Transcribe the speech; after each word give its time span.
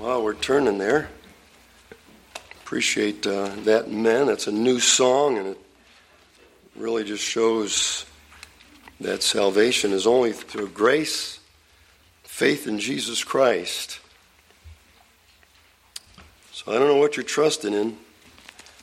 While 0.00 0.24
we're 0.24 0.32
turning 0.32 0.78
there, 0.78 1.10
appreciate 2.62 3.26
uh, 3.26 3.50
that 3.64 3.90
man. 3.90 4.30
It's 4.30 4.46
a 4.46 4.50
new 4.50 4.80
song, 4.80 5.36
and 5.36 5.48
it 5.48 5.58
really 6.74 7.04
just 7.04 7.22
shows 7.22 8.06
that 8.98 9.22
salvation 9.22 9.92
is 9.92 10.06
only 10.06 10.32
through 10.32 10.68
grace, 10.68 11.38
faith 12.22 12.66
in 12.66 12.78
Jesus 12.78 13.22
Christ. 13.22 14.00
So 16.50 16.72
I 16.72 16.78
don't 16.78 16.88
know 16.88 16.96
what 16.96 17.18
you're 17.18 17.22
trusting 17.22 17.74
in. 17.74 17.98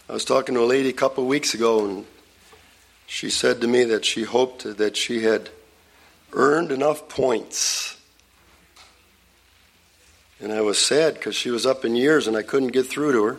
I 0.07 0.13
was 0.13 0.23
talking 0.23 0.53
to 0.53 0.61
a 0.61 0.65
lady 0.65 0.89
a 0.89 0.93
couple 0.93 1.23
of 1.23 1.27
weeks 1.27 1.55
ago, 1.55 1.83
and 1.83 2.05
she 3.07 3.31
said 3.31 3.59
to 3.61 3.67
me 3.67 3.85
that 3.85 4.05
she 4.05 4.21
hoped 4.21 4.77
that 4.77 4.95
she 4.95 5.23
had 5.23 5.49
earned 6.31 6.71
enough 6.71 7.09
points 7.09 7.96
and 10.39 10.51
I 10.53 10.61
was 10.61 10.77
sad 10.77 11.15
because 11.15 11.35
she 11.35 11.49
was 11.49 11.65
up 11.65 11.83
in 11.83 11.95
years 11.95 12.27
and 12.27 12.37
I 12.37 12.43
couldn't 12.43 12.69
get 12.69 12.85
through 12.85 13.11
to 13.13 13.23
her. 13.23 13.37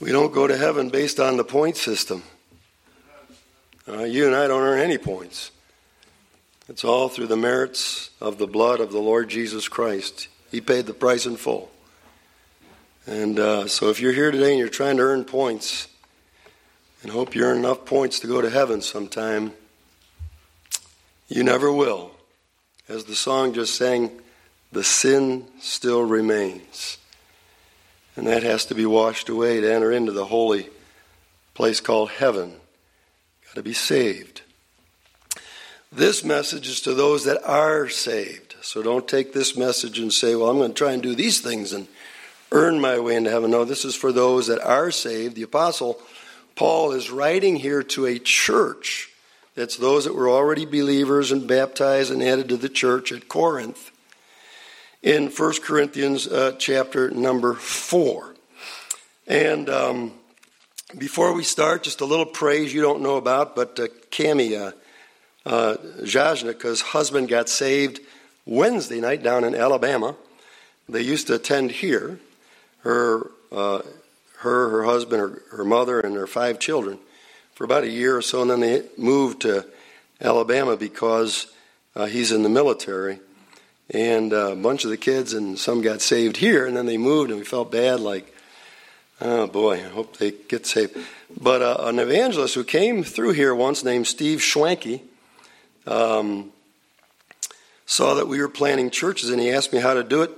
We 0.00 0.10
don't 0.10 0.32
go 0.32 0.48
to 0.48 0.56
heaven 0.56 0.90
based 0.90 1.20
on 1.20 1.36
the 1.36 1.44
point 1.44 1.76
system. 1.76 2.24
Uh, 3.86 4.02
you 4.02 4.26
and 4.26 4.34
I 4.34 4.48
don't 4.48 4.62
earn 4.62 4.80
any 4.80 4.98
points. 4.98 5.52
It's 6.68 6.84
all 6.84 7.08
through 7.08 7.26
the 7.26 7.36
merits 7.36 8.10
of 8.20 8.38
the 8.38 8.46
blood 8.46 8.80
of 8.80 8.92
the 8.92 8.98
Lord 8.98 9.28
Jesus 9.28 9.68
Christ. 9.68 10.28
He 10.50 10.60
paid 10.60 10.86
the 10.86 10.94
price 10.94 11.26
in 11.26 11.36
full. 11.36 11.70
And 13.06 13.38
uh, 13.38 13.66
so 13.66 13.90
if 13.90 14.00
you're 14.00 14.12
here 14.12 14.30
today 14.30 14.50
and 14.50 14.58
you're 14.58 14.68
trying 14.68 14.96
to 14.96 15.02
earn 15.02 15.24
points 15.24 15.88
and 17.02 17.10
hope 17.10 17.34
you 17.34 17.44
earn 17.44 17.58
enough 17.58 17.84
points 17.84 18.20
to 18.20 18.26
go 18.26 18.40
to 18.40 18.50
heaven 18.50 18.80
sometime, 18.80 19.52
you 21.28 21.42
never 21.42 21.72
will. 21.72 22.12
As 22.88 23.04
the 23.04 23.14
song 23.14 23.54
just 23.54 23.74
sang, 23.74 24.21
the 24.72 24.82
sin 24.82 25.44
still 25.60 26.02
remains. 26.02 26.98
And 28.16 28.26
that 28.26 28.42
has 28.42 28.66
to 28.66 28.74
be 28.74 28.86
washed 28.86 29.28
away 29.28 29.60
to 29.60 29.72
enter 29.72 29.92
into 29.92 30.12
the 30.12 30.26
holy 30.26 30.68
place 31.54 31.80
called 31.80 32.10
heaven. 32.10 32.54
Got 33.46 33.54
to 33.56 33.62
be 33.62 33.74
saved. 33.74 34.42
This 35.90 36.24
message 36.24 36.68
is 36.68 36.80
to 36.82 36.94
those 36.94 37.24
that 37.24 37.42
are 37.44 37.88
saved. 37.88 38.56
So 38.62 38.82
don't 38.82 39.06
take 39.06 39.32
this 39.32 39.56
message 39.56 39.98
and 39.98 40.12
say, 40.12 40.34
well, 40.34 40.48
I'm 40.48 40.56
going 40.56 40.72
to 40.72 40.74
try 40.74 40.92
and 40.92 41.02
do 41.02 41.14
these 41.14 41.40
things 41.40 41.72
and 41.74 41.86
earn 42.50 42.80
my 42.80 42.98
way 42.98 43.16
into 43.16 43.30
heaven. 43.30 43.50
No, 43.50 43.64
this 43.64 43.84
is 43.84 43.94
for 43.94 44.10
those 44.10 44.46
that 44.46 44.60
are 44.60 44.90
saved. 44.90 45.36
The 45.36 45.42
Apostle 45.42 46.00
Paul 46.54 46.92
is 46.92 47.10
writing 47.10 47.56
here 47.56 47.82
to 47.82 48.06
a 48.06 48.18
church. 48.18 49.10
That's 49.54 49.76
those 49.76 50.04
that 50.04 50.14
were 50.14 50.30
already 50.30 50.64
believers 50.64 51.30
and 51.30 51.46
baptized 51.46 52.10
and 52.10 52.22
added 52.22 52.48
to 52.50 52.56
the 52.56 52.70
church 52.70 53.12
at 53.12 53.28
Corinth 53.28 53.91
in 55.02 55.28
1 55.28 55.52
Corinthians 55.62 56.28
uh, 56.28 56.52
chapter 56.58 57.10
number 57.10 57.54
4. 57.54 58.34
And 59.26 59.68
um, 59.68 60.12
before 60.96 61.32
we 61.32 61.42
start, 61.42 61.82
just 61.82 62.00
a 62.00 62.04
little 62.04 62.26
praise 62.26 62.72
you 62.72 62.80
don't 62.80 63.02
know 63.02 63.16
about, 63.16 63.56
but 63.56 63.78
uh, 63.80 63.88
Cami 64.10 64.72
uh, 65.44 65.76
husband 66.82 67.28
got 67.28 67.48
saved 67.48 68.00
Wednesday 68.46 69.00
night 69.00 69.22
down 69.22 69.44
in 69.44 69.54
Alabama. 69.54 70.14
They 70.88 71.02
used 71.02 71.26
to 71.28 71.34
attend 71.34 71.72
here. 71.72 72.20
Her, 72.80 73.30
uh, 73.50 73.82
her, 74.38 74.68
her 74.70 74.84
husband, 74.84 75.20
her, 75.20 75.42
her 75.56 75.64
mother, 75.64 76.00
and 76.00 76.14
her 76.16 76.26
five 76.26 76.58
children 76.58 76.98
for 77.54 77.64
about 77.64 77.84
a 77.84 77.90
year 77.90 78.16
or 78.16 78.22
so, 78.22 78.42
and 78.42 78.50
then 78.50 78.60
they 78.60 78.82
moved 78.96 79.42
to 79.42 79.66
Alabama 80.20 80.76
because 80.76 81.46
uh, 81.94 82.06
he's 82.06 82.32
in 82.32 82.42
the 82.42 82.48
military 82.48 83.20
and 83.92 84.32
uh, 84.32 84.52
a 84.52 84.56
bunch 84.56 84.84
of 84.84 84.90
the 84.90 84.96
kids 84.96 85.34
and 85.34 85.58
some 85.58 85.82
got 85.82 86.00
saved 86.00 86.38
here 86.38 86.66
and 86.66 86.76
then 86.76 86.86
they 86.86 86.96
moved 86.96 87.30
and 87.30 87.38
we 87.38 87.44
felt 87.44 87.70
bad 87.70 88.00
like 88.00 88.34
oh 89.20 89.46
boy 89.46 89.76
i 89.76 89.88
hope 89.88 90.16
they 90.16 90.30
get 90.48 90.66
saved. 90.66 90.96
But 91.38 91.62
uh, 91.62 91.76
an 91.80 91.98
evangelist 91.98 92.54
who 92.54 92.64
came 92.64 93.04
through 93.04 93.32
here 93.32 93.54
once 93.54 93.84
named 93.84 94.06
steve 94.06 94.40
schwanke 94.40 95.02
um, 95.86 96.52
saw 97.86 98.14
that 98.14 98.28
we 98.28 98.40
were 98.40 98.48
planning 98.48 98.90
churches 98.90 99.30
and 99.30 99.40
he 99.40 99.50
asked 99.50 99.72
me 99.72 99.80
how 99.80 99.94
to 99.94 100.04
do 100.04 100.22
it 100.22 100.30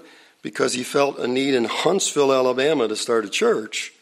because 0.42 0.74
he 0.74 0.82
felt 0.82 1.18
a 1.18 1.28
need 1.28 1.54
in 1.54 1.64
huntsville 1.64 2.32
alabama 2.32 2.88
to 2.88 2.96
start 2.96 3.24
a 3.24 3.30
church. 3.30 3.92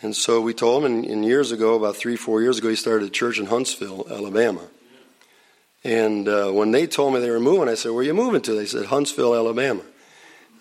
And 0.00 0.14
so 0.14 0.40
we 0.40 0.54
told 0.54 0.84
him 0.84 0.92
and, 0.92 1.04
and 1.04 1.24
years 1.24 1.50
ago 1.50 1.74
about 1.74 1.96
three 1.96 2.16
four 2.16 2.40
years 2.40 2.58
ago 2.58 2.68
he 2.68 2.76
started 2.76 3.08
a 3.08 3.10
church 3.10 3.38
in 3.38 3.46
huntsville 3.46 4.06
alabama 4.08 4.62
and 5.84 6.28
uh, 6.28 6.50
when 6.50 6.72
they 6.72 6.86
told 6.86 7.14
me 7.14 7.20
they 7.20 7.30
were 7.30 7.40
moving, 7.40 7.68
I 7.68 7.74
said, 7.74 7.92
Where 7.92 8.00
are 8.00 8.04
you 8.04 8.14
moving 8.14 8.42
to? 8.42 8.54
They 8.54 8.66
said, 8.66 8.86
Huntsville, 8.86 9.34
Alabama. 9.34 9.82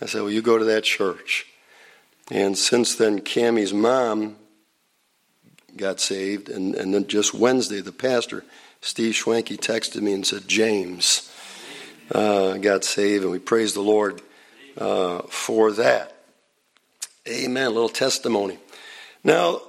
I 0.02 0.06
said, 0.06 0.22
Well, 0.22 0.32
you 0.32 0.42
go 0.42 0.58
to 0.58 0.66
that 0.66 0.84
church. 0.84 1.48
And 2.30 2.58
since 2.58 2.96
then, 2.96 3.22
Cammie's 3.22 3.74
mom 3.74 4.36
got 5.76 6.00
saved. 6.00 6.50
And, 6.50 6.76
and 6.76 6.94
then 6.94 7.08
just 7.08 7.34
Wednesday, 7.34 7.82
the 7.82 7.92
pastor, 7.92 8.44
Steve 8.82 9.14
Schwanke, 9.14 9.58
texted 9.58 10.02
me 10.02 10.14
and 10.14 10.26
said, 10.26 10.48
James 10.48 11.32
uh, 12.12 12.58
got 12.58 12.84
saved. 12.84 13.24
And 13.24 13.32
we 13.32 13.40
praise 13.40 13.74
the 13.74 13.82
Lord 13.82 14.22
uh, 14.78 15.22
for 15.30 15.72
that. 15.74 16.16
Amen. 17.28 17.68
A 17.68 17.70
little 17.70 17.90
testimony. 17.90 18.60
Now, 19.24 19.62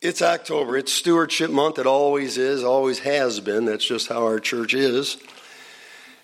it's 0.00 0.22
October. 0.22 0.78
It's 0.78 0.92
stewardship 0.92 1.50
month. 1.50 1.78
It 1.78 1.86
always 1.86 2.38
is, 2.38 2.64
always 2.64 3.00
has 3.00 3.40
been. 3.40 3.66
That's 3.66 3.86
just 3.86 4.08
how 4.08 4.24
our 4.24 4.40
church 4.40 4.72
is. 4.72 5.18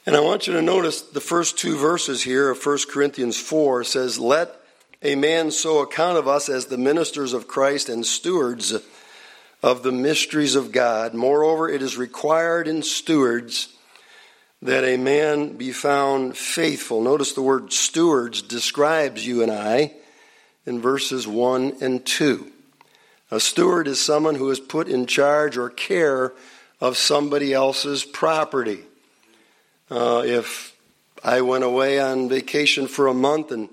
And 0.06 0.16
I 0.16 0.20
want 0.20 0.46
you 0.46 0.54
to 0.54 0.62
notice 0.62 1.02
the 1.02 1.20
first 1.20 1.58
two 1.58 1.76
verses 1.76 2.22
here 2.22 2.48
of 2.48 2.64
1 2.64 2.78
Corinthians 2.90 3.38
4 3.38 3.84
says, 3.84 4.18
Let 4.18 4.54
a 5.02 5.14
man 5.14 5.50
so 5.50 5.80
account 5.80 6.16
of 6.16 6.26
us 6.26 6.48
as 6.48 6.66
the 6.66 6.78
ministers 6.78 7.34
of 7.34 7.48
Christ 7.48 7.90
and 7.90 8.06
stewards 8.06 8.72
of 9.62 9.82
the 9.82 9.92
mysteries 9.92 10.54
of 10.54 10.72
God. 10.72 11.12
Moreover, 11.12 11.68
it 11.68 11.82
is 11.82 11.98
required 11.98 12.68
in 12.68 12.82
stewards 12.82 13.74
that 14.62 14.84
a 14.84 14.96
man 14.96 15.56
be 15.56 15.72
found 15.72 16.36
faithful. 16.36 17.02
Notice 17.02 17.34
the 17.34 17.42
word 17.42 17.72
stewards 17.74 18.40
describes 18.40 19.26
you 19.26 19.42
and 19.42 19.52
I 19.52 19.92
in 20.64 20.80
verses 20.80 21.28
1 21.28 21.76
and 21.82 22.06
2. 22.06 22.52
A 23.30 23.40
steward 23.40 23.88
is 23.88 24.00
someone 24.00 24.36
who 24.36 24.50
is 24.50 24.60
put 24.60 24.86
in 24.86 25.06
charge 25.06 25.56
or 25.56 25.68
care 25.68 26.32
of 26.80 26.96
somebody 26.96 27.52
else's 27.52 28.04
property. 28.04 28.80
Uh, 29.90 30.22
if 30.24 30.76
I 31.24 31.40
went 31.40 31.64
away 31.64 31.98
on 31.98 32.28
vacation 32.28 32.86
for 32.86 33.08
a 33.08 33.14
month 33.14 33.50
and 33.50 33.68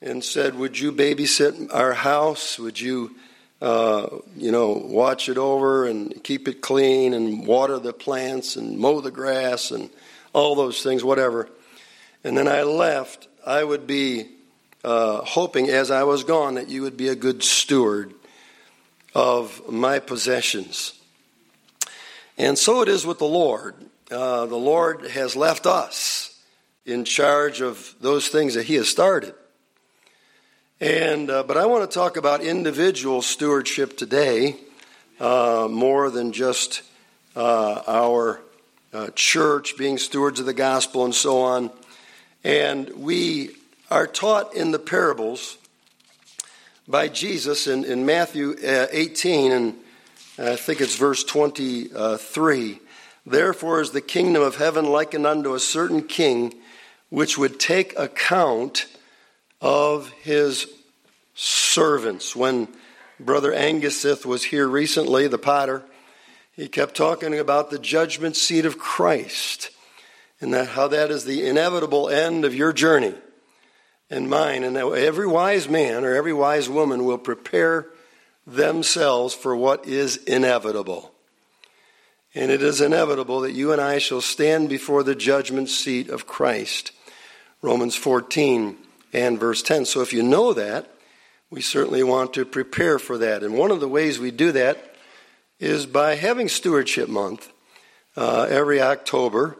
and 0.00 0.24
said, 0.24 0.58
"Would 0.58 0.80
you 0.80 0.90
babysit 0.90 1.72
our 1.72 1.92
house? 1.92 2.58
Would 2.58 2.80
you, 2.80 3.14
uh, 3.60 4.08
you 4.36 4.50
know, 4.50 4.70
watch 4.70 5.28
it 5.28 5.38
over 5.38 5.86
and 5.86 6.24
keep 6.24 6.48
it 6.48 6.60
clean 6.60 7.14
and 7.14 7.46
water 7.46 7.78
the 7.78 7.92
plants 7.92 8.56
and 8.56 8.78
mow 8.78 9.00
the 9.00 9.12
grass 9.12 9.70
and 9.70 9.90
all 10.32 10.56
those 10.56 10.82
things, 10.82 11.04
whatever?" 11.04 11.48
And 12.24 12.36
then 12.36 12.48
I 12.48 12.62
left. 12.62 13.28
I 13.46 13.62
would 13.62 13.86
be 13.86 14.26
uh, 14.82 15.18
hoping, 15.18 15.68
as 15.70 15.92
I 15.92 16.02
was 16.02 16.24
gone, 16.24 16.54
that 16.54 16.68
you 16.68 16.82
would 16.82 16.96
be 16.96 17.06
a 17.06 17.14
good 17.14 17.44
steward 17.44 18.12
of 19.14 19.70
my 19.70 19.98
possessions. 19.98 20.94
And 22.38 22.58
so 22.58 22.82
it 22.82 22.88
is 22.88 23.06
with 23.06 23.18
the 23.18 23.24
Lord. 23.24 23.74
Uh, 24.10 24.46
the 24.46 24.56
Lord 24.56 25.06
has 25.10 25.36
left 25.36 25.66
us 25.66 26.40
in 26.84 27.04
charge 27.04 27.60
of 27.60 27.94
those 28.00 28.28
things 28.28 28.54
that 28.54 28.64
He 28.64 28.74
has 28.74 28.88
started. 28.88 29.34
And 30.80 31.30
uh, 31.30 31.44
but 31.44 31.56
I 31.56 31.66
want 31.66 31.88
to 31.88 31.94
talk 31.94 32.16
about 32.16 32.40
individual 32.40 33.22
stewardship 33.22 33.96
today, 33.96 34.56
uh, 35.20 35.68
more 35.70 36.10
than 36.10 36.32
just 36.32 36.82
uh, 37.36 37.82
our 37.86 38.40
uh, 38.92 39.08
church 39.14 39.76
being 39.78 39.96
stewards 39.98 40.40
of 40.40 40.46
the 40.46 40.52
gospel 40.52 41.04
and 41.04 41.14
so 41.14 41.40
on. 41.42 41.70
And 42.42 42.90
we 42.96 43.50
are 43.90 44.06
taught 44.06 44.54
in 44.54 44.72
the 44.72 44.78
parables 44.78 45.56
by 46.88 47.08
Jesus 47.08 47.66
in, 47.66 47.84
in 47.84 48.04
Matthew 48.04 48.56
uh, 48.64 48.86
18, 48.90 49.52
and 49.52 49.74
I 50.38 50.56
think 50.56 50.80
it's 50.80 50.96
verse 50.96 51.22
23. 51.24 52.80
Therefore 53.24 53.80
is 53.80 53.90
the 53.92 54.00
kingdom 54.00 54.42
of 54.42 54.56
heaven 54.56 54.86
likened 54.86 55.26
unto 55.26 55.54
a 55.54 55.60
certain 55.60 56.02
king 56.02 56.54
which 57.08 57.38
would 57.38 57.60
take 57.60 57.96
account 57.98 58.86
of 59.60 60.10
his 60.22 60.66
servants. 61.34 62.34
When 62.34 62.68
Brother 63.20 63.52
Angusith 63.52 64.26
was 64.26 64.44
here 64.44 64.66
recently, 64.66 65.28
the 65.28 65.38
potter, 65.38 65.84
he 66.52 66.68
kept 66.68 66.96
talking 66.96 67.38
about 67.38 67.70
the 67.70 67.78
judgment 67.78 68.34
seat 68.34 68.66
of 68.66 68.78
Christ 68.78 69.70
and 70.40 70.52
that 70.52 70.68
how 70.68 70.88
that 70.88 71.10
is 71.10 71.24
the 71.24 71.46
inevitable 71.46 72.08
end 72.08 72.44
of 72.44 72.54
your 72.54 72.72
journey 72.72 73.14
and 74.12 74.28
mine. 74.28 74.62
And 74.62 74.76
every 74.76 75.26
wise 75.26 75.68
man 75.68 76.04
or 76.04 76.14
every 76.14 76.34
wise 76.34 76.68
woman 76.68 77.04
will 77.04 77.18
prepare 77.18 77.86
themselves 78.46 79.34
for 79.34 79.56
what 79.56 79.86
is 79.86 80.18
inevitable. 80.18 81.12
And 82.34 82.50
it 82.50 82.62
is 82.62 82.80
inevitable 82.80 83.40
that 83.40 83.52
you 83.52 83.72
and 83.72 83.80
I 83.80 83.98
shall 83.98 84.20
stand 84.20 84.68
before 84.68 85.02
the 85.02 85.14
judgment 85.14 85.68
seat 85.68 86.08
of 86.08 86.26
Christ. 86.26 86.92
Romans 87.62 87.96
14 87.96 88.76
and 89.12 89.40
verse 89.40 89.62
10. 89.62 89.86
So 89.86 90.02
if 90.02 90.12
you 90.12 90.22
know 90.22 90.52
that, 90.52 90.90
we 91.50 91.60
certainly 91.60 92.02
want 92.02 92.34
to 92.34 92.44
prepare 92.44 92.98
for 92.98 93.18
that. 93.18 93.42
And 93.42 93.54
one 93.54 93.70
of 93.70 93.80
the 93.80 93.88
ways 93.88 94.18
we 94.18 94.30
do 94.30 94.52
that 94.52 94.94
is 95.60 95.86
by 95.86 96.16
having 96.16 96.48
Stewardship 96.48 97.08
Month 97.08 97.52
uh, 98.16 98.46
every 98.50 98.80
October, 98.80 99.56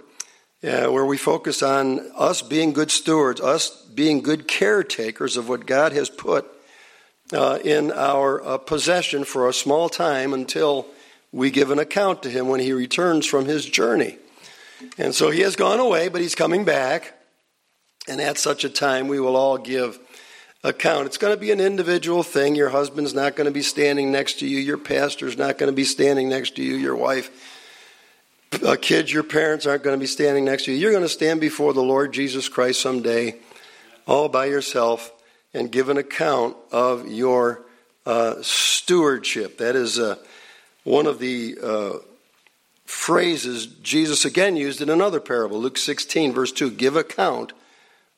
where 0.63 1.05
we 1.05 1.17
focus 1.17 1.63
on 1.63 2.01
us 2.17 2.41
being 2.41 2.73
good 2.73 2.91
stewards, 2.91 3.41
us 3.41 3.71
being 3.95 4.23
good 4.23 4.47
caretakers 4.47 5.37
of 5.37 5.49
what 5.49 5.67
God 5.67 5.93
has 5.93 6.09
put 6.09 6.47
uh, 7.33 7.59
in 7.65 7.91
our 7.91 8.43
uh, 8.45 8.59
possession 8.59 9.25
for 9.25 9.49
a 9.49 9.53
small 9.53 9.89
time 9.89 10.33
until 10.33 10.87
we 11.33 11.51
give 11.51 11.71
an 11.71 11.79
account 11.79 12.23
to 12.23 12.31
Him 12.31 12.49
when 12.49 12.61
He 12.61 12.73
returns 12.73 13.27
from 13.27 13.47
His 13.47 13.65
journey. 13.65 14.19
And 14.99 15.15
so 15.15 15.31
He 15.31 15.41
has 15.41 15.57
gone 15.57 15.81
away, 15.81 16.09
but 16.09 16.21
He's 16.21 16.35
coming 16.35 16.65
back. 16.65 17.15
And 18.09 18.21
at 18.21 18.37
such 18.39 18.65
a 18.65 18.69
time, 18.69 19.09
we 19.09 19.21
will 19.21 19.37
all 19.37 19.57
give 19.57 19.99
account. 20.65 21.07
It's 21.07 21.19
going 21.19 21.35
to 21.35 21.41
be 21.41 21.51
an 21.53 21.61
individual 21.61 22.23
thing. 22.23 22.55
Your 22.55 22.71
husband's 22.71 23.15
not 23.15 23.37
going 23.37 23.47
to 23.47 23.53
be 23.53 23.63
standing 23.63 24.13
next 24.13 24.41
to 24.41 24.47
you. 24.47 24.59
Your 24.59 24.79
pastor's 24.79 25.37
not 25.37 25.59
going 25.59 25.71
to 25.71 25.77
be 25.77 25.85
standing 25.85 26.29
next 26.29 26.57
to 26.57 26.63
you. 26.63 26.75
Your 26.75 26.97
wife, 26.97 27.31
uh, 28.65 28.77
kids, 28.81 29.13
your 29.13 29.23
parents 29.23 29.67
aren't 29.67 29.83
going 29.83 29.97
to 29.97 30.01
be 30.01 30.07
standing 30.07 30.45
next 30.45 30.65
to 30.65 30.73
you. 30.73 30.79
You're 30.79 30.93
going 30.93 31.03
to 31.03 31.09
stand 31.09 31.41
before 31.41 31.73
the 31.73 31.83
Lord 31.83 32.13
Jesus 32.13 32.49
Christ 32.49 32.81
someday, 32.81 33.37
all 34.07 34.29
by 34.29 34.47
yourself, 34.47 35.13
and 35.55 35.71
give 35.71 35.89
an 35.89 35.97
account 35.97 36.57
of 36.71 37.09
your 37.09 37.63
uh, 38.07 38.37
stewardship. 38.43 39.59
That 39.59 39.77
is 39.77 39.99
uh, 39.99 40.17
one 40.85 41.07
of 41.07 41.19
the 41.19 41.57
uh, 41.63 41.93
phrases 42.85 43.67
Jesus 43.67 44.25
again 44.25 44.57
used 44.57 44.81
in 44.81 44.91
another 44.91 45.21
parable, 45.21 45.59
Luke 45.59 45.79
16, 45.79 46.33
verse 46.33 46.53
2 46.53 46.71
Give 46.71 46.97
account 46.97 47.53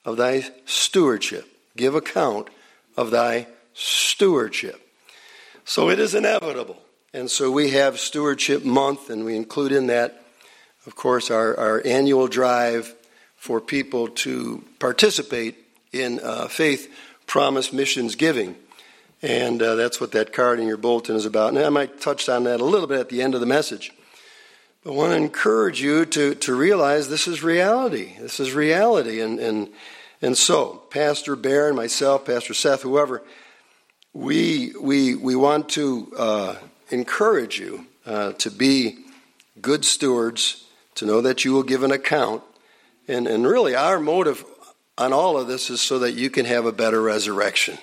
of 0.04 0.16
thy 0.16 0.50
stewardship 0.64 1.50
give 1.76 1.94
account 1.94 2.48
of 2.96 3.10
thy 3.10 3.46
stewardship. 3.72 4.80
So 5.64 5.90
it 5.90 5.98
is 5.98 6.14
inevitable. 6.14 6.78
And 7.12 7.30
so 7.30 7.50
we 7.50 7.70
have 7.70 7.98
Stewardship 7.98 8.64
Month, 8.64 9.10
and 9.10 9.24
we 9.24 9.36
include 9.36 9.72
in 9.72 9.86
that, 9.86 10.23
of 10.86 10.96
course, 10.96 11.30
our, 11.30 11.56
our 11.58 11.82
annual 11.84 12.28
drive 12.28 12.94
for 13.36 13.60
people 13.60 14.08
to 14.08 14.64
participate 14.78 15.56
in 15.92 16.20
uh, 16.20 16.48
faith 16.48 16.92
promise 17.26 17.72
missions 17.72 18.14
giving. 18.16 18.56
And 19.22 19.62
uh, 19.62 19.74
that's 19.76 20.00
what 20.00 20.12
that 20.12 20.32
card 20.32 20.60
in 20.60 20.66
your 20.66 20.76
bulletin 20.76 21.16
is 21.16 21.24
about. 21.24 21.54
And 21.54 21.58
I 21.58 21.68
might 21.70 22.00
touch 22.00 22.28
on 22.28 22.44
that 22.44 22.60
a 22.60 22.64
little 22.64 22.86
bit 22.86 23.00
at 23.00 23.08
the 23.08 23.22
end 23.22 23.34
of 23.34 23.40
the 23.40 23.46
message. 23.46 23.92
But 24.82 24.92
I 24.92 24.94
want 24.94 25.12
to 25.12 25.16
encourage 25.16 25.80
you 25.80 26.04
to, 26.04 26.34
to 26.34 26.54
realize 26.54 27.08
this 27.08 27.26
is 27.26 27.42
reality. 27.42 28.16
This 28.20 28.38
is 28.38 28.52
reality. 28.52 29.20
And, 29.20 29.38
and 29.40 29.68
and 30.24 30.38
so, 30.38 30.82
Pastor 30.88 31.34
and 31.34 31.76
myself, 31.76 32.24
Pastor 32.24 32.54
Seth, 32.54 32.80
whoever, 32.80 33.22
we, 34.14 34.72
we, 34.80 35.14
we 35.14 35.36
want 35.36 35.68
to 35.70 36.10
uh, 36.16 36.56
encourage 36.88 37.60
you 37.60 37.84
uh, 38.06 38.32
to 38.32 38.50
be 38.50 39.04
good 39.60 39.84
stewards, 39.84 40.63
to 40.96 41.06
know 41.06 41.20
that 41.20 41.44
you 41.44 41.52
will 41.52 41.62
give 41.62 41.82
an 41.82 41.92
account. 41.92 42.42
And, 43.08 43.26
and 43.26 43.46
really, 43.46 43.74
our 43.74 43.98
motive 44.00 44.44
on 44.96 45.12
all 45.12 45.36
of 45.36 45.46
this 45.48 45.70
is 45.70 45.80
so 45.80 45.98
that 45.98 46.12
you 46.12 46.30
can 46.30 46.46
have 46.46 46.66
a 46.66 46.72
better 46.72 47.02
resurrection. 47.02 47.78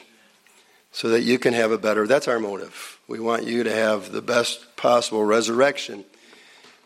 So 0.91 1.09
that 1.09 1.21
you 1.21 1.39
can 1.39 1.53
have 1.53 1.71
a 1.71 1.77
better, 1.77 2.05
that's 2.05 2.27
our 2.27 2.39
motive. 2.39 2.99
We 3.07 3.19
want 3.19 3.45
you 3.45 3.63
to 3.63 3.71
have 3.71 4.11
the 4.11 4.21
best 4.21 4.75
possible 4.75 5.23
resurrection 5.23 6.03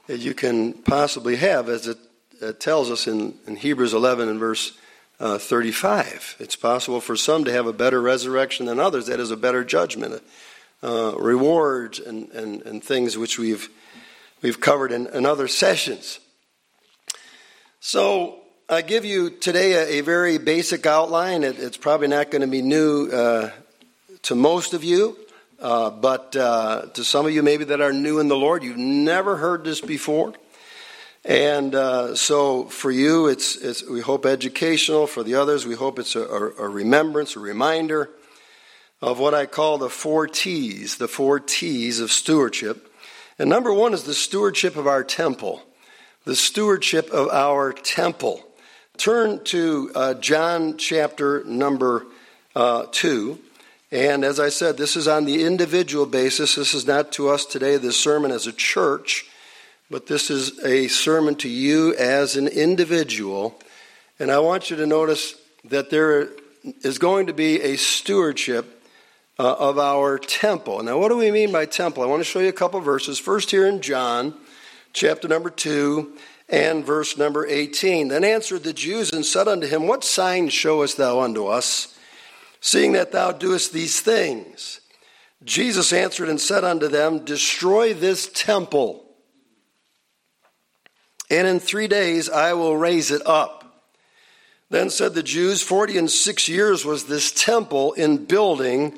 that 0.07 0.19
you 0.19 0.33
can 0.33 0.73
possibly 0.73 1.37
have, 1.37 1.69
as 1.69 1.87
it, 1.87 1.97
it 2.41 2.59
tells 2.59 2.91
us 2.91 3.07
in, 3.07 3.35
in 3.47 3.55
Hebrews 3.55 3.93
11 3.93 4.29
and 4.29 4.39
verse 4.39 4.77
uh, 5.19 5.37
35. 5.37 6.35
It's 6.39 6.55
possible 6.55 7.01
for 7.01 7.15
some 7.15 7.45
to 7.45 7.51
have 7.51 7.67
a 7.67 7.73
better 7.73 8.01
resurrection 8.01 8.65
than 8.65 8.79
others. 8.79 9.07
That 9.07 9.19
is 9.19 9.31
a 9.31 9.37
better 9.37 9.63
judgment. 9.63 10.21
Uh, 10.83 11.15
rewards 11.17 11.99
and, 11.99 12.29
and, 12.31 12.61
and 12.63 12.83
things 12.83 13.17
which 13.17 13.39
we've, 13.39 13.69
we've 14.45 14.61
covered 14.61 14.91
in, 14.91 15.07
in 15.07 15.25
other 15.25 15.47
sessions. 15.47 16.19
So, 17.79 18.41
I 18.69 18.83
give 18.83 19.03
you 19.03 19.31
today 19.31 19.73
a, 19.73 19.99
a 19.99 20.01
very 20.01 20.37
basic 20.37 20.85
outline. 20.85 21.43
It, 21.43 21.57
it's 21.57 21.77
probably 21.77 22.09
not 22.09 22.29
going 22.29 22.43
to 22.43 22.47
be 22.47 22.61
new 22.61 23.09
uh, 23.11 23.49
to 24.21 24.35
most 24.35 24.75
of 24.75 24.83
you, 24.83 25.17
uh, 25.59 25.89
but 25.89 26.35
uh, 26.35 26.85
to 26.93 27.03
some 27.03 27.25
of 27.25 27.33
you 27.33 27.41
maybe 27.41 27.63
that 27.65 27.81
are 27.81 27.91
new 27.91 28.19
in 28.19 28.27
the 28.27 28.37
Lord, 28.37 28.63
you've 28.63 28.77
never 28.77 29.35
heard 29.35 29.63
this 29.63 29.81
before. 29.81 30.35
And 31.23 31.73
uh, 31.73 32.13
so 32.13 32.65
for 32.65 32.91
you, 32.91 33.25
it's, 33.25 33.55
it's, 33.55 33.83
we 33.89 34.01
hope 34.01 34.27
educational. 34.27 35.07
For 35.07 35.23
the 35.23 35.33
others, 35.33 35.65
we 35.65 35.73
hope 35.73 35.97
it's 35.97 36.15
a, 36.15 36.21
a, 36.21 36.69
remembrance, 36.69 37.35
a 37.35 37.39
reminder 37.39 38.11
of 39.01 39.17
what 39.17 39.33
I 39.33 39.47
call 39.47 39.79
the 39.79 39.89
four 39.89 40.27
T's, 40.27 40.97
the 40.97 41.07
four 41.07 41.39
T's 41.39 41.99
of 41.99 42.11
stewardship. 42.11 42.84
And 43.37 43.49
number 43.49 43.73
one 43.73 43.93
is 43.93 44.03
the 44.03 44.13
stewardship 44.13 44.75
of 44.75 44.87
our 44.87 45.03
temple, 45.03 45.61
the 46.23 46.35
stewardship 46.35 47.09
of 47.11 47.29
our 47.29 47.73
temple. 47.73 48.43
Turn 48.97 49.43
to 49.45 49.91
uh, 49.93 50.13
John 50.15 50.77
chapter 50.77 51.43
number 51.43 52.05
uh, 52.55 52.85
2. 52.91 53.39
And 53.91 54.23
as 54.23 54.39
I 54.39 54.49
said, 54.49 54.77
this 54.77 54.95
is 54.95 55.07
on 55.07 55.25
the 55.25 55.43
individual 55.43 56.05
basis. 56.05 56.55
This 56.55 56.73
is 56.73 56.87
not 56.87 57.11
to 57.13 57.29
us 57.29 57.45
today, 57.45 57.77
this 57.77 57.99
sermon 57.99 58.31
as 58.31 58.47
a 58.47 58.53
church 58.53 59.29
but 59.89 60.07
this 60.07 60.31
is 60.31 60.63
a 60.63 60.87
sermon 60.87 61.35
to 61.35 61.49
you 61.49 61.93
as 61.95 62.35
an 62.35 62.47
individual. 62.47 63.55
And 64.19 64.31
I 64.31 64.39
want 64.39 64.69
you 64.69 64.77
to 64.77 64.87
notice 64.87 65.35
that 65.65 65.89
there 65.89 66.29
is 66.81 66.97
going 66.97 67.27
to 67.27 67.33
be 67.33 67.61
a 67.61 67.75
stewardship 67.75 68.74
uh, 69.37 69.53
of 69.53 69.77
our 69.77 70.17
temple. 70.17 70.81
Now, 70.83 70.97
what 70.97 71.09
do 71.09 71.17
we 71.17 71.31
mean 71.31 71.51
by 71.51 71.65
temple? 71.65 72.03
I 72.03 72.07
want 72.07 72.21
to 72.21 72.25
show 72.25 72.39
you 72.39 72.49
a 72.49 72.53
couple 72.53 72.79
verses. 72.81 73.19
First, 73.19 73.51
here 73.51 73.67
in 73.67 73.81
John, 73.81 74.33
chapter 74.93 75.27
number 75.27 75.49
2 75.49 76.13
and 76.49 76.85
verse 76.85 77.17
number 77.17 77.45
18. 77.45 78.09
Then 78.09 78.23
answered 78.23 78.63
the 78.63 78.73
Jews 78.73 79.11
and 79.11 79.25
said 79.25 79.47
unto 79.47 79.67
him, 79.67 79.87
What 79.87 80.03
sign 80.03 80.49
showest 80.49 80.97
thou 80.97 81.21
unto 81.21 81.47
us, 81.47 81.97
seeing 82.61 82.93
that 82.93 83.11
thou 83.11 83.31
doest 83.31 83.73
these 83.73 83.99
things? 83.99 84.81
Jesus 85.43 85.91
answered 85.91 86.29
and 86.29 86.39
said 86.39 86.63
unto 86.63 86.87
them, 86.87 87.25
Destroy 87.25 87.93
this 87.93 88.29
temple 88.33 89.05
and 91.29 91.47
in 91.47 91.59
three 91.59 91.87
days 91.87 92.29
I 92.29 92.53
will 92.53 92.77
raise 92.77 93.11
it 93.11 93.25
up. 93.25 93.61
Then 94.69 94.89
said 94.89 95.13
the 95.13 95.23
Jews, 95.23 95.61
Forty 95.61 95.97
and 95.97 96.09
six 96.09 96.47
years 96.49 96.85
was 96.85 97.05
this 97.05 97.31
temple 97.31 97.93
in 97.93 98.25
building, 98.25 98.97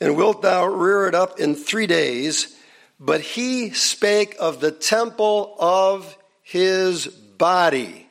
and 0.00 0.16
wilt 0.16 0.42
thou 0.42 0.66
rear 0.66 1.06
it 1.06 1.14
up 1.14 1.38
in 1.38 1.54
three 1.54 1.86
days? 1.86 2.56
But 2.98 3.20
he 3.20 3.70
spake 3.70 4.36
of 4.38 4.60
the 4.60 4.70
temple 4.70 5.56
of 5.58 6.16
his 6.42 7.06
body. 7.06 8.08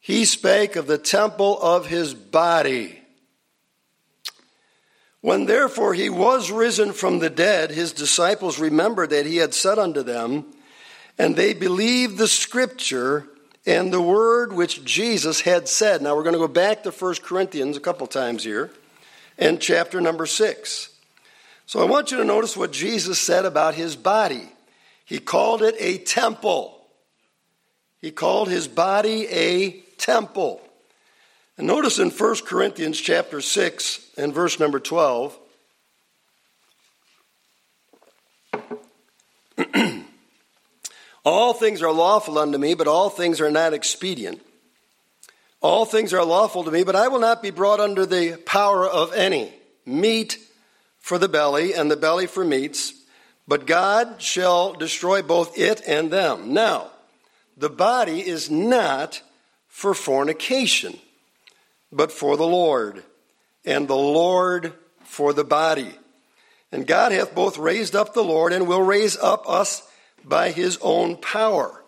He 0.00 0.24
spake 0.24 0.74
of 0.74 0.88
the 0.88 0.98
temple 0.98 1.60
of 1.60 1.86
his 1.86 2.14
body. 2.14 3.00
When 5.20 5.44
therefore 5.44 5.94
he 5.94 6.08
was 6.08 6.50
risen 6.50 6.92
from 6.92 7.18
the 7.18 7.30
dead, 7.30 7.70
his 7.70 7.92
disciples 7.92 8.58
remembered 8.58 9.10
that 9.10 9.26
he 9.26 9.36
had 9.36 9.54
said 9.54 9.78
unto 9.78 10.02
them, 10.02 10.46
and 11.18 11.36
they 11.36 11.52
believed 11.52 12.16
the 12.16 12.26
scripture 12.26 13.26
and 13.66 13.92
the 13.92 14.00
word 14.00 14.52
which 14.52 14.84
Jesus 14.84 15.42
had 15.42 15.68
said. 15.68 16.00
Now 16.00 16.16
we're 16.16 16.22
going 16.22 16.32
to 16.32 16.38
go 16.38 16.48
back 16.48 16.82
to 16.82 16.90
1 16.90 17.14
Corinthians 17.22 17.76
a 17.76 17.80
couple 17.80 18.06
times 18.06 18.42
here 18.42 18.72
and 19.40 19.60
chapter 19.60 20.00
number 20.00 20.26
6. 20.26 20.90
So 21.66 21.80
I 21.80 21.84
want 21.84 22.12
you 22.12 22.18
to 22.18 22.24
notice 22.24 22.56
what 22.56 22.72
Jesus 22.72 23.18
said 23.18 23.44
about 23.44 23.74
his 23.74 23.96
body. 23.96 24.48
He 25.04 25.18
called 25.18 25.62
it 25.62 25.74
a 25.78 25.98
temple. 25.98 26.76
He 28.00 28.12
called 28.12 28.48
his 28.48 28.68
body 28.68 29.26
a 29.28 29.80
temple. 29.98 30.60
And 31.56 31.66
notice 31.66 31.98
in 31.98 32.10
1 32.10 32.36
Corinthians 32.46 33.00
chapter 33.00 33.40
6 33.40 34.06
and 34.16 34.32
verse 34.34 34.60
number 34.60 34.78
12, 34.78 35.38
All 41.24 41.52
things 41.52 41.82
are 41.82 41.92
lawful 41.92 42.38
unto 42.38 42.56
me, 42.56 42.74
but 42.74 42.88
all 42.88 43.10
things 43.10 43.42
are 43.42 43.50
not 43.50 43.74
expedient. 43.74 44.40
All 45.62 45.84
things 45.84 46.12
are 46.12 46.24
lawful 46.24 46.64
to 46.64 46.70
me, 46.70 46.84
but 46.84 46.96
I 46.96 47.08
will 47.08 47.18
not 47.18 47.42
be 47.42 47.50
brought 47.50 47.80
under 47.80 48.06
the 48.06 48.36
power 48.46 48.88
of 48.88 49.12
any. 49.12 49.52
Meat 49.84 50.38
for 50.98 51.18
the 51.18 51.28
belly, 51.28 51.74
and 51.74 51.90
the 51.90 51.96
belly 51.96 52.26
for 52.26 52.44
meats, 52.44 52.94
but 53.48 53.66
God 53.66 54.22
shall 54.22 54.72
destroy 54.72 55.22
both 55.22 55.58
it 55.58 55.82
and 55.86 56.10
them. 56.10 56.52
Now, 56.52 56.90
the 57.56 57.70
body 57.70 58.26
is 58.26 58.50
not 58.50 59.22
for 59.68 59.92
fornication, 59.92 60.98
but 61.90 62.12
for 62.12 62.36
the 62.36 62.46
Lord, 62.46 63.02
and 63.64 63.88
the 63.88 63.96
Lord 63.96 64.72
for 65.04 65.32
the 65.32 65.44
body. 65.44 65.92
And 66.72 66.86
God 66.86 67.12
hath 67.12 67.34
both 67.34 67.58
raised 67.58 67.96
up 67.96 68.14
the 68.14 68.22
Lord 68.22 68.52
and 68.52 68.68
will 68.68 68.82
raise 68.82 69.16
up 69.16 69.48
us 69.48 69.82
by 70.24 70.52
his 70.52 70.78
own 70.80 71.16
power. 71.16 71.82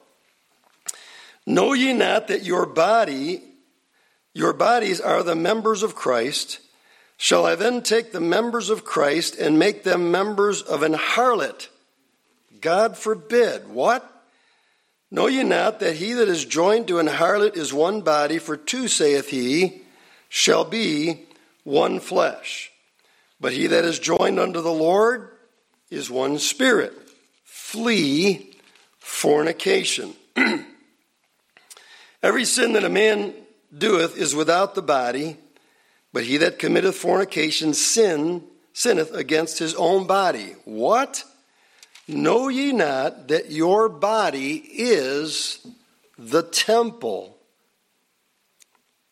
Know 1.46 1.72
ye 1.72 1.92
not 1.92 2.28
that 2.28 2.44
your 2.44 2.66
body, 2.66 3.42
your 4.34 4.52
bodies 4.52 5.00
are 5.00 5.22
the 5.22 5.34
members 5.34 5.82
of 5.82 5.94
Christ? 5.94 6.60
Shall 7.16 7.46
I 7.46 7.54
then 7.54 7.82
take 7.82 8.12
the 8.12 8.20
members 8.20 8.70
of 8.70 8.84
Christ 8.84 9.36
and 9.36 9.58
make 9.58 9.84
them 9.84 10.10
members 10.10 10.62
of 10.62 10.82
an 10.82 10.94
harlot? 10.94 11.68
God 12.60 12.96
forbid. 12.96 13.68
What? 13.68 14.08
Know 15.10 15.26
ye 15.26 15.42
not 15.42 15.80
that 15.80 15.96
he 15.96 16.14
that 16.14 16.28
is 16.28 16.44
joined 16.44 16.88
to 16.88 16.98
an 16.98 17.06
harlot 17.06 17.56
is 17.56 17.72
one 17.74 18.00
body, 18.00 18.38
for 18.38 18.56
two, 18.56 18.88
saith 18.88 19.28
he, 19.28 19.82
shall 20.30 20.64
be 20.64 21.26
one 21.64 22.00
flesh. 22.00 22.72
But 23.38 23.52
he 23.52 23.66
that 23.66 23.84
is 23.84 23.98
joined 23.98 24.40
unto 24.40 24.62
the 24.62 24.72
Lord 24.72 25.28
is 25.90 26.10
one 26.10 26.38
spirit. 26.38 26.94
Flee 27.44 28.54
fornication. 28.98 30.14
Every 32.22 32.44
sin 32.44 32.72
that 32.72 32.84
a 32.84 32.88
man 32.88 33.34
doeth 33.76 34.16
is 34.16 34.34
without 34.34 34.74
the 34.74 34.82
body, 34.82 35.36
but 36.12 36.24
he 36.24 36.36
that 36.38 36.58
committeth 36.58 36.96
fornication 36.96 37.74
sin 37.74 38.44
sinneth 38.72 39.12
against 39.12 39.58
his 39.58 39.74
own 39.74 40.06
body. 40.06 40.54
What? 40.64 41.24
Know 42.08 42.48
ye 42.48 42.72
not 42.72 43.28
that 43.28 43.50
your 43.50 43.88
body 43.88 44.56
is 44.56 45.66
the 46.18 46.42
temple 46.42 47.36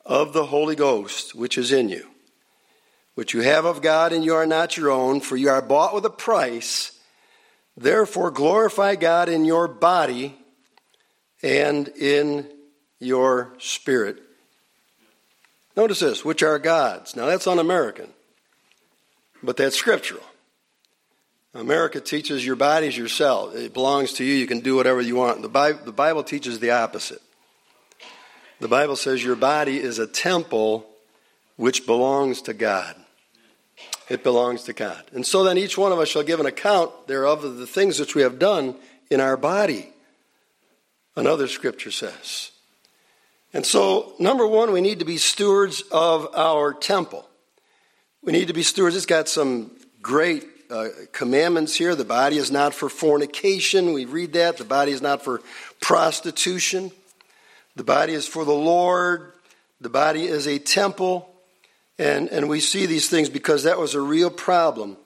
of 0.04 0.32
the 0.32 0.46
Holy 0.46 0.76
Ghost, 0.76 1.34
which 1.34 1.56
is 1.56 1.72
in 1.72 1.88
you, 1.88 2.06
which 3.14 3.32
you 3.32 3.40
have 3.40 3.64
of 3.64 3.80
God, 3.80 4.12
and 4.12 4.24
you 4.24 4.34
are 4.34 4.46
not 4.46 4.76
your 4.76 4.90
own, 4.90 5.20
for 5.20 5.36
you 5.36 5.48
are 5.50 5.62
bought 5.62 5.94
with 5.94 6.04
a 6.04 6.10
price. 6.10 6.98
Therefore, 7.76 8.30
glorify 8.30 8.96
God 8.96 9.28
in 9.28 9.44
your 9.44 9.68
body 9.68 10.36
and 11.42 11.88
in 11.88 12.50
your 12.98 13.54
spirit. 13.58 14.20
Notice 15.76 16.00
this, 16.00 16.24
which 16.24 16.42
are 16.42 16.58
God's. 16.58 17.16
Now, 17.16 17.26
that's 17.26 17.46
un 17.46 17.58
American, 17.58 18.08
but 19.42 19.56
that's 19.56 19.76
scriptural. 19.76 20.22
America 21.54 22.00
teaches 22.00 22.46
your 22.46 22.56
body's 22.56 22.96
yourself. 22.96 23.56
It 23.56 23.74
belongs 23.74 24.12
to 24.14 24.24
you. 24.24 24.34
You 24.34 24.46
can 24.46 24.60
do 24.60 24.76
whatever 24.76 25.00
you 25.00 25.16
want. 25.16 25.42
The 25.42 25.48
Bible, 25.48 25.80
the 25.84 25.92
Bible 25.92 26.22
teaches 26.22 26.60
the 26.60 26.70
opposite. 26.70 27.22
The 28.60 28.68
Bible 28.68 28.94
says 28.94 29.24
your 29.24 29.36
body 29.36 29.78
is 29.78 29.98
a 29.98 30.06
temple 30.06 30.86
which 31.56 31.86
belongs 31.86 32.42
to 32.42 32.54
God. 32.54 32.94
It 34.08 34.22
belongs 34.22 34.64
to 34.64 34.72
God. 34.72 35.02
And 35.12 35.26
so 35.26 35.44
then 35.44 35.58
each 35.58 35.78
one 35.78 35.92
of 35.92 35.98
us 35.98 36.08
shall 36.08 36.22
give 36.22 36.40
an 36.40 36.46
account 36.46 37.06
thereof 37.06 37.42
of 37.42 37.56
the 37.56 37.66
things 37.66 37.98
which 37.98 38.14
we 38.14 38.22
have 38.22 38.38
done 38.38 38.76
in 39.10 39.20
our 39.20 39.36
body. 39.36 39.92
Another 41.16 41.48
scripture 41.48 41.90
says. 41.90 42.49
And 43.52 43.66
so, 43.66 44.12
number 44.18 44.46
one, 44.46 44.72
we 44.72 44.80
need 44.80 45.00
to 45.00 45.04
be 45.04 45.16
stewards 45.16 45.82
of 45.90 46.34
our 46.36 46.72
temple. 46.72 47.28
We 48.22 48.32
need 48.32 48.48
to 48.48 48.54
be 48.54 48.62
stewards. 48.62 48.94
It's 48.94 49.06
got 49.06 49.28
some 49.28 49.72
great 50.00 50.44
uh, 50.70 50.88
commandments 51.12 51.74
here. 51.74 51.96
The 51.96 52.04
body 52.04 52.36
is 52.36 52.50
not 52.50 52.74
for 52.74 52.88
fornication. 52.88 53.92
We 53.92 54.04
read 54.04 54.34
that. 54.34 54.56
The 54.56 54.64
body 54.64 54.92
is 54.92 55.02
not 55.02 55.24
for 55.24 55.40
prostitution. 55.80 56.92
The 57.74 57.82
body 57.82 58.12
is 58.12 58.26
for 58.26 58.44
the 58.44 58.52
Lord. 58.52 59.32
The 59.80 59.88
body 59.88 60.26
is 60.26 60.46
a 60.46 60.58
temple. 60.58 61.28
And, 61.98 62.28
and 62.28 62.48
we 62.48 62.60
see 62.60 62.86
these 62.86 63.08
things 63.08 63.28
because 63.28 63.64
that 63.64 63.78
was 63.78 63.94
a 63.94 64.00
real 64.00 64.30
problem. 64.30 64.96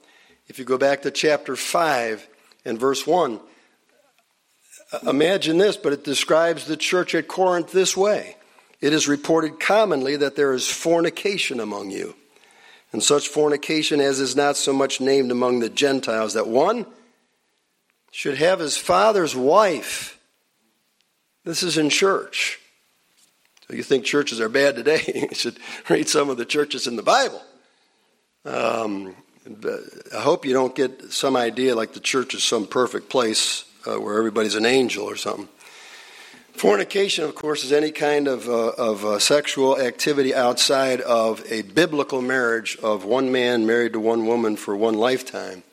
If 0.49 0.59
you 0.59 0.67
go 0.67 0.77
back 0.77 1.03
to 1.03 1.11
chapter 1.11 1.57
5 1.57 2.29
and 2.67 2.79
verse 2.79 3.07
1, 3.07 3.41
imagine 5.07 5.59
this, 5.59 5.77
but 5.77 5.93
it 5.93 6.05
describes 6.05 6.67
the 6.67 6.77
church 6.77 7.15
at 7.15 7.29
Corinth 7.29 7.73
this 7.73 7.97
way 7.97 8.37
It 8.81 8.93
is 8.93 9.09
reported 9.09 9.61
commonly 9.61 10.17
that 10.17 10.37
there 10.37 10.53
is 10.53 10.69
fornication 10.69 11.61
among 11.61 11.91
you 11.91 12.15
and 12.95 13.03
such 13.03 13.27
fornication 13.27 14.01
as 14.01 14.21
is 14.21 14.37
not 14.37 14.57
so 14.57 14.73
much 14.73 15.01
named 15.01 15.33
among 15.33 15.59
the 15.59 15.69
Gentiles, 15.69 16.35
that 16.35 16.47
one 16.47 16.87
should 18.13 18.39
have 18.39 18.61
his 18.61 18.77
father's 18.77 19.35
wife. 19.35 20.17
This 21.45 21.65
is 21.65 21.77
in 21.77 21.91
church. 21.91 22.61
So 23.67 23.75
you 23.75 23.83
think 23.83 24.05
churches 24.05 24.41
are 24.41 24.49
bad 24.49 24.77
today? 24.77 25.03
you 25.29 25.35
should 25.35 25.57
read 25.91 26.09
some 26.09 26.31
of 26.31 26.37
the 26.37 26.45
churches 26.45 26.87
in 26.87 26.95
the 26.95 27.03
Bible. 27.03 27.43
Um, 28.45 29.17
I 30.17 30.21
hope 30.21 30.47
you 30.47 30.53
don't 30.53 30.77
get 30.77 31.13
some 31.13 31.35
idea 31.35 31.75
like 31.75 31.95
the 31.95 32.01
church 32.01 32.33
is 32.33 32.45
some 32.45 32.65
perfect 32.65 33.09
place 33.09 33.65
uh, 33.87 34.00
where 34.00 34.19
everybody's 34.19 34.55
an 34.55 34.67
angel 34.67 35.05
or 35.05 35.17
something. 35.17 35.49
Fornication, 36.55 37.25
of 37.25 37.35
course, 37.35 37.64
is 37.64 37.73
any 37.73 37.91
kind 37.91 38.29
of, 38.29 38.49
uh, 38.49 38.69
of 38.79 39.05
uh, 39.05 39.19
sexual 39.19 39.81
activity 39.81 40.33
outside 40.33 41.00
of 41.00 41.45
a 41.50 41.62
biblical 41.62 42.23
marriage 42.23 42.79
of 42.81 43.05
one 43.05 43.33
man 43.33 43.67
married 43.67 43.93
to 43.95 44.00
one 44.00 44.25
woman 44.25 44.57
for 44.57 44.76
one 44.76 44.95
lifetime. 44.95 45.64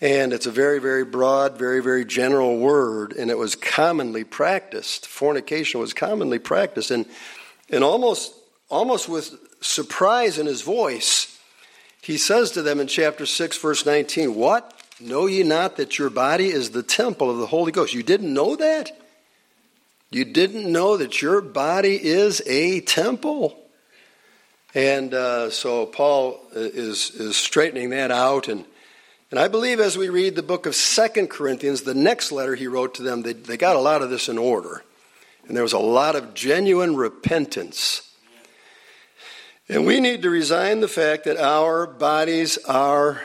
And 0.00 0.32
it's 0.32 0.46
a 0.46 0.50
very, 0.50 0.78
very 0.78 1.04
broad, 1.04 1.58
very, 1.58 1.82
very 1.82 2.04
general 2.04 2.58
word, 2.58 3.12
and 3.14 3.30
it 3.30 3.38
was 3.38 3.56
commonly 3.56 4.24
practiced. 4.24 5.06
Fornication 5.06 5.80
was 5.80 5.92
commonly 5.92 6.38
practiced. 6.38 6.90
And, 6.90 7.06
and 7.70 7.82
almost, 7.82 8.34
almost 8.68 9.08
with 9.08 9.34
surprise 9.60 10.38
in 10.38 10.46
his 10.46 10.62
voice, 10.62 11.40
he 12.02 12.16
says 12.16 12.52
to 12.52 12.62
them 12.62 12.78
in 12.78 12.86
chapter 12.86 13.26
6, 13.26 13.58
verse 13.58 13.84
19, 13.84 14.34
What? 14.34 14.77
Know 15.00 15.26
ye 15.26 15.44
not 15.44 15.76
that 15.76 15.98
your 15.98 16.10
body 16.10 16.48
is 16.48 16.70
the 16.70 16.82
temple 16.82 17.30
of 17.30 17.38
the 17.38 17.46
Holy 17.46 17.70
Ghost? 17.70 17.94
You 17.94 18.02
didn't 18.02 18.34
know 18.34 18.56
that? 18.56 18.90
You 20.10 20.24
didn't 20.24 20.70
know 20.70 20.96
that 20.96 21.22
your 21.22 21.40
body 21.40 22.02
is 22.02 22.42
a 22.46 22.80
temple. 22.80 23.56
And 24.74 25.14
uh, 25.14 25.50
so 25.50 25.86
Paul 25.86 26.40
is, 26.52 27.10
is 27.10 27.36
straightening 27.36 27.90
that 27.90 28.10
out. 28.10 28.48
And, 28.48 28.64
and 29.30 29.38
I 29.38 29.48
believe 29.48 29.80
as 29.80 29.96
we 29.96 30.08
read 30.08 30.34
the 30.34 30.42
book 30.42 30.66
of 30.66 30.74
Second 30.74 31.28
Corinthians, 31.30 31.82
the 31.82 31.94
next 31.94 32.32
letter 32.32 32.54
he 32.54 32.66
wrote 32.66 32.94
to 32.94 33.02
them, 33.02 33.22
they, 33.22 33.34
they 33.34 33.56
got 33.56 33.76
a 33.76 33.80
lot 33.80 34.02
of 34.02 34.10
this 34.10 34.28
in 34.28 34.38
order. 34.38 34.82
And 35.46 35.56
there 35.56 35.62
was 35.62 35.72
a 35.74 35.78
lot 35.78 36.16
of 36.16 36.34
genuine 36.34 36.96
repentance. 36.96 38.02
And 39.68 39.86
we 39.86 40.00
need 40.00 40.22
to 40.22 40.30
resign 40.30 40.80
the 40.80 40.88
fact 40.88 41.24
that 41.24 41.36
our 41.36 41.86
bodies 41.86 42.58
are 42.64 43.22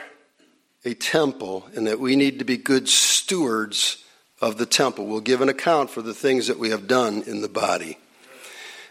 a 0.84 0.94
temple 0.94 1.66
and 1.74 1.86
that 1.86 2.00
we 2.00 2.16
need 2.16 2.38
to 2.38 2.44
be 2.44 2.56
good 2.56 2.88
stewards 2.88 4.04
of 4.40 4.58
the 4.58 4.66
temple. 4.66 5.06
We'll 5.06 5.20
give 5.20 5.40
an 5.40 5.48
account 5.48 5.90
for 5.90 6.02
the 6.02 6.14
things 6.14 6.48
that 6.48 6.58
we 6.58 6.70
have 6.70 6.86
done 6.86 7.22
in 7.26 7.40
the 7.40 7.48
body. 7.48 7.98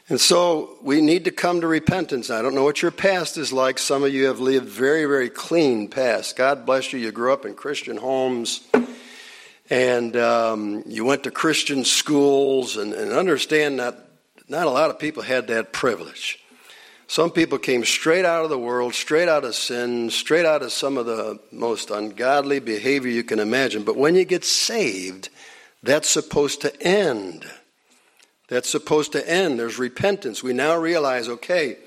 And 0.09 0.19
so 0.19 0.77
we 0.81 0.99
need 0.99 1.25
to 1.25 1.31
come 1.31 1.61
to 1.61 1.67
repentance. 1.67 2.29
I 2.29 2.41
don't 2.41 2.55
know 2.55 2.63
what 2.63 2.81
your 2.81 2.91
past 2.91 3.37
is 3.37 3.53
like. 3.53 3.79
Some 3.79 4.03
of 4.03 4.13
you 4.13 4.25
have 4.25 4.39
lived 4.39 4.67
very, 4.67 5.05
very 5.05 5.29
clean 5.29 5.87
past. 5.87 6.35
God 6.35 6.65
bless 6.65 6.91
you. 6.91 6.99
You 6.99 7.11
grew 7.11 7.31
up 7.31 7.45
in 7.45 7.53
Christian 7.53 7.97
homes 7.97 8.67
and 9.69 10.15
um, 10.17 10.83
you 10.85 11.05
went 11.05 11.23
to 11.23 11.31
Christian 11.31 11.85
schools 11.85 12.75
and, 12.75 12.93
and 12.93 13.13
understand 13.13 13.79
that 13.79 14.09
not 14.49 14.67
a 14.67 14.69
lot 14.69 14.89
of 14.89 14.99
people 14.99 15.23
had 15.23 15.47
that 15.47 15.71
privilege. 15.71 16.42
Some 17.07 17.31
people 17.31 17.57
came 17.57 17.83
straight 17.83 18.25
out 18.25 18.43
of 18.43 18.49
the 18.49 18.57
world, 18.57 18.93
straight 18.93 19.27
out 19.27 19.43
of 19.43 19.55
sin, 19.55 20.09
straight 20.09 20.45
out 20.45 20.63
of 20.63 20.71
some 20.71 20.97
of 20.97 21.05
the 21.05 21.39
most 21.51 21.91
ungodly 21.91 22.59
behavior 22.59 23.11
you 23.11 23.23
can 23.23 23.39
imagine. 23.39 23.83
But 23.83 23.97
when 23.97 24.15
you 24.15 24.25
get 24.25 24.45
saved, 24.45 25.29
that's 25.83 26.09
supposed 26.09 26.61
to 26.61 26.81
end. 26.81 27.45
That's 28.47 28.69
supposed 28.69 29.11
to 29.13 29.29
end. 29.29 29.59
There's 29.59 29.79
repentance. 29.79 30.41
We 30.41 30.53
now 30.53 30.77
realize 30.77 31.27
okay, 31.27 31.77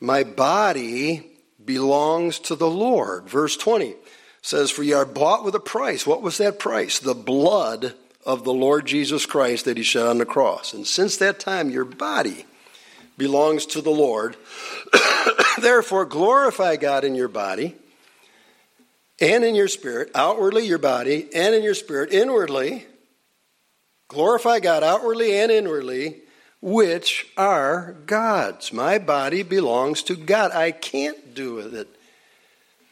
my 0.00 0.24
body 0.24 1.26
belongs 1.64 2.38
to 2.40 2.56
the 2.56 2.70
Lord. 2.70 3.28
Verse 3.28 3.56
20 3.56 3.94
says, 4.42 4.70
For 4.70 4.82
ye 4.82 4.92
are 4.92 5.04
bought 5.04 5.44
with 5.44 5.54
a 5.54 5.60
price. 5.60 6.06
What 6.06 6.22
was 6.22 6.38
that 6.38 6.58
price? 6.58 6.98
The 6.98 7.14
blood 7.14 7.94
of 8.24 8.44
the 8.44 8.52
Lord 8.52 8.86
Jesus 8.86 9.26
Christ 9.26 9.64
that 9.64 9.76
he 9.76 9.82
shed 9.82 10.06
on 10.06 10.18
the 10.18 10.26
cross. 10.26 10.72
And 10.74 10.86
since 10.86 11.16
that 11.16 11.40
time, 11.40 11.70
your 11.70 11.84
body 11.84 12.46
belongs 13.22 13.66
to 13.66 13.80
the 13.80 13.90
Lord. 13.90 14.36
Therefore, 15.60 16.04
glorify 16.04 16.76
God 16.76 17.04
in 17.04 17.14
your 17.14 17.28
body 17.28 17.76
and 19.20 19.44
in 19.44 19.54
your 19.54 19.68
spirit, 19.68 20.10
outwardly 20.14 20.66
your 20.66 20.78
body, 20.78 21.28
and 21.34 21.54
in 21.54 21.62
your 21.62 21.74
spirit, 21.74 22.12
inwardly 22.12 22.86
Glorify 24.12 24.60
God 24.60 24.84
outwardly 24.84 25.38
and 25.38 25.50
inwardly, 25.50 26.20
which 26.60 27.26
are 27.38 27.96
God's. 28.04 28.70
My 28.70 28.98
body 28.98 29.42
belongs 29.42 30.02
to 30.02 30.14
God. 30.14 30.52
I 30.52 30.70
can't 30.70 31.34
do 31.34 31.54
with 31.54 31.74
it 31.74 31.88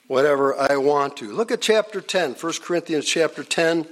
whatever 0.07 0.59
I 0.59 0.79
want 0.79 1.19
to. 1.19 1.31
Look 1.31 1.51
at 1.51 1.61
chapter 1.61 2.01
10, 2.01 2.37
1 2.37 2.53
Corinthians 2.63 3.05
chapter 3.05 3.45
10, 3.45 3.87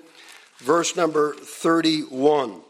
verse 0.56 0.96
number 0.96 1.34
31. 1.34 2.62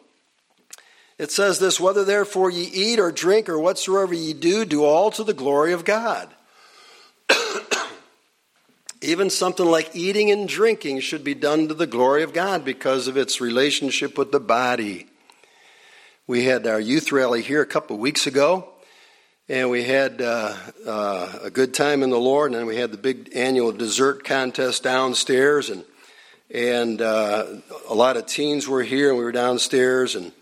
It 1.19 1.33
says 1.33 1.59
this 1.59 1.81
Whether 1.81 2.05
therefore 2.05 2.51
ye 2.51 2.65
eat 2.65 3.01
or 3.01 3.11
drink 3.11 3.49
or 3.49 3.59
whatsoever 3.59 4.15
ye 4.15 4.33
do, 4.33 4.65
do 4.65 4.85
all 4.85 5.11
to 5.11 5.25
the 5.25 5.35
glory 5.35 5.73
of 5.73 5.85
God. 5.85 6.33
Even 9.03 9.29
something 9.31 9.67
like 9.67 9.95
eating 9.95 10.31
and 10.31 10.49
drinking 10.49 11.01
should 11.01 11.25
be 11.25 11.35
done 11.35 11.69
to 11.69 11.75
the 11.75 11.87
glory 11.87 12.23
of 12.23 12.33
God 12.33 12.65
because 12.65 13.09
of 13.09 13.17
its 13.17 13.41
relationship 13.41 14.17
with 14.17 14.33
the 14.33 14.41
body. 14.41 15.07
We 16.27 16.45
had 16.45 16.67
our 16.67 16.81
youth 16.81 17.11
rally 17.11 17.43
here 17.43 17.63
a 17.63 17.67
couple 17.67 17.97
of 17.97 18.03
weeks 18.03 18.27
ago, 18.27 18.69
and 19.49 19.71
we 19.71 19.83
had 19.85 20.21
uh, 20.21 20.55
uh, 20.87 21.39
a 21.45 21.51
good 21.51 21.75
time 21.75 22.03
in 22.03 22.11
the 22.11 22.19
Lord. 22.19 22.53
And 22.53 22.61
then 22.61 22.67
we 22.67 22.77
had 22.77 22.93
the 22.93 22.99
big 22.99 23.31
annual 23.35 23.73
dessert 23.73 24.25
contest 24.25 24.83
downstairs, 24.83 25.71
and 25.71 25.85
and 26.51 27.03
uh, 27.03 27.47
a 27.89 27.95
lot 27.95 28.17
of 28.17 28.27
teens 28.27 28.69
were 28.69 28.83
here, 28.83 29.09
and 29.09 29.19
we 29.19 29.25
were 29.25 29.33
downstairs, 29.33 30.15
and 30.15 30.33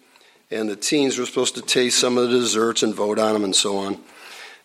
and 0.51 0.69
the 0.69 0.77
teens 0.77 1.19
were 1.19 1.27
supposed 1.27 1.55
to 1.57 1.63
taste 1.63 1.99
some 1.99 2.17
of 2.19 2.31
the 2.31 2.39
desserts 2.39 2.83
and 2.83 2.95
vote 2.95 3.19
on 3.19 3.33
them 3.33 3.45
and 3.45 3.55
so 3.55 3.79
on. 3.79 3.99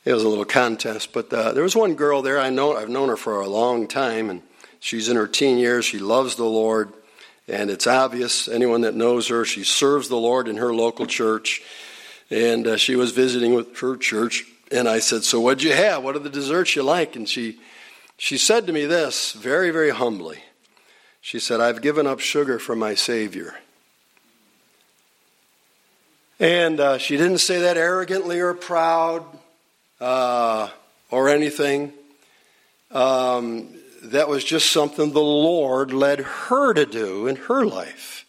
It 0.03 0.13
was 0.13 0.23
a 0.23 0.29
little 0.29 0.45
contest, 0.45 1.13
but 1.13 1.31
uh, 1.31 1.51
there 1.53 1.63
was 1.63 1.75
one 1.75 1.95
girl 1.95 2.21
there. 2.21 2.39
I 2.39 2.49
know 2.49 2.75
I've 2.75 2.89
known 2.89 3.09
her 3.09 3.17
for 3.17 3.39
a 3.39 3.47
long 3.47 3.87
time, 3.87 4.29
and 4.29 4.41
she's 4.79 5.09
in 5.09 5.15
her 5.15 5.27
teen 5.27 5.57
years. 5.57 5.85
She 5.85 5.99
loves 5.99 6.35
the 6.35 6.45
Lord, 6.45 6.91
and 7.47 7.69
it's 7.69 7.85
obvious. 7.85 8.47
Anyone 8.47 8.81
that 8.81 8.95
knows 8.95 9.27
her, 9.27 9.45
she 9.45 9.63
serves 9.63 10.09
the 10.09 10.17
Lord 10.17 10.47
in 10.47 10.57
her 10.57 10.73
local 10.73 11.05
church, 11.05 11.61
and 12.31 12.65
uh, 12.65 12.77
she 12.77 12.95
was 12.95 13.11
visiting 13.11 13.53
with 13.53 13.77
her 13.79 13.95
church. 13.95 14.45
And 14.71 14.87
I 14.87 14.99
said, 14.99 15.23
"So 15.23 15.39
what'd 15.39 15.61
you 15.61 15.73
have? 15.73 16.03
What 16.03 16.15
are 16.15 16.19
the 16.19 16.29
desserts 16.29 16.75
you 16.75 16.81
like?" 16.81 17.15
And 17.15 17.29
she 17.29 17.59
she 18.17 18.37
said 18.37 18.65
to 18.67 18.73
me 18.73 18.85
this 18.85 19.33
very 19.33 19.69
very 19.69 19.91
humbly. 19.91 20.39
She 21.19 21.39
said, 21.39 21.61
"I've 21.61 21.83
given 21.83 22.07
up 22.07 22.19
sugar 22.19 22.57
for 22.57 22.75
my 22.75 22.95
Savior." 22.95 23.55
And 26.41 26.79
uh, 26.79 26.97
she 26.97 27.17
didn't 27.17 27.37
say 27.37 27.59
that 27.59 27.77
arrogantly 27.77 28.39
or 28.39 28.55
proud 28.55 29.23
uh, 29.99 30.69
or 31.11 31.29
anything. 31.29 31.93
Um, 32.89 33.69
that 34.05 34.27
was 34.27 34.43
just 34.43 34.71
something 34.71 35.11
the 35.11 35.19
Lord 35.19 35.93
led 35.93 36.21
her 36.21 36.73
to 36.73 36.87
do 36.87 37.27
in 37.27 37.35
her 37.35 37.63
life. 37.63 38.25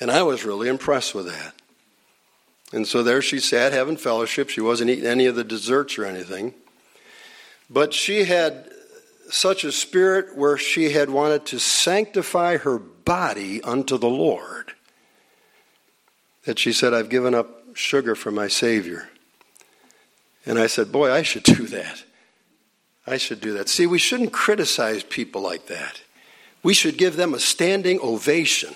And 0.00 0.10
I 0.10 0.22
was 0.22 0.46
really 0.46 0.70
impressed 0.70 1.14
with 1.14 1.26
that. 1.26 1.52
And 2.72 2.88
so 2.88 3.02
there 3.02 3.20
she 3.20 3.38
sat 3.38 3.74
having 3.74 3.98
fellowship. 3.98 4.48
She 4.48 4.62
wasn't 4.62 4.88
eating 4.88 5.04
any 5.04 5.26
of 5.26 5.36
the 5.36 5.44
desserts 5.44 5.98
or 5.98 6.06
anything. 6.06 6.54
But 7.68 7.92
she 7.92 8.24
had 8.24 8.70
such 9.28 9.62
a 9.62 9.70
spirit 9.70 10.34
where 10.34 10.56
she 10.56 10.92
had 10.92 11.10
wanted 11.10 11.44
to 11.46 11.58
sanctify 11.58 12.56
her 12.56 12.78
body 12.78 13.62
unto 13.62 13.98
the 13.98 14.08
Lord 14.08 14.67
that 16.48 16.58
she 16.58 16.72
said, 16.72 16.94
I've 16.94 17.10
given 17.10 17.34
up 17.34 17.76
sugar 17.76 18.14
for 18.14 18.30
my 18.30 18.48
Savior. 18.48 19.10
And 20.46 20.58
I 20.58 20.66
said, 20.66 20.90
Boy, 20.90 21.12
I 21.12 21.20
should 21.20 21.42
do 21.42 21.66
that. 21.66 22.04
I 23.06 23.18
should 23.18 23.42
do 23.42 23.52
that. 23.52 23.68
See, 23.68 23.86
we 23.86 23.98
shouldn't 23.98 24.32
criticize 24.32 25.02
people 25.02 25.42
like 25.42 25.66
that. 25.66 26.00
We 26.62 26.72
should 26.72 26.96
give 26.96 27.16
them 27.16 27.34
a 27.34 27.38
standing 27.38 28.00
ovation, 28.00 28.74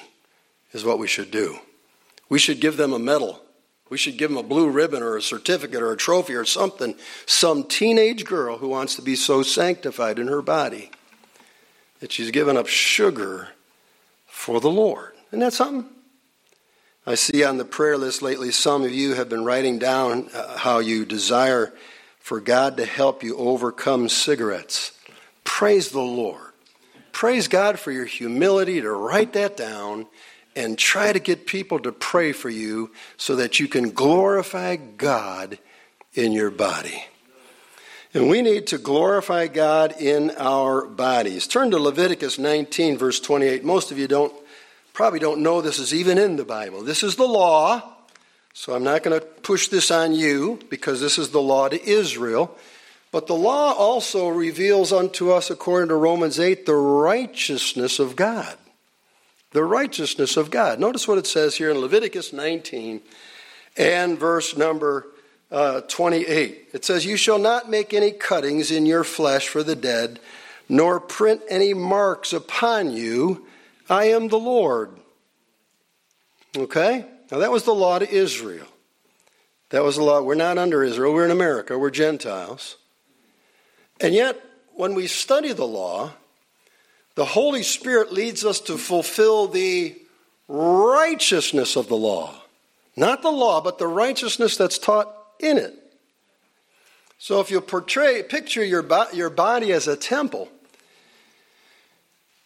is 0.74 0.84
what 0.84 0.98
we 0.98 1.08
should 1.08 1.30
do. 1.30 1.60
We 2.28 2.38
should 2.38 2.60
give 2.60 2.76
them 2.76 2.92
a 2.92 2.98
medal. 2.98 3.40
We 3.88 3.96
should 3.96 4.18
give 4.18 4.28
them 4.28 4.38
a 4.38 4.42
blue 4.42 4.68
ribbon 4.68 5.02
or 5.02 5.16
a 5.16 5.22
certificate 5.22 5.80
or 5.80 5.92
a 5.92 5.96
trophy 5.96 6.34
or 6.34 6.44
something. 6.44 6.94
Some 7.24 7.64
teenage 7.64 8.26
girl 8.26 8.58
who 8.58 8.68
wants 8.68 8.96
to 8.96 9.02
be 9.02 9.16
so 9.16 9.42
sanctified 9.42 10.18
in 10.18 10.28
her 10.28 10.42
body 10.42 10.90
that 12.00 12.12
she's 12.12 12.32
given 12.32 12.58
up 12.58 12.66
sugar 12.66 13.48
for 14.26 14.60
the 14.60 14.70
Lord. 14.70 15.14
Isn't 15.30 15.40
that 15.40 15.54
something? 15.54 15.88
I 17.04 17.16
see 17.16 17.42
on 17.42 17.56
the 17.56 17.64
prayer 17.64 17.98
list 17.98 18.22
lately 18.22 18.52
some 18.52 18.84
of 18.84 18.92
you 18.92 19.14
have 19.14 19.28
been 19.28 19.44
writing 19.44 19.80
down 19.80 20.28
uh, 20.32 20.56
how 20.56 20.78
you 20.78 21.04
desire 21.04 21.72
for 22.20 22.40
God 22.40 22.76
to 22.76 22.84
help 22.84 23.24
you 23.24 23.36
overcome 23.36 24.08
cigarettes. 24.08 24.92
Praise 25.42 25.90
the 25.90 26.00
Lord. 26.00 26.52
Praise 27.10 27.48
God 27.48 27.80
for 27.80 27.90
your 27.90 28.04
humility 28.04 28.80
to 28.80 28.90
write 28.90 29.32
that 29.32 29.56
down 29.56 30.06
and 30.54 30.78
try 30.78 31.12
to 31.12 31.18
get 31.18 31.46
people 31.46 31.80
to 31.80 31.90
pray 31.90 32.30
for 32.30 32.50
you 32.50 32.92
so 33.16 33.34
that 33.34 33.58
you 33.58 33.66
can 33.66 33.90
glorify 33.90 34.76
God 34.76 35.58
in 36.14 36.30
your 36.30 36.52
body. 36.52 37.04
And 38.14 38.28
we 38.28 38.42
need 38.42 38.68
to 38.68 38.78
glorify 38.78 39.48
God 39.48 39.94
in 39.98 40.30
our 40.36 40.86
bodies. 40.86 41.48
Turn 41.48 41.72
to 41.72 41.78
Leviticus 41.78 42.38
19, 42.38 42.96
verse 42.96 43.18
28. 43.18 43.64
Most 43.64 43.90
of 43.90 43.98
you 43.98 44.06
don't 44.06 44.32
probably 44.92 45.18
don't 45.18 45.42
know 45.42 45.60
this 45.60 45.78
is 45.78 45.94
even 45.94 46.18
in 46.18 46.36
the 46.36 46.44
Bible. 46.44 46.82
This 46.82 47.02
is 47.02 47.16
the 47.16 47.26
law, 47.26 47.82
so 48.52 48.74
I'm 48.74 48.84
not 48.84 49.02
going 49.02 49.18
to 49.18 49.24
push 49.24 49.68
this 49.68 49.90
on 49.90 50.14
you 50.14 50.58
because 50.68 51.00
this 51.00 51.18
is 51.18 51.30
the 51.30 51.40
law 51.40 51.68
to 51.68 51.82
Israel. 51.88 52.56
But 53.10 53.26
the 53.26 53.34
law 53.34 53.74
also 53.74 54.28
reveals 54.28 54.92
unto 54.92 55.30
us, 55.30 55.50
according 55.50 55.88
to 55.90 55.96
Romans 55.96 56.40
8, 56.40 56.64
the 56.64 56.74
righteousness 56.74 57.98
of 57.98 58.16
God. 58.16 58.56
The 59.50 59.64
righteousness 59.64 60.38
of 60.38 60.50
God. 60.50 60.80
Notice 60.80 61.06
what 61.06 61.18
it 61.18 61.26
says 61.26 61.56
here 61.56 61.70
in 61.70 61.78
Leviticus 61.78 62.32
19 62.32 63.02
and 63.76 64.18
verse 64.18 64.56
number 64.56 65.06
uh, 65.50 65.82
28. 65.82 66.68
It 66.72 66.84
says, 66.86 67.04
You 67.04 67.18
shall 67.18 67.38
not 67.38 67.68
make 67.68 67.92
any 67.92 68.12
cuttings 68.12 68.70
in 68.70 68.86
your 68.86 69.04
flesh 69.04 69.46
for 69.46 69.62
the 69.62 69.76
dead, 69.76 70.18
nor 70.68 70.98
print 70.98 71.42
any 71.50 71.74
marks 71.74 72.32
upon 72.32 72.92
you 72.92 73.46
I 73.88 74.06
am 74.06 74.28
the 74.28 74.38
Lord. 74.38 74.90
Okay? 76.56 77.04
Now 77.30 77.38
that 77.38 77.50
was 77.50 77.64
the 77.64 77.74
law 77.74 77.98
to 77.98 78.10
Israel. 78.10 78.66
That 79.70 79.82
was 79.82 79.96
the 79.96 80.02
law. 80.02 80.20
We're 80.20 80.34
not 80.34 80.58
under 80.58 80.84
Israel. 80.84 81.14
We're 81.14 81.24
in 81.24 81.30
America. 81.30 81.78
We're 81.78 81.90
Gentiles. 81.90 82.76
And 84.00 84.14
yet, 84.14 84.38
when 84.74 84.94
we 84.94 85.06
study 85.06 85.52
the 85.52 85.66
law, 85.66 86.12
the 87.14 87.24
Holy 87.24 87.62
Spirit 87.62 88.12
leads 88.12 88.44
us 88.44 88.60
to 88.60 88.76
fulfill 88.76 89.46
the 89.46 89.96
righteousness 90.48 91.76
of 91.76 91.88
the 91.88 91.96
law. 91.96 92.34
Not 92.96 93.22
the 93.22 93.30
law, 93.30 93.60
but 93.60 93.78
the 93.78 93.86
righteousness 93.86 94.56
that's 94.56 94.78
taught 94.78 95.14
in 95.38 95.56
it. 95.56 95.74
So 97.18 97.40
if 97.40 97.50
you 97.50 97.60
portray, 97.60 98.22
picture 98.22 98.64
your, 98.64 98.84
your 99.12 99.30
body 99.30 99.72
as 99.72 99.88
a 99.88 99.96
temple, 99.96 100.48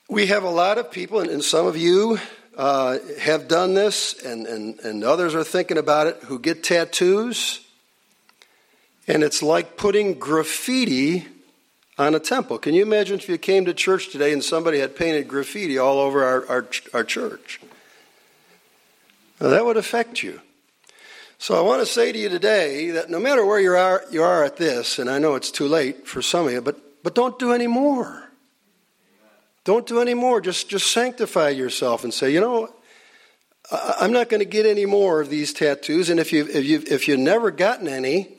we 0.08 0.26
have 0.26 0.44
a 0.44 0.50
lot 0.50 0.78
of 0.78 0.90
people, 0.90 1.20
and, 1.20 1.42
some 1.42 1.66
of 1.66 1.76
you 1.76 2.18
uh, 2.56 2.98
have 3.20 3.48
done 3.48 3.74
this, 3.74 4.14
and, 4.22 4.46
and, 4.46 4.78
and 4.80 5.04
others 5.04 5.34
are 5.34 5.44
thinking 5.44 5.78
about 5.78 6.06
it, 6.06 6.16
who 6.24 6.38
get 6.38 6.62
tattoos. 6.62 7.60
And 9.08 9.22
it's 9.22 9.42
like 9.42 9.76
putting 9.76 10.18
graffiti 10.18 11.26
on 11.98 12.14
a 12.14 12.20
temple. 12.20 12.58
Can 12.58 12.74
you 12.74 12.82
imagine 12.82 13.16
if 13.16 13.28
you 13.28 13.38
came 13.38 13.64
to 13.64 13.74
church 13.74 14.10
today 14.10 14.32
and 14.32 14.42
somebody 14.42 14.78
had 14.78 14.96
painted 14.96 15.28
graffiti 15.28 15.78
all 15.78 15.98
over 15.98 16.24
our, 16.24 16.46
our, 16.46 16.66
our 16.92 17.04
church? 17.04 17.60
Now, 19.40 19.48
that 19.48 19.64
would 19.64 19.76
affect 19.76 20.22
you. 20.22 20.40
So 21.38 21.56
I 21.56 21.60
want 21.60 21.82
to 21.82 21.86
say 21.86 22.12
to 22.12 22.18
you 22.18 22.28
today 22.28 22.90
that 22.92 23.10
no 23.10 23.20
matter 23.20 23.44
where 23.44 23.60
you 23.60 23.72
are, 23.72 24.02
you 24.10 24.22
are 24.22 24.44
at 24.44 24.56
this, 24.56 24.98
and 24.98 25.10
I 25.10 25.18
know 25.18 25.34
it's 25.34 25.50
too 25.50 25.68
late 25.68 26.06
for 26.06 26.22
some 26.22 26.46
of 26.46 26.52
you, 26.52 26.62
but, 26.62 27.02
but 27.02 27.14
don't 27.14 27.38
do 27.38 27.52
any 27.52 27.66
more. 27.66 28.25
Don't 29.66 29.85
do 29.85 30.00
any 30.00 30.14
more. 30.14 30.40
Just, 30.40 30.68
just 30.68 30.92
sanctify 30.92 31.48
yourself 31.48 32.05
and 32.05 32.14
say, 32.14 32.31
you 32.31 32.40
know, 32.40 32.72
I'm 33.70 34.12
not 34.12 34.29
going 34.29 34.38
to 34.38 34.46
get 34.46 34.64
any 34.64 34.87
more 34.87 35.20
of 35.20 35.29
these 35.29 35.52
tattoos. 35.52 36.09
And 36.09 36.20
if, 36.20 36.33
you, 36.33 36.46
if, 36.46 36.64
you, 36.64 36.85
if 36.88 37.09
you've 37.09 37.18
never 37.18 37.50
gotten 37.50 37.88
any, 37.88 38.38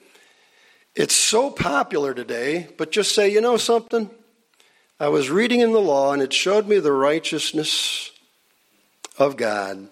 it's 0.95 1.13
so 1.13 1.51
popular 1.51 2.13
today, 2.13 2.69
but 2.77 2.93
just 2.93 3.13
say, 3.13 3.29
you 3.29 3.41
know 3.41 3.57
something? 3.57 4.09
I 5.01 5.09
was 5.09 5.29
reading 5.29 5.59
in 5.59 5.73
the 5.73 5.81
law 5.81 6.13
and 6.13 6.21
it 6.21 6.31
showed 6.31 6.65
me 6.65 6.79
the 6.79 6.93
righteousness 6.93 8.11
of 9.19 9.35
God. 9.35 9.89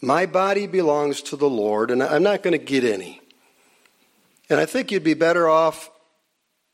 My 0.00 0.24
body 0.24 0.66
belongs 0.66 1.20
to 1.24 1.36
the 1.36 1.50
Lord, 1.50 1.90
and 1.90 2.02
I'm 2.02 2.22
not 2.22 2.42
going 2.42 2.58
to 2.58 2.64
get 2.64 2.82
any. 2.82 3.20
And 4.48 4.58
I 4.58 4.64
think 4.64 4.90
you'd 4.90 5.04
be 5.04 5.14
better 5.14 5.50
off 5.50 5.90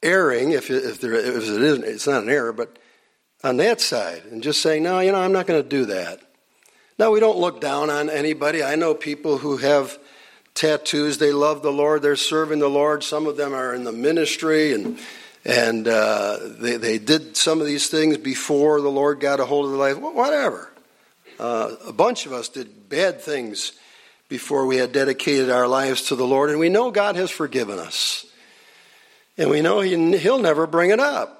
erring 0.05 0.53
if, 0.53 0.71
if, 0.71 1.01
there, 1.01 1.15
if 1.15 1.37
it 1.37 1.63
isn't, 1.63 1.85
it's 1.85 2.07
not 2.07 2.23
an 2.23 2.31
error, 2.31 2.53
but 2.53 2.79
on 3.45 3.57
that 3.59 3.81
side 3.81 4.23
and 4.31 4.43
just 4.43 4.61
saying, 4.61 4.83
no, 4.83 5.01
you 5.01 5.13
know, 5.13 5.19
I'm 5.19 5.33
not 5.33 5.47
going 5.47 5.63
to 5.63 5.69
do 5.69 5.87
that. 5.87 6.21
Now, 6.99 7.13
we 7.13 7.21
don't 7.21 7.39
look 7.39 7.61
down 7.61 7.91
on 7.91 8.11
anybody. 8.11 8.63
I 8.63 8.75
know 8.75 8.93
people 8.95 9.39
who 9.39 9.59
have 9.59 9.99
tattoos. 10.55 11.19
They 11.19 11.33
love 11.33 11.63
the 11.63 11.73
Lord. 11.73 12.03
They're 12.03 12.17
serving 12.17 12.59
the 12.59 12.69
Lord. 12.69 13.05
Some 13.05 13.27
of 13.27 13.37
them 13.37 13.55
are 13.55 13.75
in 13.75 13.85
the 13.85 13.93
ministry 13.93 14.73
and 14.73 14.99
and 15.45 15.89
uh, 15.89 16.39
they, 16.43 16.77
they 16.77 16.99
did 16.99 17.37
some 17.37 17.61
of 17.61 17.67
these 17.67 17.89
things 17.89 18.19
before 18.19 18.81
the 18.81 18.91
Lord 18.91 19.21
got 19.21 19.41
a 19.41 19.47
hold 19.47 19.65
of 19.65 19.71
their 19.71 19.79
life. 19.79 19.97
Whatever. 19.97 20.71
Uh, 21.39 21.77
a 21.87 21.93
bunch 21.93 22.27
of 22.27 22.33
us 22.33 22.49
did 22.49 22.89
bad 22.89 23.21
things 23.21 23.73
before 24.29 24.67
we 24.67 24.77
had 24.77 24.93
dedicated 24.93 25.49
our 25.49 25.67
lives 25.67 26.03
to 26.09 26.17
the 26.17 26.27
Lord, 26.27 26.51
and 26.51 26.59
we 26.59 26.69
know 26.69 26.91
God 26.91 27.17
has 27.17 27.31
forgiven 27.31 27.79
us. 27.79 28.27
And 29.39 29.49
we 29.49 29.63
know 29.63 29.81
he, 29.81 30.19
He'll 30.19 30.41
never 30.41 30.67
bring 30.67 30.91
it 30.91 31.01
up. 31.01 31.38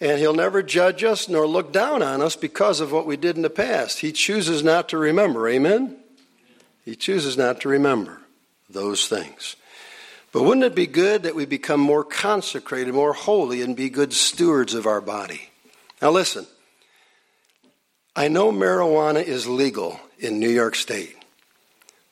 And 0.00 0.18
he'll 0.18 0.34
never 0.34 0.62
judge 0.62 1.02
us 1.02 1.28
nor 1.28 1.46
look 1.46 1.72
down 1.72 2.02
on 2.02 2.22
us 2.22 2.36
because 2.36 2.80
of 2.80 2.92
what 2.92 3.06
we 3.06 3.16
did 3.16 3.36
in 3.36 3.42
the 3.42 3.50
past. 3.50 4.00
He 4.00 4.12
chooses 4.12 4.62
not 4.62 4.88
to 4.90 4.98
remember. 4.98 5.48
Amen? 5.48 5.96
He 6.84 6.94
chooses 6.94 7.36
not 7.36 7.60
to 7.62 7.68
remember 7.68 8.20
those 8.70 9.08
things. 9.08 9.56
But 10.30 10.42
wouldn't 10.42 10.64
it 10.64 10.74
be 10.74 10.86
good 10.86 11.22
that 11.24 11.34
we 11.34 11.46
become 11.46 11.80
more 11.80 12.04
consecrated, 12.04 12.94
more 12.94 13.12
holy, 13.12 13.62
and 13.62 13.74
be 13.74 13.90
good 13.90 14.12
stewards 14.12 14.74
of 14.74 14.86
our 14.86 15.00
body? 15.00 15.50
Now, 16.00 16.10
listen. 16.10 16.46
I 18.14 18.28
know 18.28 18.52
marijuana 18.52 19.22
is 19.22 19.46
legal 19.46 20.00
in 20.18 20.38
New 20.38 20.50
York 20.50 20.74
State. 20.74 21.16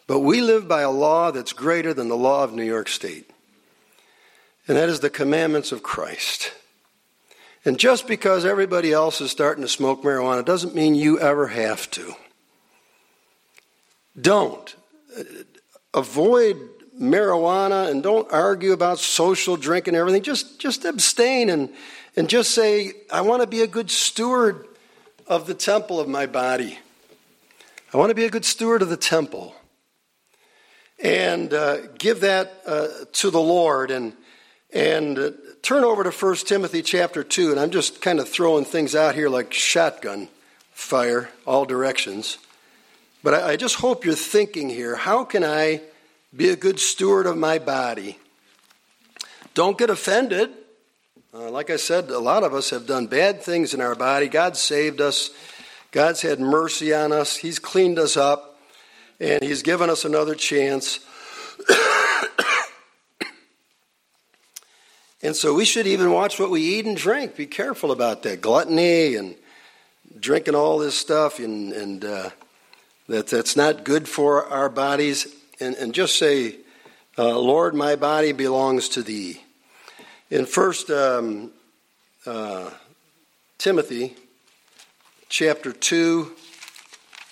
But 0.07 0.21
we 0.21 0.41
live 0.41 0.69
by 0.69 0.83
a 0.83 0.91
law 0.91 1.31
that's 1.31 1.53
greater 1.53 1.93
than 1.93 2.09
the 2.09 2.17
law 2.17 2.45
of 2.45 2.53
New 2.53 2.65
York 2.65 2.89
State. 2.89 3.29
And 4.69 4.77
that 4.77 4.89
is 4.89 5.01
the 5.01 5.11
commandments 5.11 5.73
of 5.73 5.83
Christ. 5.83 6.53
And 7.67 7.81
just 7.81 8.07
because 8.07 8.45
everybody 8.45 8.93
else 8.93 9.21
is 9.21 9.33
starting 9.33 9.63
to 9.63 9.69
smoke 9.69 10.05
marijuana 10.05 10.45
doesn't 10.45 10.77
mean 10.77 10.95
you 10.95 11.19
ever 11.19 11.49
have 11.49 11.91
to. 11.91 12.15
Don't. 14.19 14.77
Avoid 15.93 16.57
marijuana 16.97 17.91
and 17.91 18.05
don't 18.05 18.31
argue 18.33 18.73
about 18.73 19.01
social 19.01 19.57
drink 19.57 19.89
and 19.89 19.97
everything. 19.97 20.23
Just, 20.23 20.61
just 20.61 20.85
abstain 20.85 21.51
and, 21.51 21.69
and 22.15 22.29
just 22.29 22.53
say, 22.53 22.93
I 23.11 23.23
want 23.23 23.43
to 23.43 23.49
be 23.49 23.63
a 23.63 23.67
good 23.67 23.91
steward 23.91 24.69
of 25.27 25.49
the 25.49 25.55
temple 25.55 25.99
of 25.99 26.07
my 26.07 26.27
body. 26.27 26.79
I 27.93 27.97
want 27.97 28.11
to 28.11 28.15
be 28.15 28.25
a 28.25 28.31
good 28.31 28.45
steward 28.45 28.81
of 28.81 28.91
the 28.91 28.97
temple. 28.97 29.57
And 31.03 31.53
uh, 31.53 31.89
give 31.99 32.21
that 32.21 32.63
uh, 32.65 32.87
to 33.15 33.31
the 33.31 33.41
Lord 33.41 33.91
and, 33.91 34.13
and 34.73 35.19
uh, 35.19 35.31
turn 35.67 35.83
over 35.83 36.05
to 36.05 36.13
1 36.13 36.37
Timothy 36.47 36.81
chapter 36.81 37.25
2. 37.25 37.51
And 37.51 37.59
I'm 37.59 37.73
just 37.73 38.01
kind 38.01 38.21
of 38.21 38.29
throwing 38.29 38.65
things 38.65 38.95
out 38.95 39.17
here 39.17 39.29
like 39.29 39.53
shotgun 39.53 40.29
fire, 40.71 41.29
all 41.45 41.65
directions. 41.65 42.39
But 43.25 43.35
I, 43.35 43.51
I 43.51 43.57
just 43.57 43.75
hope 43.75 44.05
you're 44.05 44.15
thinking 44.15 44.69
here 44.69 44.95
how 44.95 45.25
can 45.25 45.43
I 45.43 45.81
be 46.35 46.51
a 46.51 46.57
good 46.57 46.79
steward 46.79 47.27
of 47.27 47.37
my 47.37 47.59
body? 47.59 48.17
Don't 49.55 49.77
get 49.77 49.91
offended. 49.91 50.51
Uh, 51.35 51.51
like 51.51 51.71
I 51.71 51.77
said, 51.77 52.11
a 52.11 52.21
lot 52.21 52.45
of 52.45 52.55
us 52.55 52.71
have 52.71 52.87
done 52.87 53.09
bad 53.09 53.43
things 53.43 53.75
in 53.75 53.81
our 53.81 53.97
body. 53.97 54.29
God 54.29 54.57
saved 54.57 55.01
us. 55.01 55.31
God's 55.91 56.23
had 56.23 56.39
mercy 56.39 56.95
on 56.95 57.11
us. 57.11 57.37
He's 57.37 57.59
cleaned 57.59 57.99
us 57.99 58.17
up. 58.17 58.61
And 59.19 59.43
He's 59.43 59.63
given 59.63 59.91
us 59.91 60.05
another 60.05 60.37
chance. 60.37 61.01
and 65.23 65.35
so 65.35 65.55
we 65.55 65.65
should 65.65 65.87
even 65.87 66.11
watch 66.11 66.39
what 66.39 66.51
we 66.51 66.63
eat 66.63 66.87
and 66.87 66.97
drink. 66.97 67.37
Be 67.37 67.47
careful 67.47 67.91
about 67.91 68.23
that. 68.23 68.41
Gluttony 68.41 69.15
and 69.15 69.35
drinking 70.19 70.55
all 70.55 70.79
this 70.79 70.97
stuff 70.97 71.39
and, 71.39 71.73
and 71.73 72.05
uh, 72.05 72.31
that 73.09 73.29
that's 73.29 73.57
not 73.57 73.85
good 73.85 74.09
for 74.09 74.47
our 74.47 74.69
bodies, 74.69 75.33
and, 75.61 75.75
and 75.77 75.95
just 75.95 76.17
say, 76.17 76.57
uh, 77.19 77.39
Lord, 77.39 77.75
my 77.75 77.97
body 77.97 78.33
belongs 78.33 78.89
to 78.91 79.03
thee. 79.03 79.43
In 80.31 80.45
First 80.45 80.91
um, 80.91 81.53
uh, 82.27 82.71
Timothy 83.59 84.17
chapter 85.29 85.73
2 85.73 86.33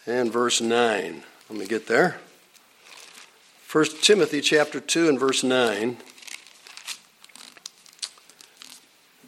and 0.07 0.33
verse 0.33 0.61
9. 0.61 1.23
Let 1.51 1.59
me 1.59 1.67
get 1.67 1.87
there. 1.87 2.19
First 3.63 4.05
Timothy 4.05 4.41
chapter 4.41 4.81
2 4.81 5.09
and 5.09 5.19
verse 5.19 5.43
9. 5.43 5.97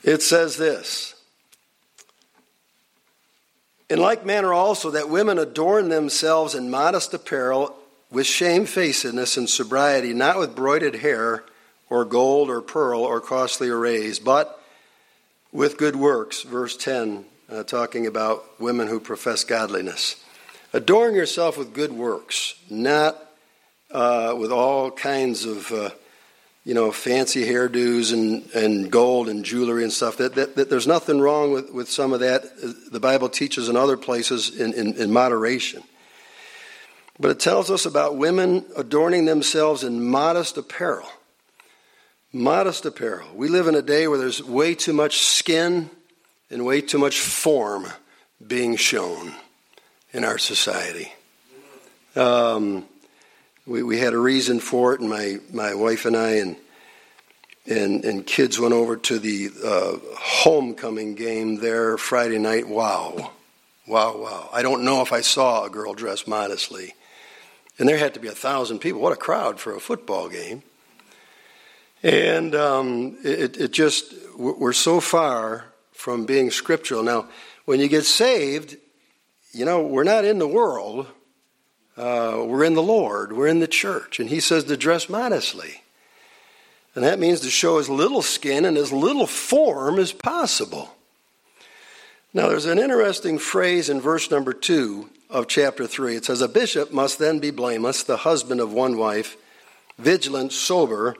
It 0.06 0.22
says 0.22 0.56
this 0.56 1.14
in 3.90 3.98
like 3.98 4.24
manner 4.24 4.54
also 4.54 4.90
that 4.92 5.10
women 5.10 5.38
adorn 5.38 5.88
themselves 5.88 6.54
in 6.54 6.70
modest 6.70 7.12
apparel 7.12 7.76
with 8.10 8.26
shamefacedness 8.26 9.36
and 9.36 9.50
sobriety, 9.50 10.14
not 10.14 10.38
with 10.38 10.54
broided 10.54 11.00
hair 11.00 11.44
or 11.90 12.04
gold 12.04 12.48
or 12.50 12.62
pearl 12.62 13.00
or 13.00 13.20
costly 13.20 13.68
arrays, 13.68 14.18
but 14.18 14.62
with 15.52 15.76
good 15.76 15.96
works. 15.96 16.42
Verse 16.42 16.76
10, 16.76 17.24
uh, 17.50 17.62
talking 17.64 18.06
about 18.06 18.60
women 18.60 18.86
who 18.86 19.00
profess 19.00 19.42
godliness. 19.42 20.16
Adorn 20.72 21.14
yourself 21.14 21.58
with 21.58 21.74
good 21.74 21.92
works, 21.92 22.54
not 22.70 23.20
uh, 23.90 24.34
with 24.38 24.52
all 24.52 24.90
kinds 24.90 25.44
of 25.44 25.70
uh, 25.72 25.90
you 26.66 26.74
know, 26.74 26.90
fancy 26.90 27.46
hairdos 27.46 28.12
and, 28.12 28.44
and 28.52 28.90
gold 28.90 29.28
and 29.28 29.44
jewelry 29.44 29.84
and 29.84 29.92
stuff. 29.92 30.16
That, 30.16 30.34
that, 30.34 30.56
that, 30.56 30.68
there's 30.68 30.88
nothing 30.88 31.20
wrong 31.20 31.52
with, 31.52 31.72
with 31.72 31.88
some 31.88 32.12
of 32.12 32.18
that. 32.18 32.42
The 32.90 32.98
Bible 32.98 33.28
teaches 33.28 33.68
in 33.68 33.76
other 33.76 33.96
places 33.96 34.58
in, 34.58 34.74
in, 34.74 34.94
in 34.94 35.12
moderation. 35.12 35.84
But 37.20 37.30
it 37.30 37.38
tells 37.38 37.70
us 37.70 37.86
about 37.86 38.16
women 38.16 38.64
adorning 38.76 39.26
themselves 39.26 39.84
in 39.84 40.08
modest 40.08 40.58
apparel. 40.58 41.06
Modest 42.32 42.84
apparel. 42.84 43.28
We 43.32 43.46
live 43.46 43.68
in 43.68 43.76
a 43.76 43.80
day 43.80 44.08
where 44.08 44.18
there's 44.18 44.42
way 44.42 44.74
too 44.74 44.92
much 44.92 45.18
skin 45.18 45.88
and 46.50 46.66
way 46.66 46.80
too 46.80 46.98
much 46.98 47.20
form 47.20 47.86
being 48.44 48.74
shown 48.74 49.32
in 50.12 50.24
our 50.24 50.36
society. 50.36 51.12
Um, 52.16 52.86
we, 53.66 53.82
we 53.82 53.98
had 53.98 54.12
a 54.12 54.18
reason 54.18 54.60
for 54.60 54.94
it, 54.94 55.00
and 55.00 55.10
my, 55.10 55.38
my 55.52 55.74
wife 55.74 56.04
and 56.06 56.16
I 56.16 56.30
and 56.36 56.56
and 57.68 58.04
and 58.04 58.24
kids 58.24 58.60
went 58.60 58.74
over 58.74 58.96
to 58.96 59.18
the 59.18 59.50
uh, 59.64 59.96
homecoming 60.16 61.16
game 61.16 61.56
there 61.56 61.98
Friday 61.98 62.38
night. 62.38 62.68
Wow, 62.68 63.32
wow, 63.88 64.16
wow! 64.16 64.48
I 64.52 64.62
don't 64.62 64.84
know 64.84 65.02
if 65.02 65.12
I 65.12 65.20
saw 65.20 65.64
a 65.64 65.70
girl 65.70 65.92
dressed 65.92 66.28
modestly, 66.28 66.94
and 67.78 67.88
there 67.88 67.98
had 67.98 68.14
to 68.14 68.20
be 68.20 68.28
a 68.28 68.32
thousand 68.32 68.78
people. 68.78 69.00
What 69.00 69.12
a 69.12 69.16
crowd 69.16 69.58
for 69.58 69.74
a 69.74 69.80
football 69.80 70.28
game! 70.28 70.62
And 72.04 72.54
um, 72.54 73.18
it, 73.24 73.56
it 73.56 73.72
just 73.72 74.14
we're 74.38 74.72
so 74.72 75.00
far 75.00 75.64
from 75.92 76.24
being 76.24 76.52
scriptural 76.52 77.02
now. 77.02 77.28
When 77.64 77.80
you 77.80 77.88
get 77.88 78.04
saved, 78.04 78.76
you 79.50 79.64
know 79.64 79.82
we're 79.82 80.04
not 80.04 80.24
in 80.24 80.38
the 80.38 80.46
world 80.46 81.08
uh, 81.96 82.44
we're 82.46 82.64
in 82.64 82.74
the 82.74 82.82
Lord, 82.82 83.32
we're 83.32 83.46
in 83.46 83.60
the 83.60 83.68
church, 83.68 84.20
and 84.20 84.28
He 84.28 84.40
says 84.40 84.64
to 84.64 84.76
dress 84.76 85.08
modestly. 85.08 85.82
And 86.94 87.04
that 87.04 87.18
means 87.18 87.40
to 87.40 87.50
show 87.50 87.78
as 87.78 87.90
little 87.90 88.22
skin 88.22 88.64
and 88.64 88.78
as 88.78 88.92
little 88.92 89.26
form 89.26 89.98
as 89.98 90.12
possible. 90.12 90.94
Now, 92.32 92.48
there's 92.48 92.64
an 92.64 92.78
interesting 92.78 93.38
phrase 93.38 93.88
in 93.88 94.00
verse 94.00 94.30
number 94.30 94.52
two 94.52 95.10
of 95.28 95.46
chapter 95.46 95.86
three. 95.86 96.16
It 96.16 96.24
says, 96.24 96.40
A 96.40 96.48
bishop 96.48 96.92
must 96.92 97.18
then 97.18 97.38
be 97.38 97.50
blameless, 97.50 98.02
the 98.02 98.18
husband 98.18 98.60
of 98.60 98.72
one 98.72 98.96
wife, 98.96 99.36
vigilant, 99.98 100.52
sober, 100.52 101.16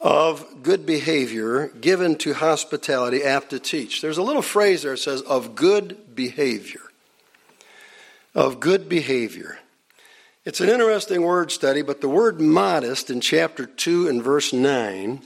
of 0.00 0.62
good 0.62 0.86
behavior, 0.86 1.68
given 1.80 2.16
to 2.18 2.34
hospitality, 2.34 3.24
apt 3.24 3.50
to 3.50 3.58
teach. 3.58 4.00
There's 4.00 4.18
a 4.18 4.22
little 4.22 4.42
phrase 4.42 4.82
there 4.82 4.92
that 4.92 4.98
says, 4.98 5.22
of 5.22 5.54
good 5.54 6.14
behavior. 6.14 6.82
Of 8.34 8.60
good 8.60 8.88
behavior. 8.88 9.58
It's 10.48 10.62
an 10.62 10.70
interesting 10.70 11.20
word 11.20 11.52
study, 11.52 11.82
but 11.82 12.00
the 12.00 12.08
word 12.08 12.40
modest 12.40 13.10
in 13.10 13.20
chapter 13.20 13.66
2 13.66 14.08
and 14.08 14.24
verse 14.24 14.50
9 14.50 15.20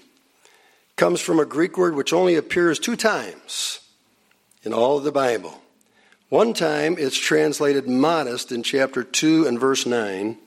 comes 0.97 1.21
from 1.21 1.39
a 1.39 1.45
Greek 1.45 1.79
word 1.79 1.95
which 1.95 2.13
only 2.13 2.35
appears 2.35 2.81
two 2.81 2.97
times 2.97 3.79
in 4.65 4.73
all 4.73 4.99
of 4.99 5.05
the 5.05 5.13
Bible. 5.13 5.63
One 6.29 6.53
time 6.55 6.97
it's 6.99 7.17
translated 7.17 7.89
modest 7.89 8.51
in 8.51 8.65
chapter 8.65 9.05
2 9.05 9.47
and 9.47 9.61
verse 9.61 9.87
9. 9.87 10.39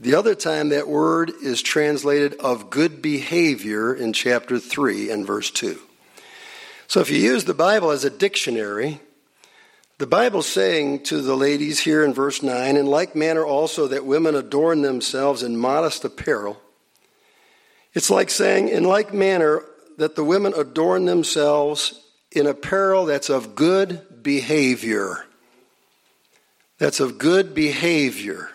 The 0.00 0.16
other 0.16 0.34
time 0.34 0.70
that 0.70 0.88
word 0.88 1.30
is 1.40 1.62
translated 1.62 2.34
of 2.40 2.70
good 2.70 3.00
behavior 3.00 3.94
in 3.94 4.12
chapter 4.12 4.58
3 4.58 5.10
and 5.12 5.24
verse 5.24 5.52
2. 5.52 5.78
So 6.88 6.98
if 6.98 7.08
you 7.08 7.18
use 7.18 7.44
the 7.44 7.54
Bible 7.54 7.92
as 7.92 8.04
a 8.04 8.10
dictionary, 8.10 9.00
the 9.98 10.06
Bible's 10.06 10.48
saying 10.48 11.02
to 11.04 11.20
the 11.20 11.36
ladies 11.36 11.80
here 11.80 12.04
in 12.04 12.14
verse 12.14 12.42
9, 12.42 12.76
in 12.76 12.86
like 12.86 13.16
manner 13.16 13.44
also 13.44 13.88
that 13.88 14.06
women 14.06 14.36
adorn 14.36 14.82
themselves 14.82 15.42
in 15.42 15.56
modest 15.56 16.04
apparel. 16.04 16.60
It's 17.94 18.08
like 18.08 18.30
saying, 18.30 18.68
in 18.68 18.84
like 18.84 19.12
manner, 19.12 19.64
that 19.96 20.14
the 20.14 20.22
women 20.22 20.54
adorn 20.56 21.04
themselves 21.06 22.00
in 22.30 22.46
apparel 22.46 23.06
that's 23.06 23.28
of 23.28 23.56
good 23.56 24.22
behavior. 24.22 25.26
That's 26.78 27.00
of 27.00 27.18
good 27.18 27.52
behavior. 27.52 28.50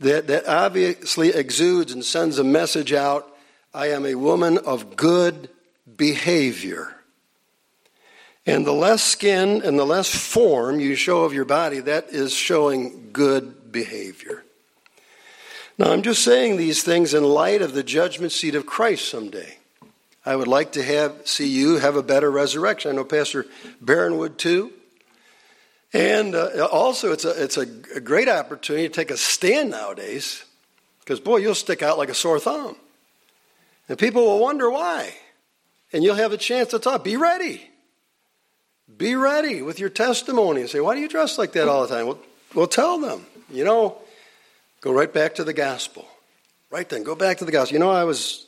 That, 0.00 0.26
that 0.28 0.48
obviously 0.48 1.28
exudes 1.28 1.92
and 1.92 2.02
sends 2.02 2.38
a 2.38 2.44
message 2.44 2.92
out 2.92 3.30
I 3.74 3.88
am 3.88 4.06
a 4.06 4.14
woman 4.14 4.56
of 4.58 4.96
good 4.96 5.50
behavior. 5.96 6.96
And 8.46 8.66
the 8.66 8.72
less 8.72 9.02
skin 9.02 9.62
and 9.62 9.78
the 9.78 9.86
less 9.86 10.14
form 10.14 10.78
you 10.78 10.94
show 10.96 11.24
of 11.24 11.32
your 11.32 11.46
body, 11.46 11.80
that 11.80 12.10
is 12.10 12.34
showing 12.34 13.10
good 13.12 13.72
behavior. 13.72 14.44
Now, 15.78 15.90
I'm 15.90 16.02
just 16.02 16.22
saying 16.22 16.56
these 16.56 16.82
things 16.82 17.14
in 17.14 17.24
light 17.24 17.62
of 17.62 17.72
the 17.72 17.82
judgment 17.82 18.32
seat 18.32 18.54
of 18.54 18.66
Christ 18.66 19.08
someday. 19.08 19.58
I 20.26 20.36
would 20.36 20.48
like 20.48 20.72
to 20.72 20.82
have 20.82 21.26
see 21.26 21.48
you 21.48 21.78
have 21.78 21.96
a 21.96 22.02
better 22.02 22.30
resurrection. 22.30 22.90
I 22.90 22.94
know 22.94 23.04
Pastor 23.04 23.46
Barron 23.80 24.18
would 24.18 24.38
too. 24.38 24.72
And 25.92 26.34
uh, 26.34 26.66
also, 26.72 27.12
it's 27.12 27.24
a, 27.24 27.42
it's 27.42 27.56
a, 27.56 27.66
a 27.94 28.00
great 28.00 28.28
opportunity 28.28 28.88
to 28.88 28.92
take 28.94 29.10
a 29.10 29.16
stand 29.16 29.70
nowadays 29.70 30.44
because, 31.00 31.20
boy, 31.20 31.36
you'll 31.36 31.54
stick 31.54 31.82
out 31.82 31.98
like 31.98 32.08
a 32.08 32.14
sore 32.14 32.40
thumb. 32.40 32.76
And 33.88 33.98
people 33.98 34.24
will 34.24 34.40
wonder 34.40 34.70
why. 34.70 35.14
And 35.92 36.02
you'll 36.02 36.16
have 36.16 36.32
a 36.32 36.36
chance 36.36 36.70
to 36.70 36.78
talk. 36.78 37.04
Be 37.04 37.16
ready. 37.16 37.70
Be 38.96 39.14
ready 39.14 39.62
with 39.62 39.78
your 39.78 39.88
testimony 39.88 40.60
and 40.60 40.70
say, 40.70 40.80
Why 40.80 40.94
do 40.94 41.00
you 41.00 41.08
dress 41.08 41.38
like 41.38 41.52
that 41.52 41.68
all 41.68 41.86
the 41.86 41.94
time? 41.94 42.06
Well, 42.06 42.18
well 42.54 42.66
tell 42.66 42.98
them. 42.98 43.26
You 43.50 43.64
know, 43.64 43.98
Go 44.84 44.92
right 44.92 45.10
back 45.10 45.36
to 45.36 45.44
the 45.44 45.54
gospel. 45.54 46.06
Right 46.70 46.86
then, 46.86 47.04
go 47.04 47.14
back 47.14 47.38
to 47.38 47.46
the 47.46 47.52
gospel. 47.52 47.72
You 47.72 47.78
know, 47.78 47.90
I 47.90 48.04
was 48.04 48.46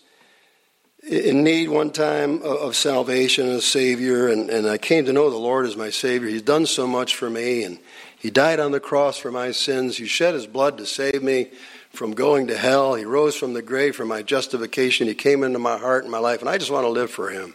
in 1.03 1.43
need 1.43 1.71
one 1.71 1.91
time 1.91 2.43
of 2.43 2.77
salvation 2.77 3.47
and 3.47 3.57
a 3.57 3.63
Savior, 3.63 4.29
and, 4.29 4.51
and 4.51 4.69
I 4.69 4.77
came 4.77 5.07
to 5.07 5.15
know 5.15 5.31
the 5.31 5.39
Lord 5.39 5.65
as 5.65 5.79
my 5.79 5.89
Savior. 5.89 6.29
He's 6.29 6.43
done 6.43 6.67
so 6.67 6.87
much 6.87 7.17
for 7.17 7.31
me, 7.31 7.63
and 7.63 7.79
He 8.19 8.29
died 8.29 8.61
on 8.61 8.73
the 8.73 8.81
cross 8.81 9.17
for 9.17 9.33
my 9.33 9.51
sins. 9.51 9.97
He 9.97 10.05
shed 10.05 10.35
His 10.35 10.47
blood 10.47 10.77
to 10.77 10.85
save 10.85 11.23
me 11.23 11.53
from 11.89 12.13
going 12.13 12.49
to 12.49 12.59
hell. 12.59 12.97
He 12.97 13.07
rose 13.07 13.35
from 13.35 13.55
the 13.55 13.63
grave 13.63 13.97
for 13.97 14.05
my 14.05 14.21
justification. 14.21 15.09
He 15.09 15.15
came 15.15 15.43
into 15.43 15.59
my 15.59 15.79
heart 15.79 16.03
and 16.03 16.13
my 16.13 16.19
life, 16.19 16.41
and 16.41 16.51
I 16.51 16.59
just 16.59 16.71
want 16.71 16.85
to 16.85 16.91
live 16.91 17.11
for 17.11 17.31
Him. 17.31 17.55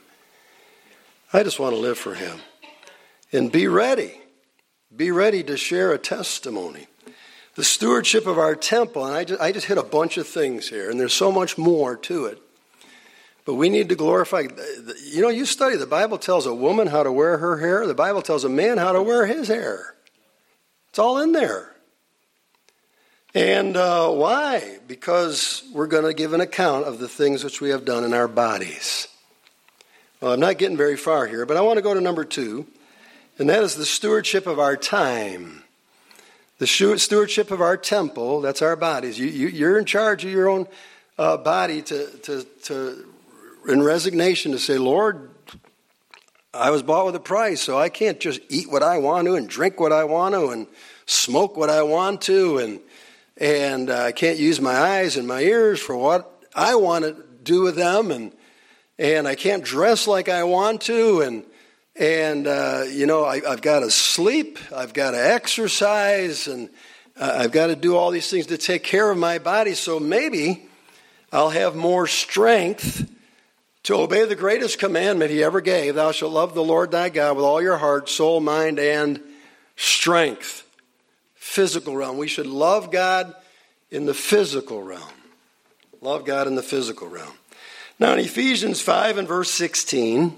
I 1.31 1.43
just 1.43 1.59
want 1.59 1.75
to 1.75 1.79
live 1.79 1.99
for 1.99 2.15
Him. 2.15 2.39
And 3.31 3.51
be 3.51 3.67
ready. 3.67 4.13
Be 4.95 5.11
ready 5.11 5.43
to 5.43 5.55
share 5.57 5.93
a 5.93 5.97
testimony. 5.97 6.87
The 7.55 7.63
stewardship 7.63 8.27
of 8.27 8.37
our 8.37 8.55
temple, 8.55 9.05
and 9.05 9.15
I 9.15 9.23
just, 9.23 9.41
I 9.41 9.51
just 9.51 9.67
hit 9.67 9.77
a 9.77 9.83
bunch 9.83 10.17
of 10.17 10.27
things 10.27 10.69
here, 10.69 10.89
and 10.89 10.99
there's 10.99 11.13
so 11.13 11.31
much 11.31 11.57
more 11.57 11.95
to 11.97 12.25
it. 12.25 12.41
But 13.45 13.55
we 13.55 13.69
need 13.69 13.89
to 13.89 13.95
glorify. 13.95 14.43
You 15.05 15.21
know, 15.21 15.29
you 15.29 15.45
study, 15.45 15.75
the 15.75 15.85
Bible 15.85 16.17
tells 16.17 16.45
a 16.45 16.53
woman 16.53 16.87
how 16.87 17.03
to 17.03 17.11
wear 17.11 17.37
her 17.37 17.57
hair, 17.57 17.87
the 17.87 17.93
Bible 17.93 18.21
tells 18.21 18.43
a 18.43 18.49
man 18.49 18.77
how 18.77 18.93
to 18.93 19.01
wear 19.01 19.25
his 19.25 19.47
hair. 19.47 19.95
It's 20.89 20.99
all 20.99 21.19
in 21.19 21.31
there. 21.31 21.73
And 23.33 23.77
uh, 23.77 24.09
why? 24.09 24.79
Because 24.87 25.63
we're 25.73 25.87
going 25.87 26.03
to 26.03 26.13
give 26.13 26.33
an 26.33 26.41
account 26.41 26.85
of 26.85 26.99
the 26.99 27.07
things 27.07 27.43
which 27.43 27.61
we 27.61 27.69
have 27.69 27.85
done 27.85 28.03
in 28.03 28.13
our 28.13 28.27
bodies. 28.27 29.07
Well, 30.19 30.33
I'm 30.33 30.39
not 30.39 30.57
getting 30.57 30.77
very 30.77 30.97
far 30.97 31.27
here, 31.27 31.45
but 31.45 31.57
I 31.57 31.61
want 31.61 31.77
to 31.77 31.81
go 31.81 31.93
to 31.93 32.01
number 32.01 32.25
two, 32.25 32.67
and 33.41 33.49
that 33.49 33.63
is 33.63 33.73
the 33.73 33.87
stewardship 33.87 34.45
of 34.45 34.59
our 34.59 34.77
time. 34.77 35.63
The 36.59 36.67
stewardship 36.67 37.49
of 37.49 37.59
our 37.59 37.75
temple, 37.75 38.39
that's 38.41 38.61
our 38.61 38.75
bodies. 38.75 39.17
You, 39.17 39.25
you, 39.25 39.65
are 39.65 39.79
in 39.79 39.85
charge 39.85 40.23
of 40.23 40.29
your 40.29 40.47
own 40.47 40.67
uh, 41.17 41.37
body 41.37 41.81
to, 41.81 42.05
to, 42.19 42.43
to 42.65 43.11
in 43.67 43.81
resignation 43.81 44.51
to 44.51 44.59
say, 44.59 44.77
Lord, 44.77 45.31
I 46.53 46.69
was 46.69 46.83
bought 46.83 47.07
with 47.07 47.15
a 47.15 47.19
price, 47.19 47.61
so 47.61 47.79
I 47.79 47.89
can't 47.89 48.19
just 48.19 48.41
eat 48.47 48.69
what 48.69 48.83
I 48.83 48.99
want 48.99 49.25
to 49.25 49.33
and 49.33 49.49
drink 49.49 49.79
what 49.79 49.91
I 49.91 50.03
want 50.03 50.35
to 50.35 50.49
and 50.49 50.67
smoke 51.07 51.57
what 51.57 51.71
I 51.71 51.81
want 51.81 52.21
to 52.21 52.59
and 52.59 52.79
and 53.37 53.89
uh, 53.89 54.03
I 54.03 54.11
can't 54.11 54.37
use 54.37 54.61
my 54.61 54.75
eyes 54.75 55.17
and 55.17 55.27
my 55.27 55.41
ears 55.41 55.79
for 55.79 55.97
what 55.97 56.45
I 56.53 56.75
want 56.75 57.05
to 57.05 57.15
do 57.41 57.63
with 57.63 57.75
them 57.75 58.11
and 58.11 58.33
and 58.99 59.27
I 59.27 59.33
can't 59.33 59.63
dress 59.63 60.05
like 60.05 60.29
I 60.29 60.43
want 60.43 60.81
to 60.81 61.21
and 61.21 61.43
and 61.95 62.47
uh, 62.47 62.85
you 62.89 63.05
know 63.05 63.25
I, 63.25 63.39
have 63.41 63.61
got 63.61 63.79
to 63.79 63.91
sleep, 63.91 64.59
I've 64.75 64.93
got 64.93 65.11
to 65.11 65.17
exercise, 65.17 66.47
and 66.47 66.69
uh, 67.17 67.37
I've 67.39 67.51
got 67.51 67.67
to 67.67 67.75
do 67.75 67.95
all 67.95 68.11
these 68.11 68.29
things 68.29 68.47
to 68.47 68.57
take 68.57 68.83
care 68.83 69.09
of 69.09 69.17
my 69.17 69.39
body. 69.39 69.73
So 69.73 69.99
maybe 69.99 70.65
I'll 71.31 71.49
have 71.49 71.75
more 71.75 72.07
strength 72.07 73.09
to 73.83 73.95
obey 73.95 74.25
the 74.25 74.35
greatest 74.35 74.79
commandment 74.79 75.31
he 75.31 75.43
ever 75.43 75.59
gave 75.59 75.95
thou 75.95 76.11
shalt 76.11 76.33
love 76.33 76.53
the 76.53 76.63
Lord 76.63 76.91
thy 76.91 77.09
God 77.09 77.35
with 77.35 77.45
all 77.45 77.61
your 77.61 77.77
heart, 77.77 78.09
soul, 78.09 78.39
mind, 78.39 78.79
and 78.79 79.19
strength. 79.75 80.67
Physical 81.35 81.95
realm. 81.95 82.17
We 82.17 82.27
should 82.27 82.45
love 82.47 82.91
God 82.91 83.33
in 83.89 84.05
the 84.05 84.13
physical 84.13 84.81
realm. 84.81 85.01
Love 85.99 86.25
God 86.25 86.47
in 86.47 86.55
the 86.55 86.63
physical 86.63 87.07
realm. 87.07 87.33
Now, 87.99 88.13
in 88.13 88.19
Ephesians 88.19 88.81
5 88.81 89.17
and 89.17 89.27
verse 89.27 89.51
16, 89.51 90.37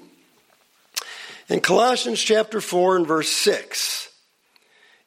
in 1.50 1.60
Colossians 1.60 2.22
chapter 2.22 2.62
4 2.62 2.98
and 2.98 3.08
verse 3.08 3.30
6, 3.30 4.10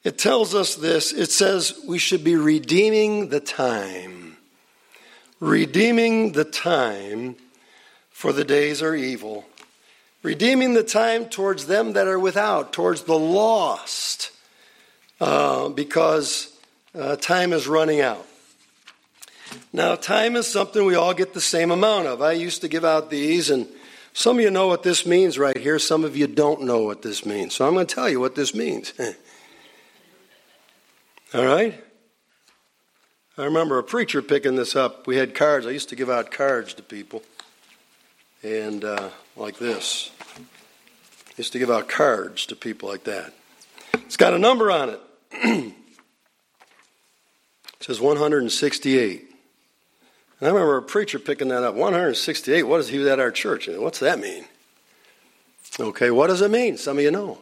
it 0.04 0.18
tells 0.18 0.54
us 0.54 0.76
this. 0.76 1.12
It 1.12 1.30
says 1.30 1.78
we 1.86 1.98
should 1.98 2.22
be 2.22 2.36
redeeming 2.36 3.28
the 3.28 3.40
time. 3.40 4.36
Redeeming 5.40 6.32
the 6.32 6.44
time 6.44 7.36
for 8.10 8.32
the 8.32 8.44
days 8.44 8.82
are 8.82 8.94
evil. 8.94 9.44
Redeeming 10.22 10.74
the 10.74 10.82
time 10.82 11.26
towards 11.26 11.66
them 11.66 11.92
that 11.92 12.06
are 12.06 12.18
without, 12.18 12.72
towards 12.72 13.02
the 13.02 13.18
lost, 13.18 14.30
uh, 15.20 15.68
because 15.68 16.56
uh, 16.94 17.16
time 17.16 17.52
is 17.52 17.66
running 17.66 18.00
out. 18.00 18.26
Now, 19.72 19.94
time 19.94 20.36
is 20.36 20.46
something 20.46 20.84
we 20.84 20.94
all 20.94 21.14
get 21.14 21.34
the 21.34 21.40
same 21.40 21.70
amount 21.70 22.06
of. 22.06 22.22
I 22.22 22.32
used 22.32 22.62
to 22.62 22.68
give 22.68 22.84
out 22.84 23.10
these, 23.10 23.50
and 23.50 23.66
some 24.16 24.38
of 24.38 24.42
you 24.42 24.50
know 24.50 24.66
what 24.66 24.82
this 24.82 25.04
means 25.04 25.38
right 25.38 25.58
here. 25.58 25.78
Some 25.78 26.02
of 26.02 26.16
you 26.16 26.26
don't 26.26 26.62
know 26.62 26.84
what 26.84 27.02
this 27.02 27.26
means. 27.26 27.54
So 27.54 27.68
I'm 27.68 27.74
going 27.74 27.86
to 27.86 27.94
tell 27.94 28.08
you 28.08 28.18
what 28.18 28.34
this 28.34 28.54
means. 28.54 28.94
all 31.34 31.44
right? 31.44 31.84
I 33.36 33.44
remember 33.44 33.76
a 33.76 33.82
preacher 33.82 34.22
picking 34.22 34.56
this 34.56 34.74
up. 34.74 35.06
We 35.06 35.18
had 35.18 35.34
cards. 35.34 35.66
I 35.66 35.70
used 35.70 35.90
to 35.90 35.96
give 35.96 36.08
out 36.08 36.30
cards 36.30 36.72
to 36.74 36.82
people 36.82 37.22
and 38.42 38.84
uh, 38.84 39.10
like 39.36 39.58
this. 39.58 40.10
I 40.38 40.40
used 41.36 41.52
to 41.52 41.58
give 41.58 41.70
out 41.70 41.86
cards 41.86 42.46
to 42.46 42.56
people 42.56 42.88
like 42.88 43.04
that. 43.04 43.34
It's 43.92 44.16
got 44.16 44.32
a 44.32 44.38
number 44.38 44.70
on 44.70 44.88
it. 44.88 45.00
it 45.32 45.74
says 47.80 48.00
168. 48.00 49.35
And 50.38 50.48
I 50.48 50.52
remember 50.52 50.76
a 50.76 50.82
preacher 50.82 51.18
picking 51.18 51.48
that 51.48 51.62
up. 51.62 51.74
168. 51.74 52.64
What 52.64 52.80
is 52.80 52.88
he 52.88 53.08
at 53.08 53.18
our 53.18 53.30
church? 53.30 53.68
What's 53.68 54.00
that 54.00 54.18
mean? 54.18 54.44
Okay, 55.80 56.10
what 56.10 56.28
does 56.28 56.42
it 56.42 56.50
mean? 56.50 56.76
Some 56.76 56.98
of 56.98 57.04
you 57.04 57.10
know. 57.10 57.38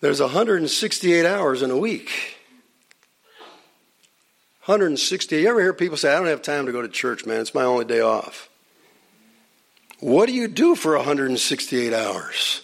There's 0.00 0.20
168 0.20 1.24
hours 1.24 1.62
in 1.62 1.70
a 1.70 1.76
week. 1.76 2.36
160. 4.66 5.36
You 5.36 5.48
ever 5.48 5.60
hear 5.60 5.72
people 5.72 5.96
say, 5.96 6.12
I 6.12 6.18
don't 6.18 6.26
have 6.26 6.42
time 6.42 6.66
to 6.66 6.72
go 6.72 6.82
to 6.82 6.88
church, 6.88 7.24
man. 7.24 7.40
It's 7.40 7.54
my 7.54 7.62
only 7.62 7.84
day 7.84 8.00
off. 8.00 8.48
What 10.00 10.26
do 10.26 10.32
you 10.32 10.48
do 10.48 10.74
for 10.74 10.96
168 10.96 11.92
hours? 11.92 12.62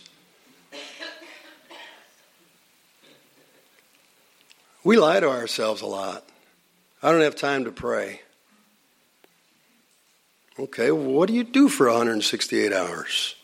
We 4.85 4.99
lie 4.99 5.21
to 5.21 5.29
ourselves 5.31 5.81
a 5.81 5.87
lot. 5.87 6.25
I 7.03 7.11
don't 7.11 7.21
have 7.21 7.37
time 7.37 7.65
to 7.65 7.73
pray. 7.73 8.21
Okay, 10.59 10.91
what 10.91 11.29
do 11.29 11.35
you 11.35 11.45
do 11.45 11.69
for 11.69 11.87
168 11.87 12.73
hours? 12.73 13.35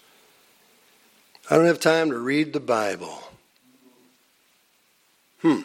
I 1.50 1.56
don't 1.56 1.66
have 1.66 1.80
time 1.80 2.10
to 2.10 2.18
read 2.18 2.52
the 2.52 2.60
Bible. 2.60 3.22
Hmm. 5.40 5.60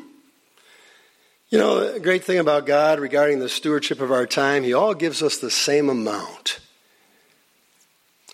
You 1.49 1.59
know, 1.59 1.93
the 1.93 1.99
great 1.99 2.23
thing 2.23 2.39
about 2.39 2.65
God 2.65 2.99
regarding 2.99 3.39
the 3.39 3.49
stewardship 3.49 4.01
of 4.01 4.11
our 4.11 4.25
time, 4.25 4.63
He 4.63 4.73
all 4.73 4.93
gives 4.93 5.21
us 5.21 5.37
the 5.37 5.51
same 5.51 5.89
amount. 5.89 6.59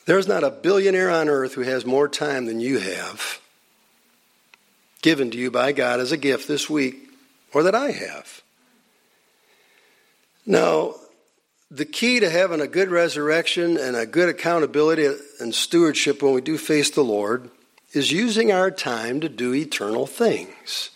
There's 0.05 0.27
not 0.27 0.43
a 0.43 0.51
billionaire 0.51 1.09
on 1.09 1.27
earth 1.27 1.53
who 1.53 1.61
has 1.61 1.85
more 1.85 2.07
time 2.07 2.45
than 2.45 2.59
you 2.59 2.79
have 2.79 3.39
given 5.01 5.31
to 5.31 5.37
you 5.37 5.49
by 5.51 5.71
God 5.71 5.99
as 5.99 6.11
a 6.11 6.17
gift 6.17 6.47
this 6.47 6.69
week, 6.69 7.09
or 7.53 7.63
that 7.63 7.75
I 7.75 7.91
have. 7.91 8.38
Now, 10.49 10.95
the 11.71 11.85
key 11.85 12.19
to 12.19 12.29
having 12.29 12.59
a 12.59 12.67
good 12.67 12.89
resurrection 12.89 13.77
and 13.77 13.95
a 13.95 14.05
good 14.05 14.27
accountability 14.27 15.07
and 15.39 15.55
stewardship 15.55 16.21
when 16.21 16.33
we 16.33 16.41
do 16.41 16.57
face 16.57 16.89
the 16.89 17.03
Lord 17.03 17.49
is 17.93 18.11
using 18.11 18.51
our 18.51 18.69
time 18.69 19.21
to 19.21 19.29
do 19.29 19.53
eternal 19.53 20.05
things 20.05 20.89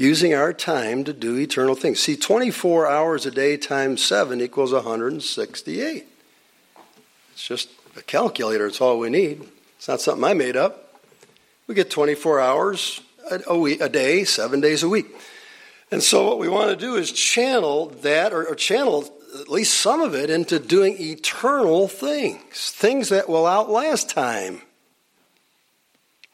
using 0.00 0.32
our 0.32 0.54
time 0.54 1.04
to 1.04 1.12
do 1.12 1.36
eternal 1.36 1.74
things. 1.74 2.00
See, 2.00 2.16
24 2.16 2.86
hours 2.86 3.26
a 3.26 3.30
day 3.30 3.58
times 3.58 4.02
7 4.02 4.40
equals 4.40 4.72
168. 4.72 6.06
It's 7.32 7.46
just 7.46 7.68
a 7.98 8.02
calculator, 8.02 8.66
it's 8.66 8.80
all 8.80 8.98
we 8.98 9.10
need. 9.10 9.42
It's 9.76 9.88
not 9.88 10.00
something 10.00 10.24
I 10.24 10.32
made 10.32 10.56
up. 10.56 10.94
We 11.66 11.74
get 11.74 11.90
24 11.90 12.40
hours 12.40 13.02
a, 13.46 13.58
week, 13.58 13.82
a 13.82 13.90
day, 13.90 14.24
seven 14.24 14.62
days 14.62 14.82
a 14.82 14.88
week. 14.88 15.14
And 15.90 16.02
so, 16.02 16.26
what 16.26 16.38
we 16.38 16.48
want 16.48 16.70
to 16.70 16.76
do 16.76 16.96
is 16.96 17.10
channel 17.10 17.86
that, 18.02 18.32
or, 18.32 18.46
or 18.46 18.54
channel 18.54 19.12
at 19.40 19.48
least 19.48 19.74
some 19.80 20.00
of 20.00 20.14
it, 20.14 20.30
into 20.30 20.58
doing 20.58 20.96
eternal 20.98 21.88
things, 21.88 22.70
things 22.72 23.10
that 23.10 23.28
will 23.28 23.46
outlast 23.46 24.10
time. 24.10 24.62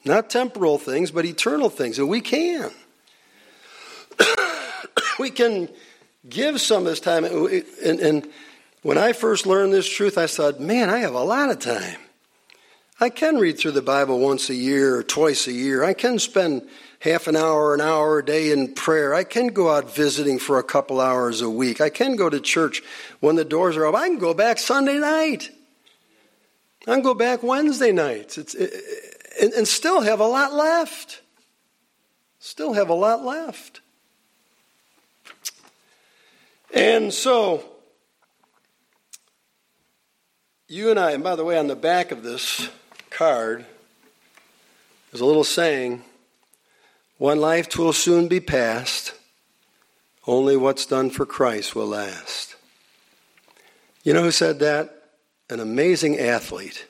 Not 0.04 0.30
temporal 0.30 0.78
things, 0.78 1.10
but 1.10 1.24
eternal 1.24 1.68
things. 1.68 1.98
And 1.98 2.08
we 2.08 2.20
can. 2.20 2.70
we 5.18 5.30
can 5.30 5.68
give 6.28 6.60
some 6.60 6.82
of 6.82 6.84
this 6.84 7.00
time. 7.00 7.24
And, 7.24 8.00
and, 8.00 8.28
when 8.82 8.98
I 8.98 9.14
first 9.14 9.46
learned 9.46 9.72
this 9.72 9.88
truth, 9.88 10.16
I 10.16 10.28
thought, 10.28 10.60
man, 10.60 10.90
I 10.90 10.98
have 10.98 11.14
a 11.14 11.24
lot 11.24 11.50
of 11.50 11.58
time. 11.58 11.98
I 13.00 13.10
can 13.10 13.38
read 13.38 13.58
through 13.58 13.72
the 13.72 13.82
Bible 13.82 14.20
once 14.20 14.48
a 14.48 14.54
year 14.54 14.98
or 14.98 15.02
twice 15.02 15.48
a 15.48 15.52
year. 15.52 15.82
I 15.82 15.92
can 15.92 16.20
spend 16.20 16.68
half 17.00 17.26
an 17.26 17.36
hour, 17.36 17.74
an 17.74 17.80
hour 17.80 18.18
a 18.18 18.24
day 18.24 18.50
in 18.50 18.74
prayer. 18.74 19.14
I 19.14 19.24
can 19.24 19.48
go 19.48 19.70
out 19.70 19.94
visiting 19.94 20.38
for 20.38 20.58
a 20.58 20.62
couple 20.62 21.00
hours 21.00 21.40
a 21.40 21.50
week. 21.50 21.80
I 21.80 21.90
can 21.90 22.16
go 22.16 22.28
to 22.28 22.40
church 22.40 22.82
when 23.20 23.36
the 23.36 23.44
doors 23.44 23.76
are 23.76 23.84
open. 23.84 24.00
I 24.00 24.08
can 24.08 24.18
go 24.18 24.34
back 24.34 24.58
Sunday 24.58 24.98
night. 24.98 25.50
I 26.86 26.94
can 26.94 27.02
go 27.02 27.14
back 27.14 27.42
Wednesday 27.42 27.92
nights. 27.92 28.38
It's, 28.38 28.54
it, 28.54 28.72
and, 29.40 29.52
and 29.52 29.68
still 29.68 30.00
have 30.00 30.20
a 30.20 30.26
lot 30.26 30.52
left. 30.54 31.20
Still 32.38 32.74
have 32.74 32.88
a 32.88 32.94
lot 32.94 33.24
left. 33.24 33.80
And 36.72 37.12
so, 37.12 37.64
you 40.68 40.90
and 40.90 40.98
I, 40.98 41.12
and 41.12 41.22
by 41.22 41.36
the 41.36 41.44
way, 41.44 41.58
on 41.58 41.68
the 41.68 41.76
back 41.76 42.10
of 42.10 42.22
this 42.22 42.68
card, 43.10 43.64
there's 45.10 45.20
a 45.20 45.26
little 45.26 45.44
saying 45.44 46.02
One 47.18 47.40
life 47.40 47.76
will 47.78 47.94
soon 47.94 48.28
be 48.28 48.40
past, 48.40 49.14
only 50.26 50.56
what's 50.56 50.84
done 50.84 51.08
for 51.08 51.24
Christ 51.24 51.74
will 51.74 51.86
last. 51.86 52.56
You 54.02 54.12
know 54.12 54.22
who 54.22 54.30
said 54.30 54.58
that? 54.58 54.92
An 55.48 55.60
amazing 55.60 56.18
athlete 56.18 56.86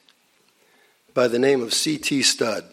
by 1.14 1.28
the 1.28 1.38
name 1.38 1.62
of 1.62 1.72
C.T. 1.72 2.22
Studd. 2.22 2.64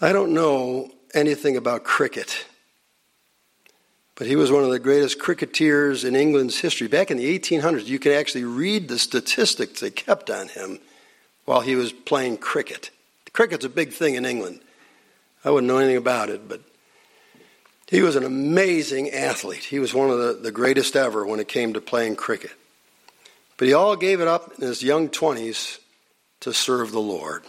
I 0.00 0.12
don't 0.12 0.32
know 0.32 0.90
anything 1.14 1.56
about 1.56 1.82
cricket, 1.82 2.46
but 4.14 4.26
he 4.26 4.36
was 4.36 4.52
one 4.52 4.62
of 4.62 4.70
the 4.70 4.78
greatest 4.78 5.18
cricketers 5.18 6.04
in 6.04 6.14
England's 6.14 6.60
history. 6.60 6.86
Back 6.86 7.10
in 7.10 7.16
the 7.16 7.38
1800s, 7.38 7.86
you 7.86 7.98
could 7.98 8.12
actually 8.12 8.44
read 8.44 8.88
the 8.88 8.98
statistics 8.98 9.80
they 9.80 9.90
kept 9.90 10.30
on 10.30 10.48
him 10.48 10.78
while 11.44 11.60
he 11.60 11.74
was 11.74 11.92
playing 11.92 12.38
cricket. 12.38 12.90
Cricket's 13.32 13.64
a 13.64 13.68
big 13.68 13.92
thing 13.92 14.14
in 14.14 14.24
England. 14.24 14.60
I 15.44 15.50
wouldn't 15.50 15.68
know 15.68 15.78
anything 15.78 15.96
about 15.96 16.28
it, 16.28 16.48
but 16.48 16.60
he 17.88 18.02
was 18.02 18.16
an 18.16 18.24
amazing 18.24 19.10
athlete. 19.10 19.64
He 19.64 19.78
was 19.78 19.94
one 19.94 20.10
of 20.10 20.18
the, 20.18 20.32
the 20.34 20.52
greatest 20.52 20.94
ever 20.94 21.26
when 21.26 21.40
it 21.40 21.48
came 21.48 21.72
to 21.72 21.80
playing 21.80 22.16
cricket. 22.16 22.52
But 23.56 23.68
he 23.68 23.74
all 23.74 23.96
gave 23.96 24.20
it 24.20 24.28
up 24.28 24.52
in 24.58 24.66
his 24.66 24.82
young 24.82 25.08
20s 25.08 25.78
to 26.40 26.52
serve 26.52 26.92
the 26.92 27.00
Lord. 27.00 27.42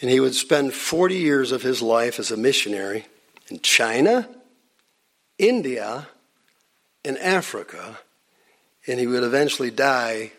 And 0.00 0.10
he 0.10 0.20
would 0.20 0.34
spend 0.34 0.74
40 0.74 1.16
years 1.16 1.52
of 1.52 1.62
his 1.62 1.82
life 1.82 2.18
as 2.18 2.30
a 2.30 2.36
missionary 2.36 3.06
in 3.48 3.60
China, 3.60 4.28
India, 5.38 6.08
and 7.04 7.18
Africa. 7.18 7.98
And 8.86 9.00
he 9.00 9.06
would 9.06 9.24
eventually 9.24 9.70
die 9.70 10.32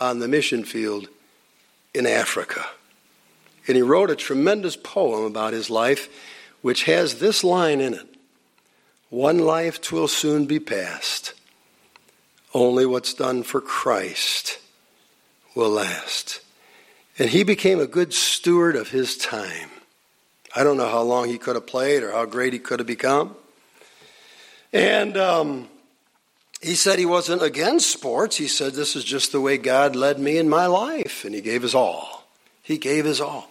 on 0.00 0.18
the 0.18 0.28
mission 0.28 0.64
field 0.64 1.08
in 1.94 2.06
Africa. 2.06 2.66
And 3.66 3.76
he 3.76 3.82
wrote 3.82 4.10
a 4.10 4.16
tremendous 4.16 4.76
poem 4.76 5.24
about 5.24 5.52
his 5.52 5.70
life, 5.70 6.08
which 6.62 6.84
has 6.84 7.18
this 7.18 7.42
line 7.42 7.80
in 7.80 7.94
it 7.94 8.06
One 9.10 9.38
life 9.38 9.80
twill 9.80 10.08
soon 10.08 10.46
be 10.46 10.60
past. 10.60 11.34
Only 12.52 12.86
what's 12.86 13.14
done 13.14 13.42
for 13.42 13.60
Christ 13.60 14.58
will 15.54 15.70
last. 15.70 16.40
And 17.18 17.30
he 17.30 17.44
became 17.44 17.80
a 17.80 17.86
good 17.86 18.12
steward 18.12 18.76
of 18.76 18.90
his 18.90 19.16
time. 19.16 19.70
I 20.54 20.62
don't 20.62 20.76
know 20.76 20.88
how 20.88 21.02
long 21.02 21.28
he 21.28 21.38
could 21.38 21.56
have 21.56 21.66
played 21.66 22.02
or 22.02 22.12
how 22.12 22.26
great 22.26 22.52
he 22.52 22.58
could 22.58 22.78
have 22.78 22.86
become. 22.86 23.36
And 24.72 25.16
um, 25.16 25.68
he 26.60 26.74
said 26.74 26.98
he 26.98 27.06
wasn't 27.06 27.42
against 27.42 27.90
sports. 27.90 28.36
He 28.36 28.48
said, 28.48 28.72
This 28.72 28.96
is 28.96 29.04
just 29.04 29.32
the 29.32 29.40
way 29.40 29.58
God 29.58 29.94
led 29.94 30.18
me 30.18 30.38
in 30.38 30.48
my 30.48 30.66
life. 30.66 31.24
And 31.24 31.34
he 31.34 31.40
gave 31.40 31.62
his 31.62 31.74
all. 31.74 32.26
He 32.62 32.78
gave 32.78 33.04
his 33.04 33.20
all. 33.20 33.50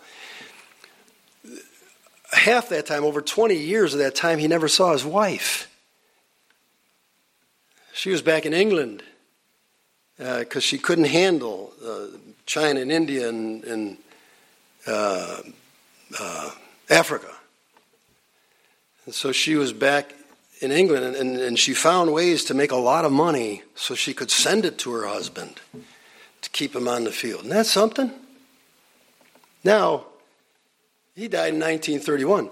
Half 2.34 2.70
that 2.70 2.86
time, 2.86 3.04
over 3.04 3.22
20 3.22 3.56
years 3.56 3.94
of 3.94 4.00
that 4.00 4.16
time, 4.16 4.40
he 4.40 4.48
never 4.48 4.68
saw 4.68 4.92
his 4.92 5.06
wife. 5.06 5.70
She 7.94 8.10
was 8.10 8.22
back 8.22 8.46
in 8.46 8.54
England 8.54 9.04
because 10.18 10.58
uh, 10.58 10.60
she 10.60 10.78
couldn't 10.78 11.06
handle 11.06 11.74
uh, 11.86 12.18
China 12.46 12.82
and 12.82 12.92
India 12.92 13.30
and, 13.30 13.64
and 13.64 13.98
uh, 14.88 15.42
uh, 16.20 16.52
Africa. 16.90 17.34
And 19.06 19.14
so 19.14 19.32
she 19.32 19.56
was 19.56 19.74
back 19.74 20.14
in 20.60 20.72
England 20.72 21.06
and, 21.06 21.16
and, 21.16 21.38
and 21.38 21.60
she 21.60 21.74
found 21.74 22.14
ways 22.14 22.46
to 22.46 22.54
make 22.54 22.72
a 22.72 22.78
lot 22.78 23.06
of 23.06 23.12
money 23.12 23.64
so 23.76 23.96
she 23.96 24.14
could 24.14 24.32
send 24.32 24.66
it 24.66 24.78
to 24.80 24.94
her 24.94 25.08
husband 25.08 25.60
to 26.42 26.50
keep 26.50 26.76
him 26.76 26.88
on 26.88 27.04
the 27.04 27.12
field. 27.12 27.42
Isn't 27.42 27.52
that 27.52 27.66
something? 27.66 28.12
Now, 29.64 30.06
he 31.16 31.28
died 31.28 31.54
in 31.54 31.60
1931. 31.60 32.50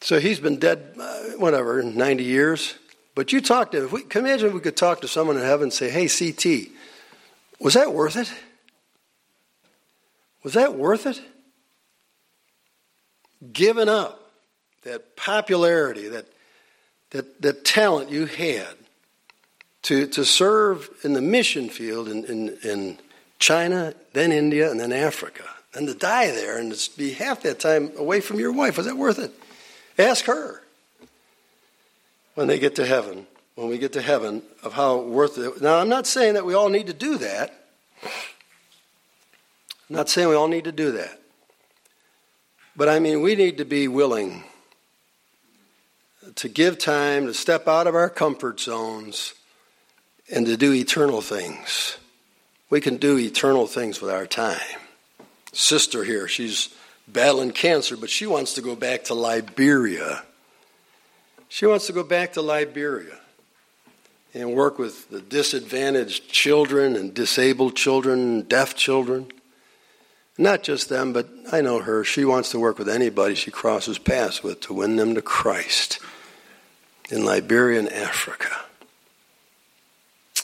So 0.00 0.20
he's 0.20 0.38
been 0.38 0.58
dead, 0.58 0.94
uh, 0.98 1.22
whatever, 1.36 1.82
90 1.82 2.24
years. 2.24 2.74
But 3.14 3.32
you 3.32 3.40
talk 3.40 3.72
to 3.72 3.78
him. 3.78 3.84
If 3.86 3.92
we, 3.92 4.02
can 4.02 4.24
imagine 4.24 4.48
if 4.48 4.54
we 4.54 4.60
could 4.60 4.76
talk 4.76 5.00
to 5.00 5.08
someone 5.08 5.36
in 5.36 5.42
heaven 5.42 5.64
and 5.64 5.72
say, 5.72 5.90
hey, 5.90 6.06
CT, 6.08 6.70
was 7.58 7.74
that 7.74 7.92
worth 7.92 8.16
it? 8.16 8.32
Was 10.44 10.54
that 10.54 10.74
worth 10.74 11.06
it? 11.06 11.20
Giving 13.52 13.88
up 13.88 14.30
that 14.82 15.16
popularity, 15.16 16.08
that, 16.08 16.26
that, 17.10 17.42
that 17.42 17.64
talent 17.64 18.10
you 18.10 18.26
had 18.26 18.74
to, 19.82 20.06
to 20.06 20.24
serve 20.24 20.88
in 21.02 21.14
the 21.14 21.20
mission 21.20 21.68
field 21.68 22.08
in, 22.08 22.24
in, 22.24 22.56
in 22.62 22.98
China, 23.38 23.94
then 24.12 24.32
India, 24.32 24.70
and 24.70 24.78
then 24.78 24.92
Africa, 24.92 25.44
and 25.74 25.86
to 25.86 25.94
die 25.94 26.30
there 26.30 26.58
and 26.58 26.72
to 26.72 26.96
be 26.96 27.12
half 27.12 27.42
that 27.42 27.58
time 27.58 27.92
away 27.96 28.20
from 28.20 28.38
your 28.38 28.52
wife, 28.52 28.76
was 28.76 28.86
that 28.86 28.96
worth 28.96 29.18
it? 29.18 29.32
Ask 29.98 30.24
her 30.26 30.62
when 32.34 32.46
they 32.46 32.58
get 32.58 32.76
to 32.76 32.86
heaven, 32.86 33.26
when 33.54 33.68
we 33.68 33.78
get 33.78 33.92
to 33.94 34.02
heaven, 34.02 34.42
of 34.62 34.72
how 34.72 35.00
worth 35.00 35.38
it. 35.38 35.60
Now, 35.60 35.78
I'm 35.78 35.88
not 35.88 36.06
saying 36.06 36.34
that 36.34 36.46
we 36.46 36.54
all 36.54 36.68
need 36.68 36.86
to 36.86 36.94
do 36.94 37.18
that. 37.18 37.52
I'm 39.90 39.96
not 39.96 40.08
saying 40.08 40.28
we 40.28 40.34
all 40.34 40.48
need 40.48 40.64
to 40.64 40.72
do 40.72 40.92
that. 40.92 41.20
But 42.76 42.88
I 42.88 43.00
mean, 43.00 43.22
we 43.22 43.34
need 43.34 43.58
to 43.58 43.64
be 43.64 43.88
willing 43.88 44.44
to 46.36 46.48
give 46.48 46.78
time 46.78 47.26
to 47.26 47.34
step 47.34 47.66
out 47.66 47.86
of 47.86 47.94
our 47.94 48.08
comfort 48.08 48.60
zones 48.60 49.34
and 50.32 50.46
to 50.46 50.56
do 50.56 50.72
eternal 50.72 51.20
things. 51.20 51.96
We 52.70 52.80
can 52.80 52.98
do 52.98 53.18
eternal 53.18 53.66
things 53.66 54.00
with 54.00 54.10
our 54.10 54.26
time. 54.26 54.60
Sister 55.52 56.04
here, 56.04 56.28
she's 56.28 56.68
battling 57.06 57.52
cancer, 57.52 57.96
but 57.96 58.10
she 58.10 58.26
wants 58.26 58.54
to 58.54 58.62
go 58.62 58.76
back 58.76 59.04
to 59.04 59.14
Liberia. 59.14 60.22
She 61.48 61.66
wants 61.66 61.86
to 61.86 61.92
go 61.92 62.02
back 62.02 62.34
to 62.34 62.42
Liberia 62.42 63.18
and 64.34 64.52
work 64.52 64.78
with 64.78 65.08
the 65.10 65.20
disadvantaged 65.20 66.28
children 66.30 66.94
and 66.96 67.14
disabled 67.14 67.74
children, 67.74 68.42
deaf 68.42 68.74
children. 68.74 69.26
Not 70.36 70.62
just 70.62 70.88
them, 70.88 71.12
but 71.12 71.28
I 71.50 71.60
know 71.62 71.80
her. 71.80 72.04
She 72.04 72.24
wants 72.24 72.50
to 72.50 72.60
work 72.60 72.78
with 72.78 72.88
anybody 72.88 73.34
she 73.34 73.50
crosses 73.50 73.98
paths 73.98 74.42
with 74.42 74.60
to 74.62 74.74
win 74.74 74.96
them 74.96 75.14
to 75.14 75.22
Christ 75.22 75.98
in 77.10 77.24
Liberia 77.24 77.80
and 77.80 77.92
Africa. 77.92 78.54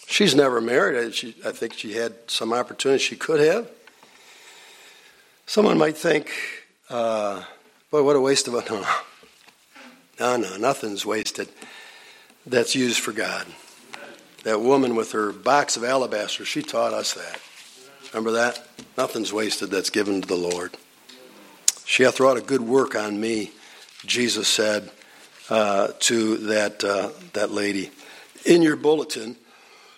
She's 0.06 0.34
never 0.34 0.60
married. 0.60 1.14
She, 1.14 1.36
I 1.44 1.52
think 1.52 1.74
she 1.74 1.92
had 1.92 2.14
some 2.28 2.52
opportunity 2.52 3.02
she 3.02 3.16
could 3.16 3.40
have. 3.40 3.68
Someone 5.46 5.76
might 5.76 5.96
think, 5.96 6.32
uh, 6.88 7.44
boy, 7.90 8.02
what 8.02 8.16
a 8.16 8.20
waste 8.20 8.48
of 8.48 8.54
a. 8.54 8.86
No, 10.20 10.36
no, 10.36 10.48
no, 10.50 10.56
nothing's 10.58 11.04
wasted 11.04 11.48
that's 12.46 12.76
used 12.76 13.00
for 13.00 13.10
God. 13.10 13.48
That 14.44 14.60
woman 14.60 14.94
with 14.94 15.10
her 15.10 15.32
box 15.32 15.76
of 15.76 15.82
alabaster, 15.82 16.44
she 16.44 16.62
taught 16.62 16.92
us 16.92 17.14
that. 17.14 17.40
Remember 18.12 18.30
that? 18.30 18.64
Nothing's 18.96 19.32
wasted 19.32 19.72
that's 19.72 19.90
given 19.90 20.22
to 20.22 20.28
the 20.28 20.36
Lord. 20.36 20.76
She 21.84 22.04
hath 22.04 22.20
wrought 22.20 22.36
a 22.36 22.42
good 22.42 22.60
work 22.60 22.94
on 22.94 23.20
me, 23.20 23.50
Jesus 24.06 24.46
said 24.46 24.92
uh, 25.50 25.88
to 26.00 26.36
that, 26.38 26.84
uh, 26.84 27.10
that 27.32 27.50
lady. 27.50 27.90
In 28.44 28.62
your 28.62 28.76
bulletin 28.76 29.34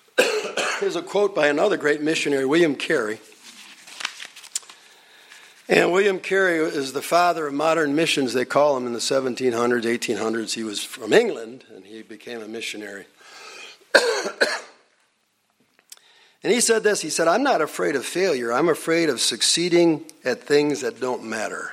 is 0.83 0.97
a 0.97 1.03
quote 1.03 1.35
by 1.35 1.49
another 1.49 1.77
great 1.77 2.01
missionary, 2.01 2.47
William 2.47 2.75
Carey. 2.75 3.21
And 5.69 5.93
William 5.93 6.21
Carey 6.21 6.59
is 6.59 6.93
the 6.93 7.03
father 7.03 7.49
of 7.49 7.55
modern 7.55 7.95
missions, 7.95 8.33
they 8.33 8.45
call 8.45 8.77
him 8.77 8.87
in 8.87 8.93
the 8.93 9.01
1700s, 9.01 9.83
1800s. 9.83 10.55
He 10.55 10.63
was 10.63 10.85
from 10.85 11.13
England 11.13 11.65
and 11.75 11.85
he 11.85 12.03
became 12.03 12.41
a 12.41 12.49
missionary. 12.49 13.07
And 16.47 16.55
he 16.55 16.61
said 16.61 16.85
this 16.85 17.01
He 17.01 17.11
said, 17.11 17.27
I'm 17.27 17.43
not 17.43 17.61
afraid 17.61 17.97
of 17.97 18.07
failure, 18.07 18.53
I'm 18.53 18.69
afraid 18.69 19.09
of 19.09 19.21
succeeding 19.21 20.05
at 20.25 20.45
things 20.45 20.83
that 20.83 21.01
don't 21.01 21.25
matter. 21.25 21.73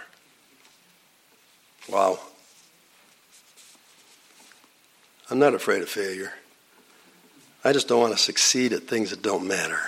Wow. 1.87 2.17
I'm 5.29 5.37
not 5.37 5.53
afraid 5.53 5.83
of 5.83 5.89
failure. 5.89 6.33
I 7.63 7.71
just 7.71 7.87
don't 7.87 8.01
want 8.01 8.13
to 8.13 8.19
succeed 8.19 8.73
at 8.73 8.87
things 8.87 9.11
that 9.11 9.21
don't 9.21 9.47
matter. 9.47 9.79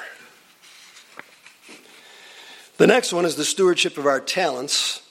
The 2.78 2.88
next 2.88 3.14
one 3.14 3.24
is 3.24 3.38
the 3.38 3.46
stewardship 3.46 3.98
of 3.98 4.06
our 4.06 4.20
talents. 4.20 5.02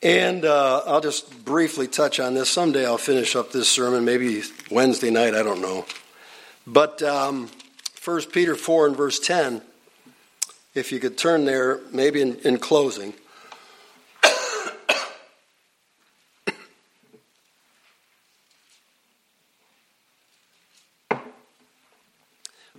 And 0.00 0.44
uh, 0.44 0.82
I'll 0.86 1.00
just 1.00 1.44
briefly 1.44 1.88
touch 1.88 2.20
on 2.20 2.34
this. 2.34 2.48
Someday 2.48 2.86
I'll 2.86 2.96
finish 2.96 3.34
up 3.34 3.50
this 3.50 3.68
sermon, 3.68 4.04
maybe 4.04 4.44
Wednesday 4.70 5.10
night, 5.10 5.34
I 5.34 5.42
don't 5.42 5.60
know. 5.60 5.84
But 6.64 7.02
um, 7.02 7.50
1 8.04 8.22
Peter 8.26 8.54
4 8.54 8.86
and 8.86 8.96
verse 8.96 9.18
10, 9.18 9.60
if 10.74 10.92
you 10.92 11.00
could 11.00 11.18
turn 11.18 11.44
there, 11.44 11.80
maybe 11.90 12.20
in, 12.20 12.36
in 12.44 12.58
closing. 12.58 13.14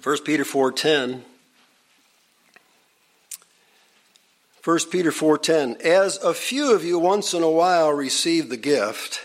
1 0.02 0.18
Peter 0.24 0.46
4:10 0.46 1.24
1 4.70 4.92
Peter 4.92 5.10
4:10 5.10 5.82
As 5.82 6.18
a 6.18 6.32
few 6.32 6.76
of 6.76 6.86
you 6.86 7.00
once 7.00 7.34
in 7.34 7.42
a 7.42 7.50
while 7.50 7.92
receive 7.92 8.50
the 8.50 8.56
gift 8.56 9.20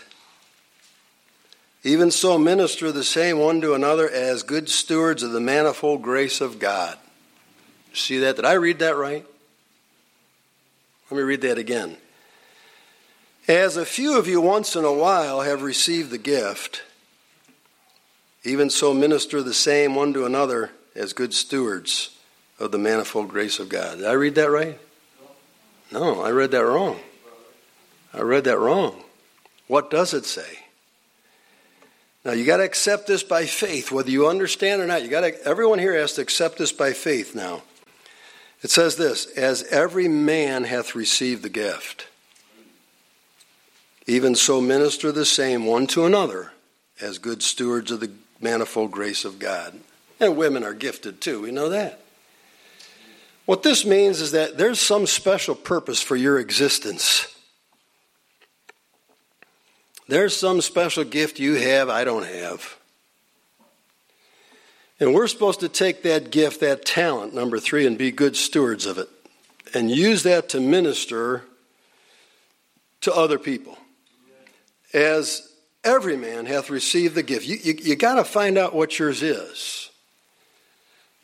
even 1.83 2.09
so 2.09 2.39
minister 2.39 2.91
the 2.91 3.03
same 3.03 3.37
one 3.37 3.61
to 3.61 3.75
another 3.75 4.09
as 4.09 4.41
good 4.41 4.69
stewards 4.69 5.21
of 5.21 5.33
the 5.33 5.39
manifold 5.39 6.01
grace 6.01 6.41
of 6.41 6.57
God. 6.57 6.97
See 7.93 8.17
that? 8.17 8.37
Did 8.37 8.45
I 8.45 8.53
read 8.53 8.79
that 8.79 8.97
right? 8.97 9.23
Let 11.11 11.17
me 11.17 11.21
read 11.21 11.41
that 11.41 11.59
again. 11.59 11.97
As 13.47 13.77
a 13.77 13.85
few 13.85 14.17
of 14.17 14.27
you 14.27 14.41
once 14.41 14.75
in 14.75 14.83
a 14.83 14.91
while 14.91 15.41
have 15.41 15.61
received 15.61 16.09
the 16.09 16.17
gift, 16.17 16.81
even 18.43 18.71
so 18.71 18.95
minister 18.95 19.43
the 19.43 19.53
same 19.53 19.93
one 19.93 20.11
to 20.15 20.25
another 20.25 20.71
as 20.95 21.13
good 21.13 21.35
stewards 21.35 22.17
of 22.57 22.71
the 22.71 22.79
manifold 22.79 23.27
grace 23.27 23.59
of 23.59 23.69
God. 23.69 23.99
Did 23.99 24.07
I 24.07 24.13
read 24.13 24.33
that 24.33 24.49
right? 24.49 24.79
No, 25.95 26.21
I 26.21 26.31
read 26.31 26.51
that 26.51 26.65
wrong. 26.65 26.99
I 28.13 28.19
read 28.19 28.43
that 28.43 28.59
wrong. 28.59 29.01
What 29.67 29.89
does 29.89 30.13
it 30.13 30.25
say? 30.25 30.59
Now 32.25 32.33
you 32.33 32.43
got 32.43 32.57
to 32.57 32.63
accept 32.63 33.07
this 33.07 33.23
by 33.23 33.45
faith, 33.45 33.93
whether 33.93 34.11
you 34.11 34.27
understand 34.27 34.81
or 34.81 34.87
not. 34.87 35.03
You 35.03 35.07
got 35.07 35.21
to. 35.21 35.47
Everyone 35.47 35.79
here 35.79 35.93
has 35.93 36.11
to 36.13 36.21
accept 36.21 36.57
this 36.57 36.73
by 36.73 36.91
faith. 36.91 37.33
Now, 37.33 37.63
it 38.61 38.71
says 38.71 38.97
this: 38.97 39.25
"As 39.37 39.63
every 39.63 40.09
man 40.09 40.65
hath 40.65 40.95
received 40.95 41.43
the 41.43 41.49
gift, 41.49 42.07
even 44.05 44.35
so 44.35 44.59
minister 44.59 45.13
the 45.13 45.23
same 45.23 45.65
one 45.65 45.87
to 45.87 46.05
another, 46.05 46.51
as 46.99 47.19
good 47.19 47.41
stewards 47.41 47.89
of 47.89 48.01
the 48.01 48.11
manifold 48.41 48.91
grace 48.91 49.23
of 49.23 49.39
God." 49.39 49.79
And 50.19 50.35
women 50.35 50.65
are 50.65 50.73
gifted 50.73 51.21
too. 51.21 51.41
We 51.41 51.51
know 51.51 51.69
that. 51.69 52.01
What 53.45 53.63
this 53.63 53.85
means 53.85 54.21
is 54.21 54.31
that 54.31 54.57
there's 54.57 54.79
some 54.79 55.05
special 55.05 55.55
purpose 55.55 56.01
for 56.01 56.15
your 56.15 56.39
existence. 56.39 57.27
There's 60.07 60.35
some 60.35 60.61
special 60.61 61.03
gift 61.03 61.39
you 61.39 61.55
have 61.55 61.89
I 61.89 62.03
don't 62.03 62.25
have. 62.25 62.77
And 64.99 65.13
we're 65.13 65.27
supposed 65.27 65.59
to 65.59 65.69
take 65.69 66.03
that 66.03 66.31
gift, 66.31 66.61
that 66.61 66.85
talent, 66.85 67.33
number 67.33 67.59
three, 67.59 67.85
and 67.85 67.97
be 67.97 68.11
good 68.11 68.35
stewards 68.35 68.85
of 68.85 68.97
it 68.97 69.09
and 69.73 69.91
use 69.91 70.23
that 70.23 70.49
to 70.49 70.59
minister 70.59 71.43
to 73.01 73.13
other 73.13 73.37
people. 73.37 73.77
As 74.93 75.51
every 75.85 76.17
man 76.17 76.45
hath 76.45 76.69
received 76.69 77.15
the 77.15 77.23
gift. 77.23 77.45
You, 77.45 77.57
you, 77.61 77.73
you 77.81 77.95
got 77.95 78.15
to 78.15 78.23
find 78.23 78.57
out 78.57 78.73
what 78.73 78.97
yours 78.97 79.21
is. 79.21 79.91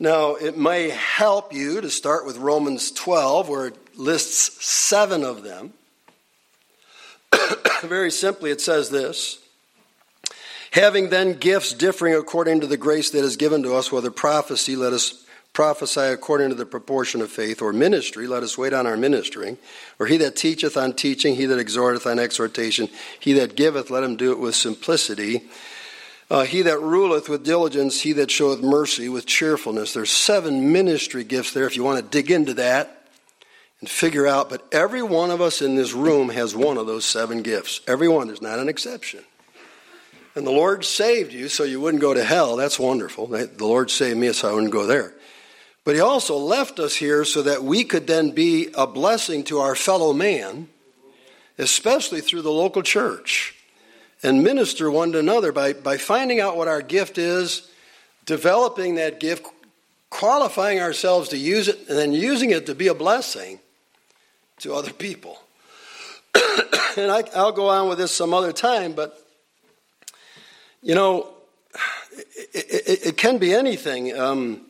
Now, 0.02 0.34
it 0.34 0.58
may 0.58 0.88
help 0.88 1.54
you 1.54 1.80
to 1.80 1.88
start 1.88 2.26
with 2.26 2.36
Romans 2.36 2.90
12, 2.90 3.48
where 3.48 3.68
it 3.68 3.96
lists 3.96 4.66
seven 4.66 5.22
of 5.22 5.44
them. 5.44 5.74
Very 7.82 8.10
simply, 8.10 8.50
it 8.50 8.60
says 8.60 8.90
this 8.90 9.38
Having 10.72 11.10
then 11.10 11.34
gifts 11.34 11.72
differing 11.72 12.16
according 12.16 12.62
to 12.62 12.66
the 12.66 12.76
grace 12.76 13.10
that 13.10 13.22
is 13.22 13.36
given 13.36 13.62
to 13.62 13.76
us, 13.76 13.92
whether 13.92 14.10
prophecy, 14.10 14.74
let 14.74 14.92
us 14.92 15.24
prophesy 15.52 16.00
according 16.00 16.48
to 16.48 16.56
the 16.56 16.66
proportion 16.66 17.20
of 17.20 17.30
faith, 17.30 17.62
or 17.62 17.72
ministry, 17.72 18.26
let 18.26 18.42
us 18.42 18.58
wait 18.58 18.72
on 18.72 18.88
our 18.88 18.96
ministering, 18.96 19.56
or 20.00 20.06
he 20.06 20.16
that 20.16 20.34
teacheth 20.34 20.76
on 20.76 20.94
teaching, 20.94 21.36
he 21.36 21.46
that 21.46 21.60
exhorteth 21.60 22.08
on 22.08 22.18
exhortation, 22.18 22.88
he 23.20 23.34
that 23.34 23.54
giveth, 23.54 23.88
let 23.88 24.02
him 24.02 24.16
do 24.16 24.32
it 24.32 24.40
with 24.40 24.56
simplicity. 24.56 25.42
Uh, 26.30 26.44
he 26.44 26.62
that 26.62 26.80
ruleth 26.80 27.28
with 27.28 27.44
diligence, 27.44 28.00
he 28.00 28.12
that 28.12 28.30
showeth 28.30 28.62
mercy 28.62 29.08
with 29.08 29.26
cheerfulness. 29.26 29.92
There's 29.92 30.10
seven 30.10 30.72
ministry 30.72 31.24
gifts 31.24 31.52
there 31.52 31.66
if 31.66 31.76
you 31.76 31.84
want 31.84 31.98
to 31.98 32.10
dig 32.10 32.30
into 32.30 32.54
that 32.54 33.08
and 33.80 33.90
figure 33.90 34.26
out, 34.26 34.48
but 34.48 34.66
every 34.72 35.02
one 35.02 35.30
of 35.30 35.40
us 35.40 35.60
in 35.60 35.74
this 35.74 35.92
room 35.92 36.28
has 36.30 36.54
one 36.54 36.78
of 36.78 36.86
those 36.86 37.04
seven 37.04 37.42
gifts. 37.42 37.80
Every 37.86 38.08
one, 38.08 38.28
there's 38.28 38.40
not 38.40 38.60
an 38.60 38.68
exception. 38.68 39.24
And 40.34 40.46
the 40.46 40.52
Lord 40.52 40.84
saved 40.84 41.32
you 41.32 41.48
so 41.48 41.64
you 41.64 41.80
wouldn't 41.80 42.00
go 42.00 42.14
to 42.14 42.24
hell. 42.24 42.56
That's 42.56 42.78
wonderful. 42.78 43.26
The 43.26 43.50
Lord 43.58 43.90
saved 43.90 44.16
me 44.16 44.32
so 44.32 44.48
I 44.48 44.54
wouldn't 44.54 44.72
go 44.72 44.86
there. 44.86 45.12
But 45.84 45.96
He 45.96 46.00
also 46.00 46.36
left 46.36 46.78
us 46.78 46.94
here 46.94 47.24
so 47.24 47.42
that 47.42 47.64
we 47.64 47.84
could 47.84 48.06
then 48.06 48.30
be 48.30 48.68
a 48.74 48.86
blessing 48.86 49.44
to 49.44 49.58
our 49.58 49.74
fellow 49.74 50.12
man, 50.12 50.68
especially 51.58 52.20
through 52.20 52.42
the 52.42 52.52
local 52.52 52.82
church, 52.82 53.56
and 54.22 54.42
minister 54.42 54.90
one 54.90 55.12
to 55.12 55.18
another 55.18 55.52
by, 55.52 55.72
by 55.72 55.96
finding 55.96 56.40
out 56.40 56.56
what 56.56 56.68
our 56.68 56.82
gift 56.82 57.18
is, 57.18 57.68
developing 58.24 58.94
that 58.96 59.20
gift, 59.20 59.46
qualifying 60.10 60.80
ourselves 60.80 61.28
to 61.30 61.36
use 61.36 61.68
it, 61.68 61.78
and 61.88 61.98
then 61.98 62.12
using 62.12 62.50
it 62.50 62.66
to 62.66 62.74
be 62.74 62.88
a 62.88 62.94
blessing 62.94 63.58
to 64.58 64.74
other 64.74 64.92
people. 64.92 65.38
and 66.96 67.10
I, 67.10 67.24
will 67.34 67.52
go 67.52 67.68
on 67.68 67.88
with 67.88 67.98
this 67.98 68.12
some 68.12 68.32
other 68.32 68.52
time, 68.52 68.92
but 68.92 69.18
you 70.82 70.94
know, 70.94 71.28
it, 72.52 72.86
it, 72.86 73.06
it 73.06 73.16
can 73.16 73.38
be 73.38 73.54
anything. 73.54 74.18
Um, 74.18 74.66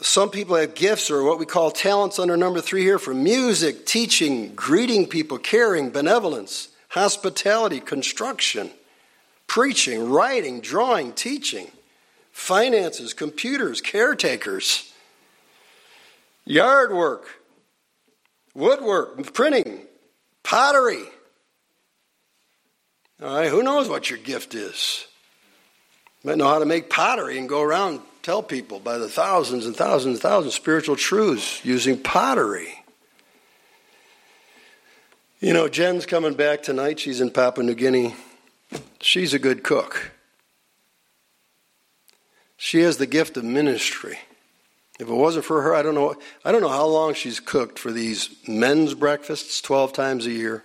some 0.00 0.30
people 0.30 0.56
have 0.56 0.74
gifts 0.74 1.10
or 1.10 1.22
what 1.22 1.38
we 1.38 1.46
call 1.46 1.70
talents 1.70 2.18
under 2.18 2.36
number 2.36 2.60
three 2.60 2.82
here 2.82 2.98
for 2.98 3.14
music, 3.14 3.86
teaching, 3.86 4.54
greeting 4.54 5.06
people, 5.06 5.38
caring, 5.38 5.90
benevolence, 5.90 6.68
hospitality, 6.88 7.80
construction, 7.80 8.70
preaching, 9.46 10.10
writing, 10.10 10.60
drawing, 10.60 11.12
teaching, 11.12 11.70
finances, 12.32 13.12
computers, 13.12 13.80
caretakers, 13.80 14.92
yard 16.44 16.92
work, 16.92 17.26
woodwork, 18.54 19.32
printing, 19.32 19.80
pottery. 20.42 21.04
All 23.22 23.34
right, 23.34 23.48
who 23.48 23.62
knows 23.62 23.88
what 23.88 24.10
your 24.10 24.18
gift 24.18 24.54
is? 24.54 25.06
You 26.22 26.30
might 26.30 26.38
know 26.38 26.48
how 26.48 26.58
to 26.58 26.66
make 26.66 26.90
pottery 26.90 27.38
and 27.38 27.48
go 27.48 27.62
around 27.62 27.94
and 27.94 28.00
tell 28.22 28.42
people 28.42 28.78
by 28.80 28.98
the 28.98 29.08
thousands 29.08 29.64
and 29.64 29.74
thousands 29.74 30.16
and 30.16 30.22
thousands 30.22 30.54
spiritual 30.54 30.96
truths 30.96 31.64
using 31.64 31.98
pottery. 31.98 32.75
You 35.46 35.52
know, 35.52 35.68
Jen's 35.68 36.06
coming 36.06 36.34
back 36.34 36.64
tonight. 36.64 36.98
She's 36.98 37.20
in 37.20 37.30
Papua 37.30 37.64
New 37.64 37.76
Guinea. 37.76 38.16
She's 39.00 39.32
a 39.32 39.38
good 39.38 39.62
cook. 39.62 40.10
She 42.56 42.80
has 42.80 42.96
the 42.96 43.06
gift 43.06 43.36
of 43.36 43.44
ministry. 43.44 44.18
If 44.98 45.08
it 45.08 45.14
wasn't 45.14 45.44
for 45.44 45.62
her, 45.62 45.72
I 45.72 45.82
don't 45.82 45.94
know. 45.94 46.16
I 46.44 46.50
don't 46.50 46.62
know 46.62 46.68
how 46.68 46.86
long 46.86 47.14
she's 47.14 47.38
cooked 47.38 47.78
for 47.78 47.92
these 47.92 48.28
men's 48.48 48.92
breakfasts 48.94 49.60
twelve 49.60 49.92
times 49.92 50.26
a 50.26 50.32
year, 50.32 50.64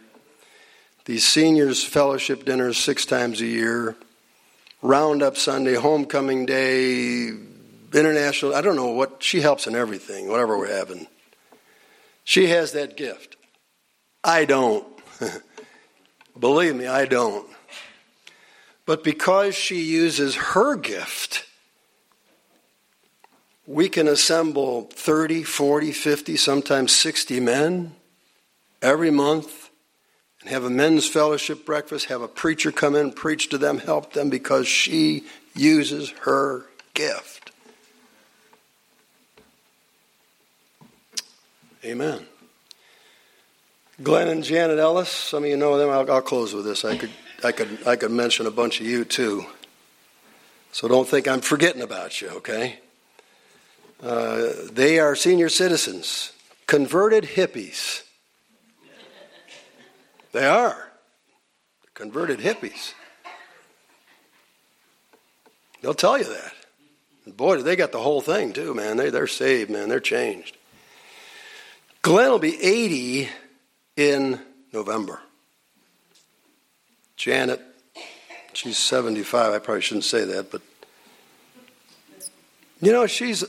these 1.05 1.27
seniors 1.27 1.83
fellowship 1.83 2.43
dinners 2.43 2.79
six 2.79 3.05
times 3.05 3.39
a 3.39 3.45
year, 3.45 3.95
Roundup 4.81 5.37
Sunday, 5.37 5.75
Homecoming 5.75 6.47
Day, 6.47 7.27
International. 7.93 8.55
I 8.55 8.61
don't 8.61 8.75
know 8.75 8.93
what 8.93 9.21
she 9.21 9.41
helps 9.41 9.67
in 9.67 9.75
everything, 9.75 10.27
whatever 10.27 10.57
we're 10.57 10.75
having. 10.75 11.05
She 12.23 12.47
has 12.47 12.71
that 12.71 12.97
gift. 12.97 13.35
I 14.23 14.45
don't. 14.45 14.85
Believe 16.39 16.75
me, 16.75 16.87
I 16.87 17.05
don't. 17.05 17.47
But 18.85 19.03
because 19.03 19.55
she 19.55 19.81
uses 19.81 20.35
her 20.35 20.75
gift 20.75 21.45
we 23.71 23.87
can 23.87 24.07
assemble 24.07 24.83
30, 24.91 25.43
40, 25.43 25.91
50, 25.93 26.35
sometimes 26.35 26.93
60 26.93 27.39
men 27.39 27.95
every 28.81 29.11
month 29.11 29.69
and 30.41 30.49
have 30.49 30.65
a 30.65 30.69
men's 30.69 31.07
fellowship 31.07 31.65
breakfast, 31.65 32.07
have 32.07 32.21
a 32.21 32.27
preacher 32.27 32.71
come 32.71 32.95
in, 32.95 33.13
preach 33.13 33.47
to 33.49 33.57
them, 33.57 33.77
help 33.77 34.11
them 34.11 34.29
because 34.29 34.67
she 34.67 35.23
uses 35.55 36.09
her 36.21 36.65
gift. 36.93 37.51
Amen. 41.85 42.25
Glenn 44.03 44.29
and 44.29 44.43
Janet 44.43 44.79
Ellis, 44.79 45.09
some 45.09 45.43
of 45.43 45.49
you 45.49 45.57
know 45.57 45.77
them. 45.77 45.89
I'll, 45.89 46.09
I'll 46.11 46.21
close 46.21 46.53
with 46.53 46.65
this. 46.65 46.85
I 46.85 46.97
could, 46.97 47.11
I 47.43 47.51
could, 47.51 47.87
I 47.87 47.95
could 47.95 48.11
mention 48.11 48.45
a 48.45 48.51
bunch 48.51 48.79
of 48.79 48.87
you 48.87 49.05
too. 49.05 49.45
So 50.71 50.87
don't 50.87 51.07
think 51.07 51.27
I'm 51.27 51.41
forgetting 51.41 51.81
about 51.81 52.21
you, 52.21 52.29
okay? 52.29 52.79
Uh, 54.01 54.49
they 54.71 54.99
are 54.99 55.15
senior 55.15 55.49
citizens, 55.49 56.31
converted 56.65 57.23
hippies. 57.23 58.03
They 60.31 60.45
are 60.45 60.91
converted 61.93 62.39
hippies. 62.39 62.93
They'll 65.81 65.93
tell 65.93 66.17
you 66.17 66.23
that. 66.23 66.53
Boy, 67.35 67.61
they 67.61 67.75
got 67.75 67.91
the 67.91 67.99
whole 67.99 68.21
thing 68.21 68.53
too, 68.53 68.73
man. 68.73 68.97
They, 68.97 69.09
they're 69.09 69.27
saved, 69.27 69.69
man. 69.69 69.89
They're 69.89 69.99
changed. 69.99 70.57
Glenn 72.01 72.31
will 72.31 72.39
be 72.39 72.59
80 72.59 73.29
in 73.95 74.39
November. 74.73 75.21
Janet, 77.15 77.61
she's 78.53 78.77
75. 78.77 79.53
I 79.53 79.59
probably 79.59 79.81
shouldn't 79.81 80.05
say 80.05 80.25
that, 80.25 80.51
but 80.51 80.61
You 82.81 82.91
know, 82.91 83.05
she's 83.05 83.43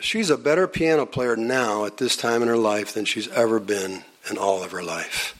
she's 0.00 0.30
a 0.30 0.38
better 0.38 0.66
piano 0.66 1.04
player 1.04 1.36
now 1.36 1.84
at 1.84 1.98
this 1.98 2.16
time 2.16 2.40
in 2.40 2.48
her 2.48 2.56
life 2.56 2.94
than 2.94 3.04
she's 3.04 3.28
ever 3.28 3.60
been 3.60 4.02
in 4.30 4.38
all 4.38 4.62
of 4.62 4.72
her 4.72 4.82
life. 4.82 5.36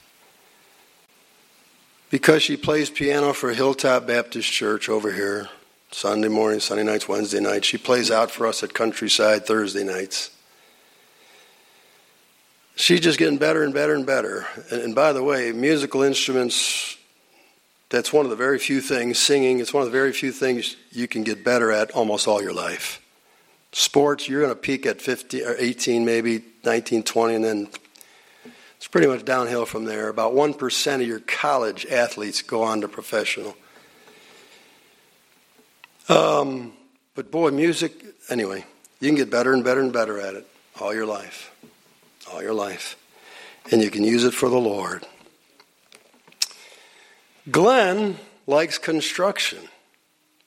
Because 2.11 2.43
she 2.43 2.57
plays 2.57 2.89
piano 2.89 3.33
for 3.33 3.53
Hilltop 3.53 4.05
Baptist 4.05 4.51
Church 4.51 4.87
over 4.87 5.11
here, 5.13 5.49
Sunday 5.91 6.27
morning, 6.27 6.59
Sunday 6.59 6.83
nights, 6.83 7.07
Wednesday 7.07 7.39
nights. 7.39 7.65
She 7.65 7.77
plays 7.77 8.11
out 8.11 8.29
for 8.29 8.45
us 8.45 8.61
at 8.61 8.73
Countryside 8.73 9.47
Thursday 9.47 9.83
nights. 9.83 10.29
She's 12.75 13.01
just 13.01 13.19
getting 13.19 13.37
better 13.37 13.63
and 13.63 13.73
better 13.73 13.93
and 13.93 14.05
better. 14.05 14.47
And, 14.71 14.81
and 14.81 14.95
by 14.95 15.13
the 15.13 15.23
way, 15.23 15.51
musical 15.51 16.01
instruments, 16.01 16.97
that's 17.89 18.13
one 18.13 18.25
of 18.25 18.29
the 18.29 18.37
very 18.37 18.57
few 18.59 18.81
things, 18.81 19.19
singing, 19.19 19.59
it's 19.59 19.73
one 19.73 19.83
of 19.83 19.91
the 19.91 19.97
very 19.97 20.13
few 20.13 20.31
things 20.31 20.75
you 20.91 21.07
can 21.07 21.23
get 21.23 21.43
better 21.43 21.71
at 21.71 21.91
almost 21.91 22.27
all 22.27 22.41
your 22.41 22.53
life. 22.53 23.01
Sports, 23.73 24.27
you're 24.27 24.41
going 24.41 24.53
to 24.53 24.59
peak 24.59 24.85
at 24.85 25.01
50 25.01 25.43
or 25.43 25.55
18, 25.57 26.03
maybe 26.03 26.43
19, 26.65 27.03
20, 27.03 27.35
and 27.35 27.43
then 27.43 27.69
it's 28.77 28.87
pretty 28.87 29.07
much 29.07 29.23
downhill 29.23 29.65
from 29.65 29.85
there. 29.85 30.09
About 30.09 30.33
1% 30.33 30.95
of 30.95 31.07
your 31.07 31.19
college 31.19 31.85
athletes 31.85 32.41
go 32.41 32.63
on 32.63 32.81
to 32.81 32.87
professional. 32.87 33.55
Um, 36.09 36.73
but 37.13 37.29
boy, 37.29 37.51
music, 37.51 38.03
anyway, 38.29 38.65
you 38.99 39.07
can 39.07 39.15
get 39.15 39.29
better 39.29 39.53
and 39.53 39.63
better 39.63 39.81
and 39.81 39.93
better 39.93 40.19
at 40.19 40.33
it 40.33 40.47
all 40.79 40.93
your 40.93 41.05
life. 41.05 41.50
All 42.31 42.41
your 42.41 42.53
life. 42.53 42.97
And 43.71 43.81
you 43.81 43.91
can 43.91 44.03
use 44.03 44.23
it 44.23 44.33
for 44.33 44.49
the 44.49 44.59
Lord. 44.59 45.05
Glenn 47.49 48.17
likes 48.47 48.77
construction. 48.77 49.59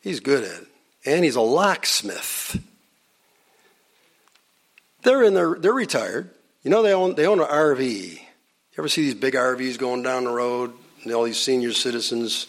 He's 0.01 0.21
good 0.21 0.45
at 0.45 0.63
it. 0.63 0.69
And 1.05 1.25
he's 1.25 1.37
a 1.37 1.41
locksmith. 1.41 2.63
They're 5.03 5.23
in 5.23 5.35
their, 5.35 5.55
they're 5.55 5.73
retired. 5.73 6.31
You 6.63 6.71
know 6.71 6.83
they 6.83 6.95
own 6.95 7.15
they 7.15 7.27
own 7.27 7.41
an 7.41 7.47
RV. 7.47 8.15
You 8.15 8.21
ever 8.79 8.89
see 8.89 9.03
these 9.03 9.15
big 9.15 9.35
RVs 9.35 9.79
going 9.79 10.03
down 10.03 10.25
the 10.25 10.31
road? 10.31 10.73
And 11.03 11.13
all 11.13 11.25
these 11.25 11.39
senior 11.39 11.73
citizens 11.73 12.47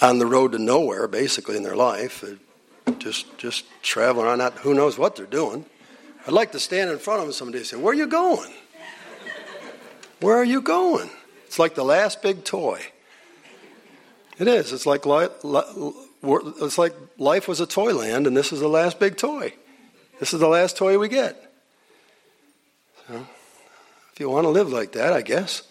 on 0.00 0.18
the 0.18 0.24
road 0.24 0.52
to 0.52 0.58
nowhere, 0.58 1.06
basically 1.06 1.58
in 1.58 1.62
their 1.62 1.76
life, 1.76 2.24
uh, 2.24 2.92
just 2.94 3.36
just 3.36 3.66
traveling 3.82 4.26
on. 4.26 4.38
Not 4.38 4.54
who 4.54 4.72
knows 4.72 4.96
what 4.96 5.14
they're 5.14 5.26
doing. 5.26 5.66
I'd 6.26 6.32
like 6.32 6.52
to 6.52 6.60
stand 6.60 6.90
in 6.90 6.98
front 6.98 7.20
of 7.20 7.26
them 7.26 7.32
someday 7.32 7.58
and 7.58 7.66
say, 7.66 7.76
"Where 7.76 7.92
are 7.92 7.96
you 7.96 8.06
going? 8.06 8.52
Where 10.20 10.36
are 10.36 10.44
you 10.44 10.60
going?" 10.60 11.10
It's 11.46 11.58
like 11.58 11.74
the 11.74 11.84
last 11.84 12.22
big 12.22 12.44
toy. 12.44 12.82
It 14.38 14.48
is. 14.48 14.72
It's 14.72 14.86
like 14.86 15.06
li- 15.06 15.28
li- 15.42 16.02
it's 16.60 16.78
like 16.78 16.94
life 17.18 17.48
was 17.48 17.60
a 17.60 17.66
toy 17.66 17.94
land, 17.94 18.26
and 18.26 18.36
this 18.36 18.52
is 18.52 18.60
the 18.60 18.68
last 18.68 18.98
big 18.98 19.16
toy. 19.16 19.54
This 20.18 20.32
is 20.32 20.40
the 20.40 20.48
last 20.48 20.76
toy 20.76 20.98
we 20.98 21.08
get. 21.08 21.52
So, 23.06 23.26
if 24.12 24.20
you 24.20 24.28
want 24.28 24.44
to 24.44 24.50
live 24.50 24.72
like 24.72 24.92
that, 24.92 25.12
I 25.12 25.22
guess. 25.22 25.62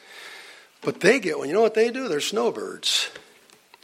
But 0.81 1.01
they 1.01 1.19
get 1.19 1.37
one. 1.37 1.47
You 1.47 1.53
know 1.53 1.61
what 1.61 1.73
they 1.73 1.91
do? 1.91 2.07
They're 2.07 2.21
snowbirds. 2.21 3.09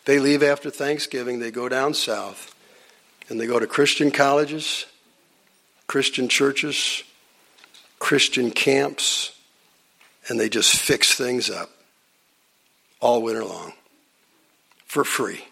They 0.05 0.19
leave 0.19 0.41
after 0.41 0.69
Thanksgiving, 0.69 1.39
they 1.39 1.51
go 1.51 1.69
down 1.69 1.93
south, 1.93 2.55
and 3.29 3.39
they 3.39 3.45
go 3.45 3.59
to 3.59 3.67
Christian 3.67 4.09
colleges, 4.09 4.85
Christian 5.91 6.29
churches, 6.29 7.03
Christian 7.99 8.49
camps, 8.49 9.37
and 10.29 10.39
they 10.39 10.47
just 10.47 10.73
fix 10.73 11.15
things 11.15 11.49
up 11.49 11.69
all 13.01 13.21
winter 13.21 13.43
long 13.43 13.73
for 14.85 15.03
free. 15.03 15.43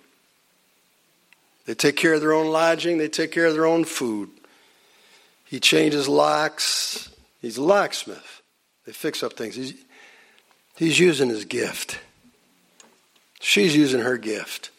They 1.66 1.74
take 1.74 1.98
care 1.98 2.14
of 2.14 2.22
their 2.22 2.32
own 2.32 2.48
lodging, 2.54 3.00
they 3.00 3.10
take 3.10 3.34
care 3.34 3.48
of 3.48 3.54
their 3.54 3.66
own 3.66 3.84
food. 3.84 4.30
He 5.44 5.60
changes 5.60 6.08
locks. 6.08 7.10
He's 7.42 7.58
a 7.58 7.64
locksmith. 7.64 8.42
They 8.86 8.94
fix 8.94 9.22
up 9.22 9.34
things. 9.34 9.56
He's, 9.56 9.74
he's 10.78 10.98
using 10.98 11.28
his 11.28 11.44
gift. 11.44 12.00
She's 13.42 13.76
using 13.76 14.00
her 14.00 14.18
gift. 14.18 14.72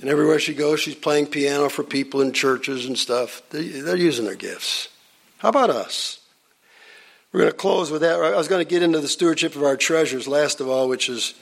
And 0.00 0.10
everywhere 0.10 0.38
she 0.38 0.54
goes, 0.54 0.80
she's 0.80 0.94
playing 0.94 1.26
piano 1.26 1.68
for 1.68 1.82
people 1.82 2.20
in 2.20 2.32
churches 2.32 2.86
and 2.86 2.98
stuff. 2.98 3.42
They're 3.50 3.96
using 3.96 4.26
their 4.26 4.34
gifts. 4.34 4.88
How 5.38 5.48
about 5.48 5.70
us? 5.70 6.20
We're 7.32 7.40
going 7.40 7.52
to 7.52 7.56
close 7.56 7.90
with 7.90 8.02
that. 8.02 8.20
I 8.20 8.36
was 8.36 8.48
going 8.48 8.64
to 8.64 8.68
get 8.68 8.82
into 8.82 9.00
the 9.00 9.08
stewardship 9.08 9.56
of 9.56 9.62
our 9.62 9.76
treasures 9.76 10.28
last 10.28 10.60
of 10.60 10.68
all, 10.68 10.88
which 10.88 11.08
is 11.08 11.34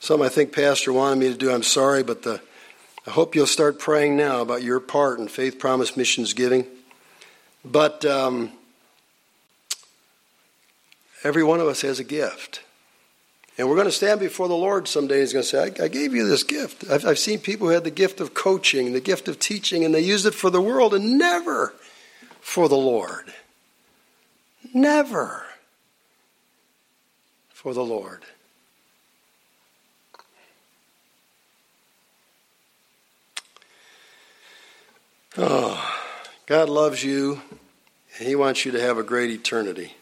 something 0.00 0.26
I 0.26 0.30
think 0.30 0.52
Pastor 0.52 0.92
wanted 0.92 1.18
me 1.18 1.28
to 1.28 1.36
do. 1.36 1.50
I'm 1.50 1.62
sorry, 1.62 2.02
but 2.02 2.22
the, 2.22 2.40
I 3.06 3.10
hope 3.10 3.34
you'll 3.34 3.46
start 3.46 3.78
praying 3.78 4.16
now 4.16 4.40
about 4.40 4.62
your 4.62 4.80
part 4.80 5.18
in 5.18 5.28
Faith 5.28 5.58
Promise 5.58 5.96
Missions 5.96 6.34
giving. 6.34 6.66
But 7.64 8.04
um, 8.04 8.52
Every 11.24 11.42
one 11.42 11.58
of 11.60 11.66
us 11.66 11.80
has 11.80 11.98
a 11.98 12.04
gift. 12.04 12.62
And 13.58 13.68
we're 13.68 13.74
going 13.74 13.88
to 13.88 13.92
stand 13.92 14.20
before 14.20 14.46
the 14.46 14.54
Lord 14.54 14.86
someday. 14.86 15.18
He's 15.18 15.32
going 15.32 15.42
to 15.42 15.48
say, 15.48 15.74
I, 15.80 15.84
I 15.84 15.88
gave 15.88 16.14
you 16.14 16.28
this 16.28 16.44
gift. 16.44 16.88
I've, 16.88 17.04
I've 17.04 17.18
seen 17.18 17.40
people 17.40 17.66
who 17.66 17.74
had 17.74 17.82
the 17.82 17.90
gift 17.90 18.20
of 18.20 18.32
coaching, 18.32 18.92
the 18.92 19.00
gift 19.00 19.26
of 19.26 19.40
teaching, 19.40 19.84
and 19.84 19.92
they 19.92 20.00
used 20.00 20.26
it 20.26 20.34
for 20.34 20.48
the 20.48 20.60
world 20.60 20.94
and 20.94 21.18
never 21.18 21.74
for 22.40 22.68
the 22.68 22.76
Lord. 22.76 23.34
Never 24.72 25.44
for 27.48 27.74
the 27.74 27.84
Lord. 27.84 28.22
Oh, 35.36 35.96
God 36.46 36.68
loves 36.68 37.02
you, 37.02 37.42
and 38.18 38.28
He 38.28 38.34
wants 38.34 38.64
you 38.64 38.72
to 38.72 38.80
have 38.80 38.98
a 38.98 39.02
great 39.02 39.30
eternity. 39.30 39.97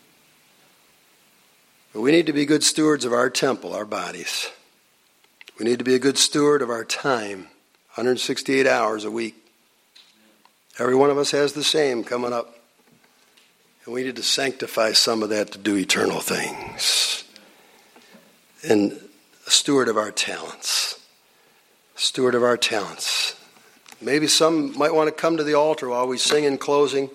But 1.97 2.03
we 2.03 2.13
need 2.13 2.27
to 2.27 2.35
be 2.35 2.45
good 2.45 2.63
stewards 2.63 3.07
of 3.07 3.15
our 3.15 3.31
temple, 3.31 3.73
our 3.73 3.87
bodies. 3.87 4.51
We 5.59 5.65
need 5.65 5.79
to 5.79 5.85
be 5.85 5.95
a 5.95 5.99
good 5.99 6.19
steward 6.19 6.61
of 6.61 6.69
our 6.69 6.85
time 6.85 7.45
168 7.95 8.67
hours 8.67 9.07
a 9.07 9.11
week. 9.11 9.35
Every 10.79 10.95
one 10.95 11.09
of 11.09 11.17
us 11.17 11.31
has 11.31 11.55
the 11.55 11.65
same 11.65 12.05
coming 12.05 12.35
up. 12.35 12.55
And 13.87 13.95
we 13.95 14.03
need 14.03 14.17
to 14.17 14.23
sanctify 14.23 14.93
some 14.93 15.23
of 15.23 15.31
that 15.31 15.53
to 15.53 15.59
do 15.59 15.75
eternal 15.75 16.21
things. 16.21 17.25
And 18.63 19.01
a 19.47 19.51
steward 19.51 19.89
of 19.89 19.97
our 19.97 20.11
talents. 20.11 21.01
Steward 21.95 22.35
of 22.35 22.43
our 22.43 22.59
talents. 22.59 23.37
Maybe 24.03 24.27
some 24.27 24.77
might 24.77 24.93
want 24.93 25.09
to 25.09 25.13
come 25.13 25.39
to 25.39 25.45
the 25.45 25.55
altar 25.55 25.89
while 25.89 26.07
we 26.07 26.19
sing 26.19 26.45
in 26.45 26.59
closing 26.59 27.09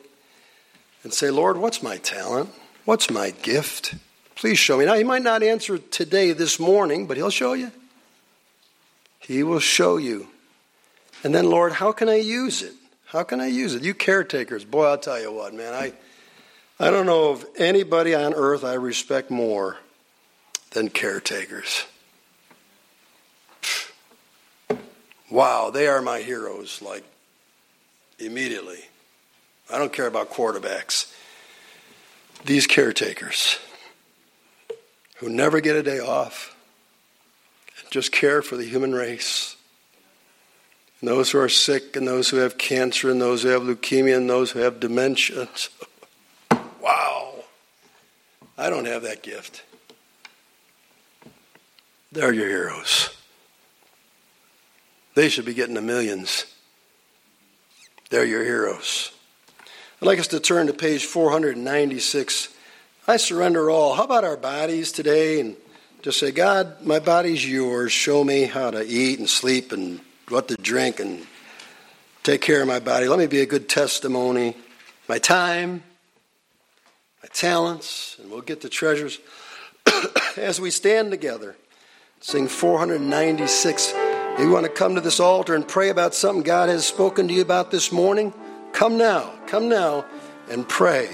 and 1.03 1.13
say, 1.13 1.29
Lord, 1.29 1.57
what's 1.57 1.83
my 1.83 1.97
talent? 1.97 2.49
What's 2.85 3.11
my 3.11 3.29
gift? 3.29 3.93
Please 4.41 4.57
show 4.57 4.79
me. 4.79 4.85
Now, 4.85 4.95
he 4.95 5.03
might 5.03 5.21
not 5.21 5.43
answer 5.43 5.77
today, 5.77 6.31
this 6.31 6.59
morning, 6.59 7.05
but 7.05 7.15
he'll 7.15 7.29
show 7.29 7.53
you. 7.53 7.71
He 9.19 9.43
will 9.43 9.59
show 9.59 9.97
you. 9.97 10.29
And 11.23 11.35
then, 11.35 11.45
Lord, 11.45 11.73
how 11.73 11.91
can 11.91 12.09
I 12.09 12.15
use 12.15 12.63
it? 12.63 12.73
How 13.05 13.21
can 13.21 13.39
I 13.39 13.45
use 13.45 13.75
it? 13.75 13.83
You 13.83 13.93
caretakers, 13.93 14.65
boy, 14.65 14.85
I'll 14.85 14.97
tell 14.97 15.21
you 15.21 15.31
what, 15.31 15.53
man. 15.53 15.75
I, 15.75 15.93
I 16.79 16.89
don't 16.89 17.05
know 17.05 17.29
of 17.29 17.45
anybody 17.55 18.15
on 18.15 18.33
earth 18.33 18.63
I 18.63 18.73
respect 18.73 19.29
more 19.29 19.77
than 20.71 20.89
caretakers. 20.89 21.85
Wow, 25.29 25.69
they 25.69 25.85
are 25.85 26.01
my 26.01 26.21
heroes, 26.21 26.81
like 26.81 27.03
immediately. 28.17 28.79
I 29.71 29.77
don't 29.77 29.93
care 29.93 30.07
about 30.07 30.31
quarterbacks. 30.31 31.13
These 32.43 32.65
caretakers 32.65 33.59
who 35.21 35.29
never 35.29 35.61
get 35.61 35.75
a 35.75 35.83
day 35.83 35.99
off 35.99 36.55
and 37.79 37.91
just 37.91 38.11
care 38.11 38.41
for 38.41 38.57
the 38.57 38.65
human 38.65 38.91
race. 38.91 39.55
And 40.99 41.07
those 41.07 41.29
who 41.29 41.37
are 41.37 41.47
sick, 41.47 41.95
and 41.95 42.07
those 42.07 42.29
who 42.29 42.37
have 42.37 42.57
cancer, 42.57 43.11
and 43.11 43.21
those 43.21 43.43
who 43.43 43.49
have 43.49 43.61
leukemia, 43.61 44.17
and 44.17 44.27
those 44.27 44.49
who 44.49 44.59
have 44.59 44.79
dementia. 44.79 45.47
wow. 46.81 47.35
I 48.57 48.71
don't 48.71 48.85
have 48.85 49.03
that 49.03 49.21
gift. 49.21 49.63
They're 52.11 52.33
your 52.33 52.49
heroes. 52.49 53.15
They 55.13 55.29
should 55.29 55.45
be 55.45 55.53
getting 55.53 55.75
the 55.75 55.81
millions. 55.81 56.47
They're 58.09 58.25
your 58.25 58.43
heroes. 58.43 59.11
I'd 60.01 60.07
like 60.07 60.17
us 60.17 60.27
to 60.29 60.39
turn 60.39 60.65
to 60.65 60.73
page 60.73 61.05
496 61.05 62.49
I 63.07 63.17
surrender 63.17 63.69
all. 63.69 63.93
How 63.93 64.03
about 64.03 64.23
our 64.23 64.37
bodies 64.37 64.91
today? 64.91 65.39
And 65.39 65.55
just 66.01 66.19
say, 66.19 66.31
God, 66.31 66.85
my 66.85 66.99
body's 66.99 67.47
yours. 67.47 67.91
Show 67.91 68.23
me 68.23 68.43
how 68.43 68.71
to 68.71 68.83
eat 68.85 69.19
and 69.19 69.29
sleep 69.29 69.71
and 69.71 69.99
what 70.29 70.47
to 70.47 70.55
drink 70.55 70.99
and 70.99 71.25
take 72.23 72.41
care 72.41 72.61
of 72.61 72.67
my 72.67 72.79
body. 72.79 73.07
Let 73.07 73.19
me 73.19 73.27
be 73.27 73.41
a 73.41 73.45
good 73.45 73.67
testimony. 73.67 74.55
My 75.07 75.17
time, 75.17 75.83
my 77.21 77.29
talents, 77.33 78.17
and 78.21 78.31
we'll 78.31 78.41
get 78.41 78.61
the 78.61 78.69
treasures. 78.69 79.19
As 80.37 80.61
we 80.61 80.71
stand 80.71 81.11
together, 81.11 81.55
sing 82.19 82.47
496. 82.47 83.93
If 83.95 84.39
you 84.39 84.49
want 84.49 84.65
to 84.65 84.71
come 84.71 84.95
to 84.95 85.01
this 85.01 85.19
altar 85.19 85.55
and 85.55 85.67
pray 85.67 85.89
about 85.89 86.15
something 86.15 86.43
God 86.43 86.69
has 86.69 86.85
spoken 86.85 87.27
to 87.27 87.33
you 87.33 87.41
about 87.41 87.71
this 87.71 87.91
morning, 87.91 88.33
Come 88.73 88.97
now, 88.97 89.31
come 89.47 89.69
now 89.69 90.05
and 90.49 90.67
pray. 90.67 91.09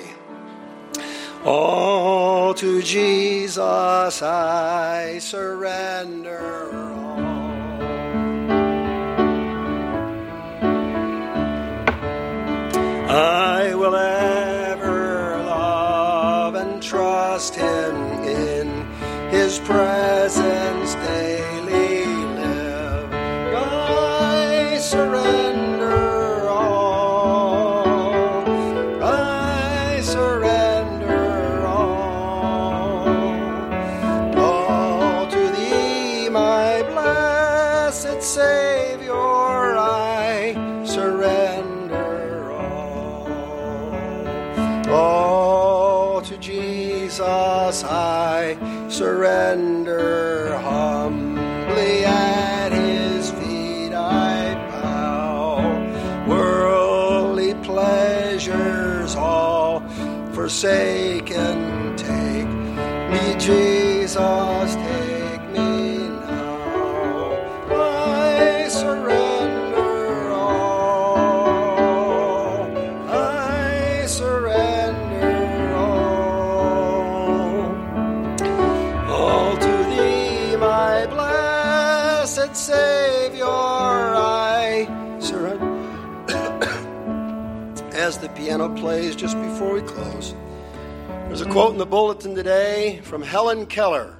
All 1.48 2.54
to 2.56 2.82
Jesus 2.82 4.22
I 4.22 5.18
surrender. 5.20 6.76
I 13.10 13.74
will 13.74 13.95
ever 13.95 15.41
love 15.45 16.56
and 16.56 16.84
trust 16.84 17.56
Him 17.56 17.95
in 18.26 18.86
His 19.32 19.60
presence 19.60 20.87
forsaken, 60.48 61.98
take 61.98 62.48
me, 63.12 63.36
Jesus, 63.38 64.57
close, 89.98 90.36
there's 91.28 91.41
a 91.41 91.50
quote 91.50 91.72
in 91.72 91.78
the 91.78 91.86
bulletin 91.86 92.36
today 92.36 93.02
from 93.04 93.22
Helen 93.22 93.66
Keller. 93.66 94.16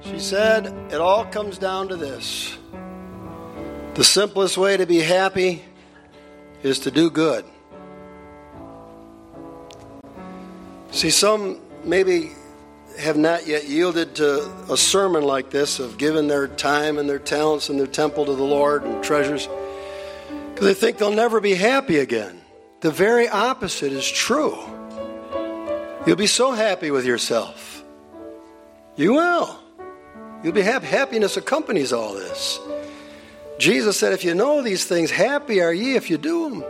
She 0.00 0.20
said, 0.20 0.66
It 0.92 1.00
all 1.00 1.24
comes 1.24 1.58
down 1.58 1.88
to 1.88 1.96
this. 1.96 2.56
The 3.94 4.04
simplest 4.04 4.56
way 4.56 4.76
to 4.76 4.86
be 4.86 5.00
happy 5.00 5.64
is 6.62 6.78
to 6.80 6.90
do 6.90 7.10
good. 7.10 7.44
See, 10.92 11.10
some 11.10 11.60
maybe 11.82 12.30
have 12.98 13.16
not 13.16 13.46
yet 13.46 13.68
yielded 13.68 14.14
to 14.16 14.50
a 14.70 14.76
sermon 14.76 15.24
like 15.24 15.50
this 15.50 15.80
of 15.80 15.98
giving 15.98 16.28
their 16.28 16.46
time 16.46 16.98
and 16.98 17.08
their 17.08 17.18
talents 17.18 17.68
and 17.68 17.78
their 17.78 17.86
temple 17.86 18.26
to 18.26 18.34
the 18.34 18.44
Lord 18.44 18.84
and 18.84 19.02
treasures 19.02 19.48
because 20.50 20.66
they 20.66 20.74
think 20.74 20.98
they'll 20.98 21.10
never 21.10 21.40
be 21.40 21.54
happy 21.54 21.98
again. 21.98 22.40
The 22.80 22.90
very 22.90 23.28
opposite 23.28 23.92
is 23.92 24.08
true. 24.08 24.58
You'll 26.06 26.16
be 26.16 26.26
so 26.26 26.52
happy 26.52 26.90
with 26.90 27.06
yourself. 27.06 27.82
You 28.96 29.14
will. 29.14 29.58
You'll 30.42 30.52
be 30.52 30.62
happy. 30.62 30.86
Happiness 30.86 31.36
accompanies 31.36 31.92
all 31.92 32.14
this. 32.14 32.60
Jesus 33.58 33.98
said, 33.98 34.12
If 34.12 34.24
you 34.24 34.34
know 34.34 34.62
these 34.62 34.84
things, 34.84 35.10
happy 35.10 35.62
are 35.62 35.72
ye 35.72 35.96
if 35.96 36.10
you 36.10 36.18
do 36.18 36.50
them. 36.50 36.64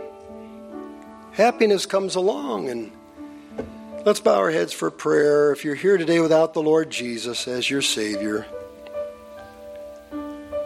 Happiness 1.33 1.85
comes 1.85 2.15
along. 2.15 2.69
And 2.69 2.91
let's 4.05 4.21
bow 4.21 4.35
our 4.35 4.49
heads 4.49 4.71
for 4.71 4.89
prayer. 4.89 5.51
If 5.51 5.65
you're 5.65 5.75
here 5.75 5.97
today 5.97 6.21
without 6.21 6.53
the 6.53 6.61
Lord 6.61 6.89
Jesus 6.89 7.47
as 7.49 7.69
your 7.69 7.81
Savior, 7.81 8.45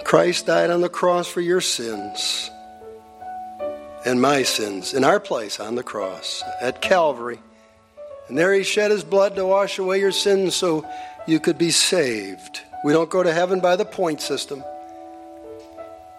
Christ 0.04 0.46
died 0.46 0.70
on 0.70 0.82
the 0.82 0.90
cross 0.90 1.28
for 1.28 1.42
your 1.42 1.62
sins 1.62 2.51
and 4.06 4.22
my 4.22 4.44
sins 4.44 4.94
in 4.94 5.04
our 5.04 5.20
place 5.20 5.60
on 5.60 5.76
the 5.76 5.84
cross 5.84 6.44
at 6.60 6.82
Calvary. 6.82 7.40
And 8.28 8.38
there 8.38 8.54
he 8.54 8.64
shed 8.64 8.92
his 8.92 9.04
blood 9.04 9.36
to 9.36 9.46
wash 9.46 9.78
away 9.78 10.00
your 10.00 10.12
sins 10.12 10.56
so 10.56 10.88
you 11.28 11.40
could 11.40 11.58
be 11.58 11.72
saved. 11.72 12.62
We 12.84 12.94
don't 12.94 13.10
go 13.10 13.22
to 13.22 13.34
heaven 13.34 13.60
by 13.60 13.76
the 13.76 13.86
point 13.86 14.22
system. 14.22 14.64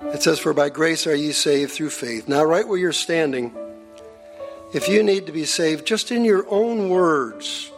It 0.03 0.22
says, 0.22 0.39
For 0.39 0.53
by 0.53 0.68
grace 0.68 1.07
are 1.07 1.14
ye 1.14 1.33
saved 1.33 1.72
through 1.72 1.91
faith. 1.91 2.28
Now, 2.28 2.45
right 2.45 2.66
where 2.66 2.78
you're 2.78 2.93
standing, 2.93 3.55
if 4.72 4.89
you 4.89 5.03
need 5.03 5.26
to 5.26 5.33
be 5.33 5.45
saved, 5.45 5.87
just 5.87 6.11
in 6.11 6.24
your 6.24 6.47
own 6.49 6.89
words, 6.89 7.70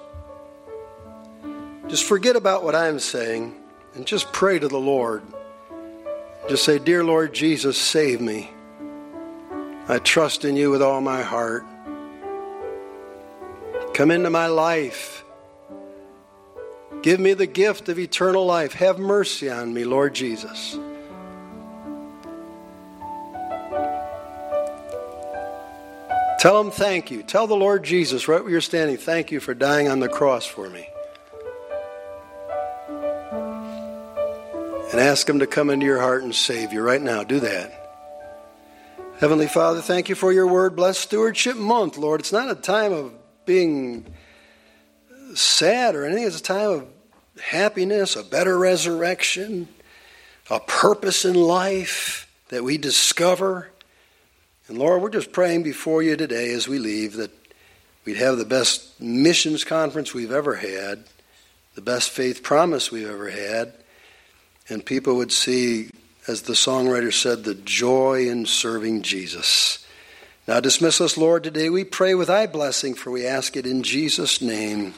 just 1.89 2.05
forget 2.05 2.35
about 2.35 2.65
what 2.65 2.75
I'm 2.75 2.99
saying 2.99 3.55
and 3.95 4.07
just 4.07 4.33
pray 4.33 4.59
to 4.59 4.69
the 4.69 4.79
Lord. 4.79 5.23
Just 6.49 6.65
say, 6.65 6.79
Dear 6.79 7.05
Lord 7.05 7.33
Jesus, 7.33 7.79
save 7.79 8.21
me. 8.21 8.51
I 9.87 9.99
trust 9.99 10.45
in 10.45 10.57
you 10.57 10.71
with 10.71 10.81
all 10.81 11.01
my 11.01 11.23
heart. 11.23 11.65
Come 13.93 14.11
into 14.11 14.31
my 14.31 14.47
life. 14.47 15.25
Give 17.03 17.21
me 17.21 17.35
the 17.35 17.47
gift 17.47 17.91
of 17.91 17.99
eternal 17.99 18.47
life. 18.47 18.73
Have 18.73 18.99
mercy 18.99 19.51
on 19.51 19.75
me, 19.75 19.85
Lord 19.85 20.15
Jesus. 20.15 20.79
Tell 26.39 26.61
him 26.61 26.71
thank 26.71 27.11
you. 27.11 27.23
Tell 27.23 27.47
the 27.47 27.55
Lord 27.55 27.85
Jesus 27.85 28.27
right 28.27 28.43
where 28.43 28.51
you're 28.51 28.61
standing, 28.63 28.97
thank 28.97 29.31
you 29.31 29.41
for 29.41 29.53
dying 29.53 29.89
on 29.89 30.01
the 30.01 30.09
cross 30.09 30.47
for 30.47 30.69
me. 30.69 30.89
And 34.93 35.01
ask 35.01 35.29
him 35.29 35.41
to 35.41 35.47
come 35.47 35.69
into 35.69 35.85
your 35.85 36.01
heart 36.01 36.23
and 36.23 36.35
save 36.35 36.73
you 36.73 36.81
right 36.81 37.03
now. 37.03 37.23
Do 37.23 37.41
that. 37.41 37.84
Heavenly 39.21 39.47
Father, 39.47 39.81
thank 39.81 40.09
you 40.09 40.17
for 40.17 40.33
your 40.33 40.49
word. 40.49 40.75
Bless 40.75 40.99
Stewardship 40.99 41.57
Month, 41.57 41.97
Lord. 41.97 42.21
It's 42.21 42.33
not 42.33 42.51
a 42.51 42.57
time 42.57 42.93
of 42.93 43.13
being 43.47 44.13
sad 45.35 45.95
or 45.95 46.05
anything, 46.05 46.25
it's 46.25 46.41
a 46.41 46.43
time 46.43 46.71
of 46.71 46.89
happiness, 47.41 48.17
a 48.17 48.25
better 48.25 48.59
resurrection, 48.59 49.69
a 50.51 50.59
purpose 50.59 51.25
in 51.25 51.35
life 51.35 52.29
that 52.49 52.65
we 52.65 52.77
discover. 52.77 53.71
And 54.67 54.79
Lord, 54.79 55.01
we're 55.01 55.11
just 55.11 55.31
praying 55.31 55.63
before 55.63 56.03
you 56.03 56.17
today 56.17 56.53
as 56.53 56.67
we 56.67 56.81
leave 56.81 57.15
that 57.15 57.31
we'd 58.05 58.17
have 58.17 58.37
the 58.37 58.45
best 58.45 59.01
missions 59.01 59.63
conference 59.63 60.13
we've 60.13 60.33
ever 60.33 60.57
had, 60.57 61.05
the 61.77 61.83
best 61.83 62.11
faith 62.11 62.43
promise 62.43 62.91
we've 62.91 63.09
ever 63.09 63.31
had, 63.31 63.75
and 64.69 64.85
people 64.85 65.17
would 65.17 65.33
see, 65.33 65.91
as 66.27 66.43
the 66.43 66.55
songwriter 66.55 67.13
said, 67.13 67.45
the 67.45 67.55
joy 67.55 68.29
in 68.29 68.47
serving 68.47 69.03
Jesus. 69.03 69.85
Now 70.47 70.61
dismiss 70.61 71.01
us, 71.01 71.17
Lord, 71.17 71.45
today. 71.45 71.71
We 71.71 71.85
pray 71.85 72.15
with 72.15 72.29
thy 72.29 72.47
blessing, 72.47 72.95
for 72.95 73.11
we 73.11 73.27
ask 73.27 73.57
it 73.57 73.67
in 73.67 73.83
Jesus' 73.83 74.43
name. 74.43 74.95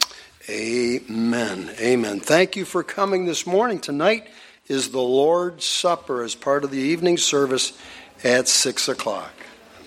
Amen. 0.49 1.71
Amen. 1.81 2.21
Thank 2.21 2.57
you 2.57 2.65
for 2.65 2.83
coming 2.83 3.27
this 3.27 3.47
morning. 3.47 3.79
Tonight 3.79 4.29
is 4.69 4.91
the 4.91 5.01
Lord's 5.01 5.65
Supper 5.65 6.23
as 6.23 6.35
part 6.35 6.65
of 6.65 6.71
the 6.71 6.79
evening 6.79 7.17
service 7.17 7.73
at 8.25 8.49
6 8.49 8.89
o'clock. 8.89 9.36